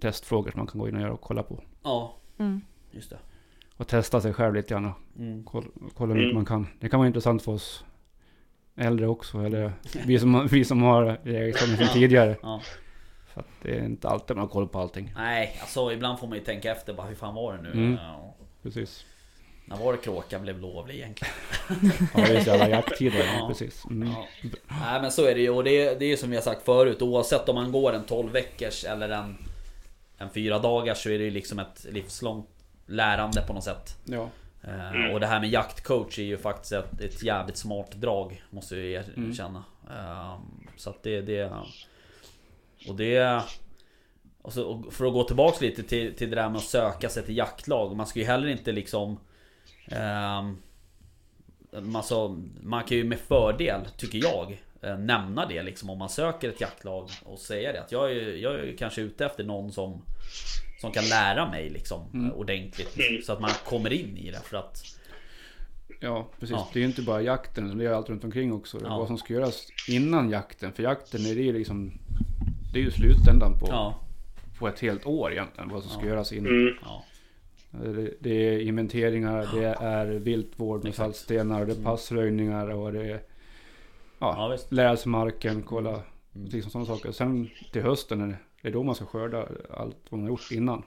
[0.00, 1.62] testfrågor som man kan gå in och göra och kolla på.
[1.82, 2.60] Ja, Mm.
[2.90, 3.18] just det.
[3.76, 4.92] Och testa sig själv lite grann.
[5.18, 5.44] Mm.
[5.44, 6.34] Kolla, kolla hur Mm.
[6.34, 6.66] man kan.
[6.80, 7.84] Det kan vara intressant för oss
[8.76, 9.38] äldre också.
[9.38, 9.72] Eller
[10.06, 12.36] vi som, vi som har jägarexamen sedan tidigare.
[12.42, 12.60] Ja.
[13.26, 15.12] För att det är inte alltid man har koll på allting.
[15.16, 17.70] Nej, alltså ibland får man ju tänka efter bara hur fan var det nu?
[17.72, 17.92] Mm.
[17.94, 19.06] Ja, Precis.
[19.70, 21.34] När var det kråkan blev lovlig egentligen?
[22.14, 23.24] Ja, det är så jävla jakttider.
[23.38, 23.48] Ja.
[23.48, 23.84] Precis.
[23.84, 24.08] Mm.
[24.08, 24.26] Ja.
[24.68, 26.64] Nej men så är det ju och det är, det är som vi har sagt
[26.64, 29.36] förut oavsett om man går en 12 veckors eller en
[30.18, 32.48] En 4 dagars så är det ju liksom ett livslångt
[32.86, 33.96] lärande på något sätt.
[34.04, 34.28] Ja.
[34.64, 38.76] Eh, och det här med jaktcoach är ju faktiskt ett, ett jävligt smart drag Måste
[38.76, 39.30] jag Mm.
[39.30, 39.64] erkänna.
[39.90, 40.38] Eh,
[40.76, 41.52] så att det, det
[42.88, 43.42] Och det
[44.42, 47.08] och så, och för att gå tillbaks lite till, till det där med att söka
[47.08, 49.18] sig till jaktlag Man ska ju heller inte liksom
[51.94, 56.48] Alltså, man kan ju med fördel, tycker jag eh, Nämna det liksom om man söker
[56.48, 60.02] ett jaktlag och säga det att jag är, jag är kanske ute efter någon som
[60.80, 62.32] Som kan lära mig liksom Mm.
[62.32, 64.82] ordentligt Så att man kommer in i det för att
[66.02, 66.56] Ja, precis.
[66.56, 66.68] Ja.
[66.72, 68.78] Det är ju inte bara jakten, det är allt runt omkring också.
[68.82, 68.98] Ja.
[68.98, 70.72] Vad som ska göras innan jakten.
[70.72, 71.92] För jakten är det ju liksom...
[72.72, 74.00] Det är ju slutändan på, Ja,
[74.58, 75.68] på ett helt år egentligen.
[75.68, 76.08] Vad som ska Ja.
[76.08, 76.52] göras innan.
[76.52, 76.74] Mm.
[76.82, 77.04] ja,
[77.70, 83.20] Det, är inventeringar, det är viltvård med saltstenar, det är passröjningar och det är...
[84.18, 85.90] ja Ja, marken, kolla.
[85.90, 86.04] Mm.
[86.32, 87.12] Liksom sådana saker.
[87.12, 90.82] Sen till hösten, är det- då man ska skörda allt vad man har gjort innan.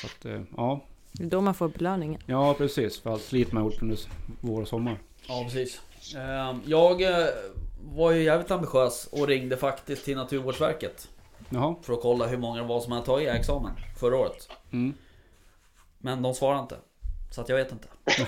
[0.00, 0.80] Så att, eh, ja.
[1.12, 2.20] Det är då man får belöningen.
[2.26, 3.00] Ja, precis.
[3.00, 3.98] För allt slit man har gjort under
[4.40, 4.98] vår och sommar.
[5.28, 5.80] Ja precis
[6.16, 7.26] Ehm, Jag eh,
[7.94, 11.08] var ju jävligt ambitiös och ringde faktiskt till Naturvårdsverket
[11.50, 11.74] Jaha.
[11.82, 14.94] För att kolla hur många det var som hade tagit examen förra året Mm.
[15.98, 16.76] Men de svarade inte
[17.30, 17.88] Så att jag vet inte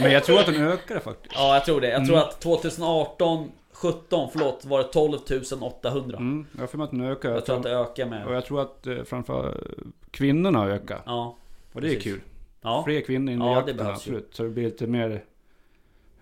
[0.00, 1.34] Men jag tror att den ökade faktiskt.
[1.34, 2.28] Ja jag tror det, jag tror Mm.
[2.28, 5.18] att 2018 17 förlåt var det 12
[5.62, 6.46] 800 Mm.
[6.58, 7.30] Jag har att den ökar.
[7.30, 9.66] Jag tror att det ökar Och med jag tror att eh, framför
[10.10, 11.02] kvinnorna ökar.
[11.06, 11.36] Ja
[11.72, 12.04] Och det är precis.
[12.12, 12.20] kul.
[12.62, 14.28] Ja, Fler kvinnor in i Ja, det jakten absolut.
[14.34, 15.24] Så det blir lite mer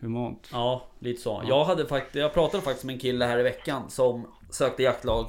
[0.00, 0.48] humant.
[0.52, 1.48] ja lite så Ja.
[1.48, 5.26] Jag hade faktiskt, jag pratade faktiskt med en kille här i veckan som sökte jaktlag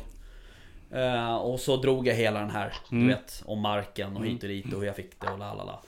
[0.95, 3.07] Eh, och så drog jag hela den här, Mm.
[3.07, 4.29] du vet, om marken och Mm.
[4.33, 5.81] hit och dit och hur jag fick det och la la la.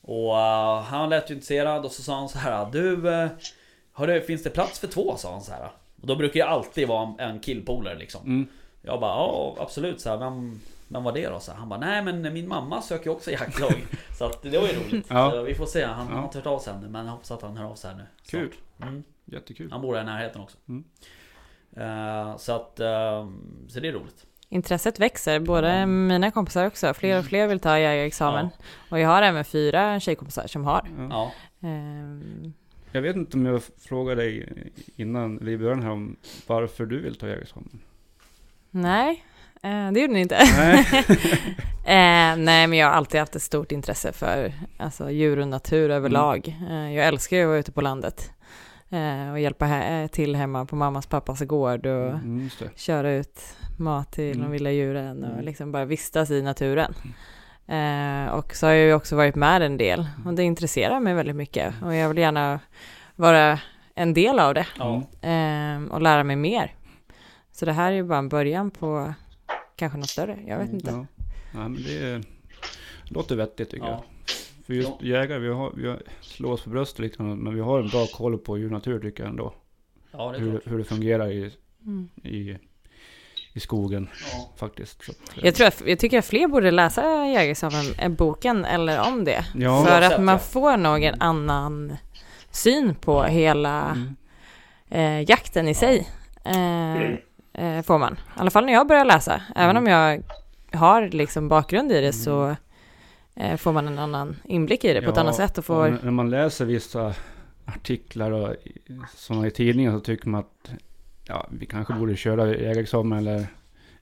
[0.00, 3.28] Och eh, han lät ju intresserad och så sa han så här Du, uh,
[3.92, 5.16] har det, finns det plats för två?
[5.16, 5.70] sa han så här.
[6.00, 8.20] Och då brukar jag alltid vara en, killpolare liksom.
[8.26, 8.46] Mm.
[8.82, 11.40] Jag bara ja absolut så här, vem, vem var det då?
[11.40, 13.72] Så här, han bara nej men min mamma söker ju också jaktlag.
[14.18, 15.06] så att det var ju roligt.
[15.08, 15.30] Ja.
[15.30, 16.14] Så vi får se, han Ja.
[16.16, 17.96] har inte hört av sig ännu men jag hoppas att han hör av sig här
[17.98, 18.04] nu.
[18.26, 18.54] Kul.
[18.76, 18.88] snart.
[18.88, 19.02] Mm.
[19.24, 19.72] Jättekul.
[19.72, 20.56] Han bor här i närheten också.
[20.68, 20.84] Mm.
[21.76, 23.26] Eh, så att, eh,
[23.68, 24.26] så det är roligt.
[24.52, 26.06] Intresset växer, både Mm.
[26.06, 26.94] mina kompisar också.
[26.94, 28.48] Fler och fler vill ta jägarexamen.
[28.90, 30.88] Och jag har även fyra tjejkompisar som har.
[30.98, 31.06] Ja.
[31.10, 31.68] Ja.
[31.68, 32.52] Ehm,
[32.92, 34.48] Jag vet inte om jag frågade dig
[34.96, 36.16] innan, eller i början här om
[36.46, 37.80] varför du vill ta jägarexamen.
[38.70, 39.24] nej,
[39.62, 40.38] eh, det gjorde ni inte.
[40.58, 40.86] Nej.
[41.84, 45.90] Eh, nej, men jag har alltid haft ett stort intresse för alltså, djur och natur
[45.90, 46.56] överlag.
[46.70, 48.30] Eh, jag älskar ju att vara ute på landet
[48.90, 53.40] eh, och hjälpa he- till hemma på mammas pappas gård och Mm, köra ut
[53.78, 54.42] mat till Mm.
[54.42, 55.44] de vilda djuren och Mm.
[55.44, 56.94] liksom bara vistas i naturen.
[57.66, 61.14] Eh, och så har jag ju också varit med en del och det intresserar mig
[61.14, 62.60] väldigt mycket och jag vill gärna
[63.16, 63.58] vara
[63.94, 65.02] en del av det Ja.
[65.20, 65.84] Mm.
[65.86, 66.74] eh, och lära mig mer.
[67.52, 69.14] Så det här är ju bara en början på
[69.76, 70.90] kanske något större, jag vet inte.
[70.90, 71.06] Ja.
[71.54, 72.22] Nej, men det är,
[73.04, 73.94] låter vettigt tycker jag.
[73.94, 74.04] Ja.
[74.66, 77.80] För just jägare, vi, har, vi har, slår oss för bröstet liksom, men vi har
[77.80, 79.54] en bra koll på djur och natur tycker jag ändå.
[80.12, 80.62] ja, det Hur, klart.
[80.72, 81.50] hur det fungerar i,
[81.84, 82.08] Mm.
[82.22, 82.58] i,
[83.52, 84.50] i skogen Ja.
[84.56, 85.04] faktiskt.
[85.04, 89.44] Så, Jag, tror att, jag tycker att fler borde läsa Jägarexamen, boken eller om det.
[89.54, 89.84] Ja.
[89.84, 91.96] För att man får nog en annan
[92.50, 94.16] syn på hela Mm.
[94.90, 96.08] eh, jakten i sig.
[96.44, 97.02] Eh,
[97.64, 98.12] eh, får man.
[98.12, 99.42] I alla fall när jag börjar läsa.
[99.56, 100.22] Även om jag
[100.72, 102.56] har liksom bakgrund i det så
[103.34, 105.98] eh, får man en annan inblick i det på ett annat sätt och får...
[106.02, 107.14] när man läser vissa
[107.64, 108.56] artiklar och
[109.16, 110.70] sådana i tidningen så tycker man att
[111.32, 113.46] ja, vi kanske borde köra jägarexamen eller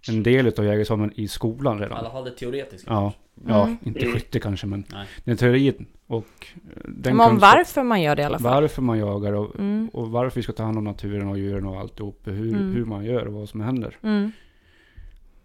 [0.08, 2.12] en del av jägarexamen i skolan I alla redan.
[2.12, 2.90] fall det teoretiska.
[2.92, 3.12] Ja,
[3.46, 3.76] ja Mm.
[3.82, 5.06] inte skytte kanske men Nej.
[5.24, 8.62] den teorin och eh, den Men om kunskap- varför man gör det i alla fall.
[8.62, 9.88] varför man jagar och, Mm.
[9.92, 12.20] och varför vi ska ta hand om naturen och djuren och alltihop.
[12.24, 12.72] Hur, Mm.
[12.74, 13.96] hur man gör och vad som händer.
[14.02, 14.32] Mm.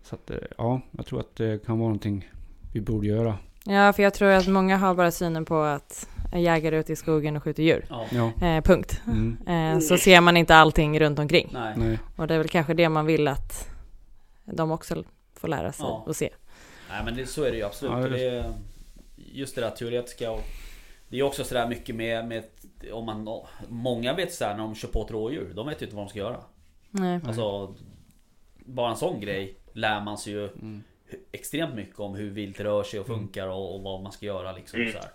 [0.03, 2.30] Så att eh, ja, jag tror att det kan vara någonting
[2.74, 3.38] vi borde göra.
[3.66, 7.36] Ja, för jag tror att många har bara synen på att jägare ute i skogen
[7.36, 7.86] och skjuter djur.
[8.12, 8.32] Ja.
[8.48, 9.02] Eh, punkt.
[9.08, 9.38] Mm.
[9.48, 11.50] Eh, så ser man inte allting runt omkring.
[11.54, 11.74] Nej.
[11.78, 12.00] Nej.
[12.16, 13.70] Och det är väl kanske det man vill att
[14.46, 16.04] de också får lära sig Ja.
[16.08, 16.30] och se.
[16.90, 17.94] Nej men det, så är det ju absolut.
[17.94, 18.54] Ja, det är,
[19.16, 20.42] just det där teoretiska och
[21.10, 22.44] Det är också sådär mycket med, med
[22.94, 23.28] om man,
[23.70, 25.54] Många vet sådär när de kör på ett rådjur.
[25.56, 26.38] De vet ju inte vad de ska göra.
[26.90, 27.20] Nej.
[27.28, 27.76] Alltså
[28.66, 30.84] Bara en sån grej lär man sig ju Mm.
[31.32, 34.52] Extremt mycket om hur vilt rör sig och funkar och, och vad man ska göra
[34.52, 34.91] liksom Mm.
[34.94, 35.10] så här.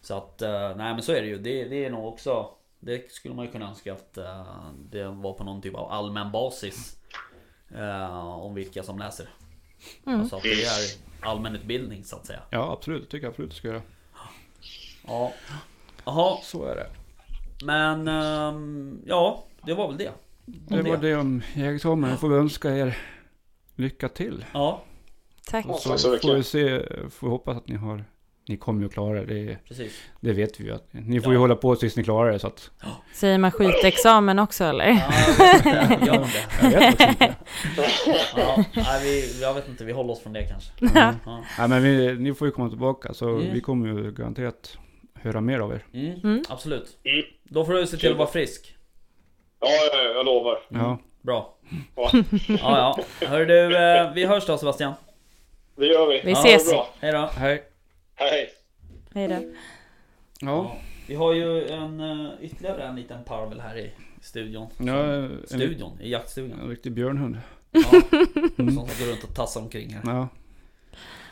[0.00, 1.38] Så att, eh, nej men så är det ju.
[1.38, 2.50] Det, det är nog också
[2.80, 4.46] Det skulle man ju kunna önska att eh,
[4.90, 6.96] det var på någon typ av allmän basis.
[7.74, 9.28] eh, om vilka som läser.
[10.06, 10.20] Mm.
[10.20, 12.40] Alltså att det är allmänutbildning så att säga.
[12.50, 13.02] Ja, absolut.
[13.02, 13.82] Det tycker jag absolut du ska göra.
[15.06, 15.32] Ja.
[16.04, 16.86] Jaha, Så är det.
[17.64, 20.10] men ehm, ja, det var väl det.
[20.46, 22.10] Det var det om jägarexamen.
[22.10, 22.96] Jag får önska er
[23.74, 24.44] lycka till.
[24.52, 24.82] Ja,
[25.50, 25.66] Tack.
[25.66, 26.26] Och så så mycket.
[26.30, 28.04] får vi se, får vi hoppas att ni har,
[28.48, 29.44] ni kommer ju att klara det.
[29.44, 29.58] det.
[29.68, 30.02] precis.
[30.20, 31.40] Det vet vi ju att ni får ju Ja.
[31.40, 32.70] hålla på tills ni klarar det så att.
[33.14, 34.84] Säger man skitexamen också eller?
[34.86, 36.06] Ja.
[36.06, 36.70] Gör de det?
[36.72, 37.34] Jag vet inte.
[38.36, 40.70] Ja, nej, vi, jag vet inte, vi håller oss från det kanske.
[41.00, 41.14] Ja.
[41.26, 41.42] Ja.
[41.58, 43.52] Nej men vi, ni får ju komma tillbaka så Mm.
[43.52, 44.78] vi kommer ju garanterat
[45.14, 45.84] höra mer av er.
[45.94, 46.42] Mm, Mm.
[46.48, 46.98] absolut.
[47.04, 47.24] Mm.
[47.44, 48.76] Då får du se till att vara frisk.
[49.60, 49.68] Ja,
[50.04, 50.58] jag, jag lovar.
[50.68, 51.56] Ja, Bra.
[51.96, 52.10] Ja.
[52.48, 52.56] Ja,
[53.20, 53.26] ja.
[53.26, 54.92] Hör du, eh, vi hörs då Sebastian.
[55.76, 56.20] Det gör vi.
[56.24, 56.72] Vi Ja, ses.
[57.00, 57.30] Hej då.
[57.36, 57.62] hej.
[58.14, 58.48] Hej.
[59.14, 59.36] Hej då.
[60.40, 60.76] Ja.
[61.08, 63.90] Vi har ju en, eh, ytterligare en liten parvel här i
[64.20, 64.68] studion.
[64.78, 66.60] ja en, Studion, i jaktstugan.
[66.60, 67.36] en riktig björnhund.
[67.70, 67.80] Ja,
[68.58, 68.74] Mm.
[68.74, 70.02] som går runt och tassar omkring här.
[70.14, 70.28] Ja.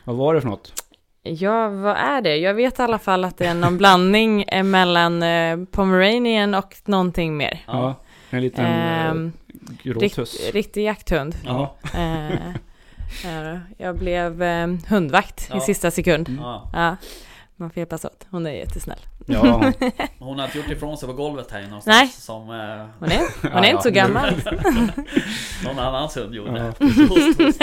[0.05, 0.83] Vad var det för något?
[1.23, 2.37] Ja, vad är det?
[2.37, 6.75] Jag vet i alla fall att det är någon blandning eh, mellan eh, Pomeranian och
[6.85, 7.65] någonting mer.
[7.67, 7.95] Ja,
[8.31, 10.41] en liten Ehm, äh, gråtuss.
[10.45, 11.35] rikt, riktig jakthund.
[11.45, 11.77] Ja.
[11.95, 12.37] Eh, ja,
[13.79, 15.57] jag blev eh, hundvakt Ja.
[15.57, 16.37] i sista sekund.
[16.41, 16.71] Ja.
[16.73, 16.97] Ja,
[17.57, 18.27] man får hjälpas åt.
[18.31, 18.99] Hon är jättesnäll.
[19.27, 19.43] Ja,
[20.19, 21.97] Hon har inte gjort ifrån sig på golvet här någonstans.
[21.97, 22.09] Nej.
[22.09, 23.21] Som eh, Hon är,
[23.53, 24.35] hon är Ja, inte så gammal.
[25.65, 26.75] någon annans hund gjorde.
[26.79, 27.61] Ja, Host, host.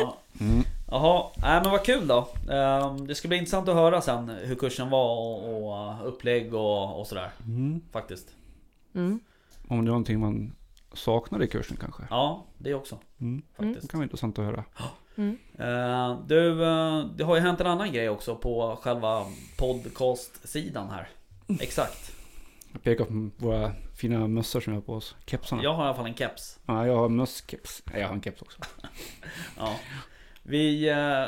[0.00, 0.16] Ja.
[0.40, 0.64] mm.
[0.90, 2.28] Jaha, nej men vad kul då.
[2.52, 6.54] Ehm, Det ska bli intressant att höra sen hur kursen var och, och uh, upplägg
[6.54, 7.30] och, och sådär.
[7.46, 7.80] Mm.
[7.92, 8.28] Faktiskt.
[8.94, 9.20] Mm.
[9.68, 10.52] Om det är någonting man
[10.98, 12.02] saknar i kursen kanske.
[12.10, 12.98] Ja, det också.
[13.20, 13.42] Mm.
[13.56, 13.90] Det Faktiskt.
[13.90, 14.64] kan vara intressant att höra.
[15.16, 15.38] Mm.
[15.58, 19.26] Eh, Du, eh, det har ju hänt en annan grej också på själva
[19.56, 21.08] podcast-sidan här.
[21.60, 22.12] Exakt.
[22.72, 25.16] Jag pekar på våra fina mössor som vi har på oss.
[25.26, 25.62] Kepsarna.
[25.62, 26.58] Jag har i alla fall en keps.
[26.66, 27.82] Ja, jag har mösskeps.
[27.84, 28.60] Nej, jag har en keps också.
[29.58, 29.76] Ja.
[30.42, 31.26] Vi uh,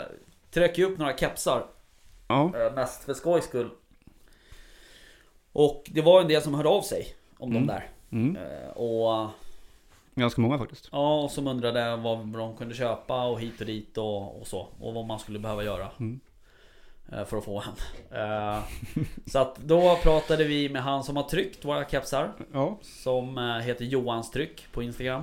[0.50, 1.66] trycker upp några kepsar.
[2.28, 2.52] Ja.
[2.56, 3.70] eh, mest för skojs skull.
[5.52, 7.66] Och det var en del som hörde av sig om Mm.
[7.66, 7.88] de där.
[8.10, 8.36] Mm.
[8.36, 9.30] Eh, Och
[10.20, 10.88] Ganska många faktiskt.
[10.92, 14.68] ja, och som undrade vad de kunde köpa och hit och dit och, och så.
[14.80, 15.88] Och vad man skulle behöva göra.
[16.00, 16.20] Mm.
[17.12, 17.62] eh, För att få
[18.10, 18.18] en.
[18.20, 18.58] Eh,
[19.26, 22.32] Så att då pratade vi med han som har tryckt våra kepsar.
[22.52, 22.78] Ja.
[22.82, 25.22] Som eh, heter Johans tryck på Instagram.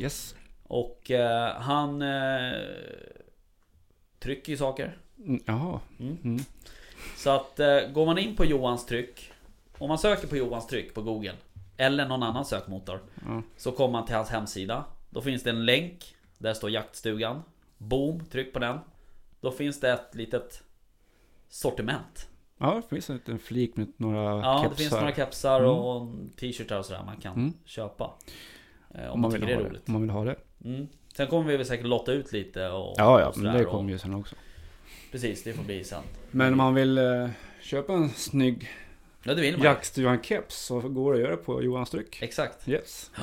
[0.00, 0.34] Yes.
[0.66, 1.10] Och
[1.56, 2.04] han
[4.18, 4.96] trycker ju saker.
[5.18, 5.80] Mm, Jaha.
[6.00, 6.18] Mm.
[6.24, 6.40] Mm.
[7.16, 7.60] Så att
[7.92, 9.32] går man in på Johans tryck
[9.78, 11.32] Om man söker på Johans tryck på Google
[11.76, 13.42] Eller någon annan sökmotor Ja.
[13.56, 17.42] Så kommer man till hans hemsida Då finns det en länk Där står jaktstugan
[17.78, 18.78] Boom, tryck på den
[19.40, 20.62] Då finns det ett litet
[21.48, 22.28] Sortiment
[22.58, 24.70] Ja, det finns en liten flik med några Ja, kepsar.
[24.70, 25.70] det finns några kepsar Mm.
[25.70, 26.08] och
[26.40, 27.52] t-shirtar och sådär man kan Mm.
[27.64, 28.10] köpa
[28.94, 29.64] eh, Om, om man tycker det är det.
[29.68, 30.36] roligt Om man vill ha det.
[30.64, 30.88] mm.
[31.16, 33.90] Sen kommer vi väl säkert lotta ut lite och Ja, ja, och men det kommer
[33.90, 34.36] ju sen också.
[35.12, 37.28] Precis, det får bli sen Men om man vill eh,
[37.62, 38.68] köpa en snygg
[39.24, 39.66] Ja, det vill man ju.
[39.68, 42.22] jaktstugan-keps så går det att göra på Johans tryck.
[42.22, 43.10] Exakt Yes.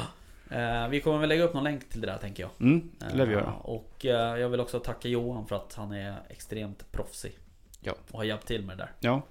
[0.51, 2.51] Eh, Vi kommer väl lägga upp någon länk till det där tänker jag.
[2.59, 3.53] Mm, det lär vi Eh, göra.
[3.53, 7.37] Och eh, jag vill också tacka Johan för att han är extremt proffsig.
[7.81, 7.93] Ja.
[8.11, 8.91] Och har hjälpt till med det där.
[8.99, 9.21] Ja,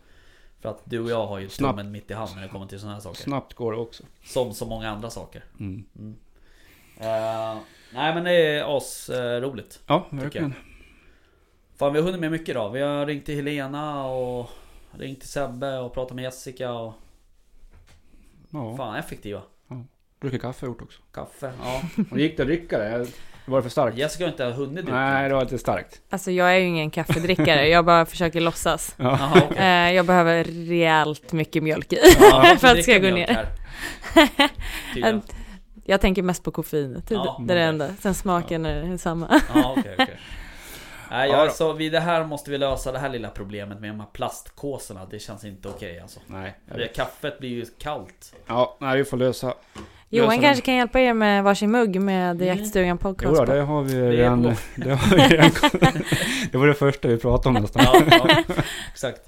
[0.60, 1.78] För att du och jag har ju Snabbt.
[1.78, 3.20] tummen mitt i handen när det kommer till sådana här saker.
[3.22, 4.02] snabbt går det också.
[4.24, 5.44] Som så många andra saker.
[5.60, 5.84] Mm.
[7.00, 7.58] Eh,
[7.94, 9.80] nej men det är as eh, roligt.
[9.86, 10.54] Ja, verkligen.
[11.76, 12.70] Fan vi har hunnit med mycket idag.
[12.70, 14.50] Vi har ringt till Helena och
[14.92, 16.92] ringt till Sebbe och pratat med Jessica och
[18.52, 19.42] Ja, fan effektiva.
[20.20, 21.02] druckit kaffe har jag gjort också.
[21.12, 21.82] Kaffe, ja.
[22.10, 23.06] Och gick det att dricka det?
[23.46, 23.96] Var det för starkt?
[23.96, 24.92] Jessica har inte hunnit dricka.
[24.94, 26.00] Nej, det var lite starkt.
[26.10, 28.94] Alltså jag är ju ingen kaffedrickare, jag bara försöker låtsas.
[28.96, 29.04] Ja.
[29.20, 29.58] Jaha, okej.
[29.58, 31.98] Eh, jag behöver rejält mycket mjölk i.
[32.20, 33.48] Ja, för att det ska gå ner.
[35.84, 37.94] Jag tänker mest på koffeinet, det, Ja, det är det enda.
[38.00, 39.40] Sen smaken är samma.
[39.54, 40.18] Ja, okej, okej.
[41.10, 41.52] Nej, Ja jag, då.
[41.52, 45.06] så vi, det här måste vi lösa, det här lilla problemet med de här plastkåsorna.
[45.10, 46.20] Det känns inte okej alltså.
[46.26, 46.58] Nej.
[46.74, 48.34] Det, kaffet blir ju kallt.
[48.46, 49.54] Ja, nej, vi får lösa.
[50.12, 52.46] Johan Lösa kanske kan hjälpa er med varsin mugg med Mm.
[52.46, 53.52] Jaktstugan Jo, podcast då, på.
[53.52, 54.42] det har vi är redan.
[54.42, 55.50] på Det, har vi redan
[56.52, 57.82] det var det första vi pratade om nästan.
[57.84, 58.42] Ja, ja
[58.92, 59.20] exakt.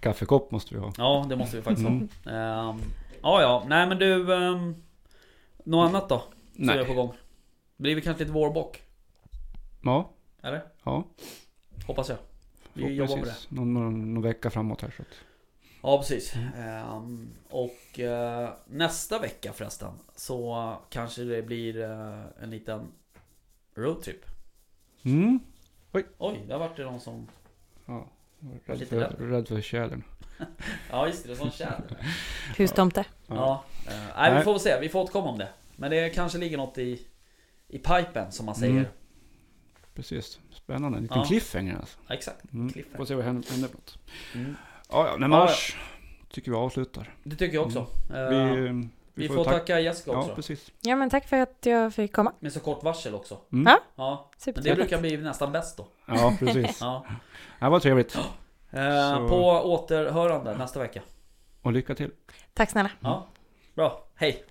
[0.00, 0.92] Kaffekopp måste vi ha.
[0.96, 2.08] Ja, det måste vi faktiskt Mm.
[2.24, 2.30] ha.
[2.70, 2.80] Ehm,
[3.22, 3.64] ja, ja.
[3.68, 4.32] Nej men du...
[4.32, 4.76] Um,
[5.64, 6.22] något annat då?
[6.56, 6.84] Som är Nej.
[6.84, 7.12] på gång?
[7.76, 8.82] Blir vi kanske lite vårbock?
[9.82, 10.10] Ja,
[10.42, 10.62] Eller?
[10.84, 11.04] ja.
[11.86, 12.18] Hoppas jag.
[12.72, 13.36] Vi jobbar med det.
[13.48, 15.08] Någon, någon, någon vecka framåt här så att.
[15.82, 16.34] Ja precis.
[16.56, 22.92] Ehm, och eh, nästa vecka förresten så kanske det blir eh, en liten
[23.74, 24.24] roadtrip.
[25.02, 25.40] Mm.
[26.18, 27.28] Oj, där vart det någon som...
[27.86, 28.06] Ja.
[28.66, 29.30] Rädd Lite för, rädd.
[29.30, 30.02] rädd för tjädern.
[30.90, 31.96] Ja just det, det är sån tjäder.
[32.56, 33.04] Hustomte.
[33.26, 33.64] Ja.
[33.88, 35.48] eh, nej vi får väl se, vi får återkomma om det.
[35.76, 37.06] Men det kanske ligger något i,
[37.68, 38.72] i pipen som man säger.
[38.72, 38.86] Mm.
[40.00, 40.40] Precis.
[40.50, 40.98] Spännande.
[40.98, 41.24] En liten Ja.
[41.24, 41.98] cliffhanger alltså.
[42.06, 42.52] Ja, exakt.
[42.52, 42.72] Mm.
[42.72, 42.96] Cliffhanger.
[42.96, 43.98] Får se vad händer, händer något.
[44.34, 44.56] Mm.
[44.90, 45.16] Ja, ja.
[45.20, 45.76] Ja, mars
[46.30, 47.14] tycker vi avslutar.
[47.22, 47.78] Det tycker jag också.
[48.14, 50.30] Eh, Vi, vi, vi, får, tacka Jessica också.
[50.30, 50.72] Ja, precis.
[50.80, 52.32] Ja men tack för att jag fick komma.
[52.40, 53.38] Med så kort varsel också.
[53.52, 53.66] Mm.
[53.66, 53.80] Ja.
[53.96, 55.86] Ja, men det brukar bli nästan bäst då.
[56.06, 56.78] Ja, precis.
[56.80, 57.06] Ja.
[57.60, 58.16] Det var trevligt.
[58.70, 61.02] Eh, På återhörande nästa vecka.
[61.62, 62.10] Och lycka till.
[62.54, 62.90] Tack snälla.
[63.00, 63.26] Ja,
[63.74, 64.04] bra.
[64.14, 64.44] Hej!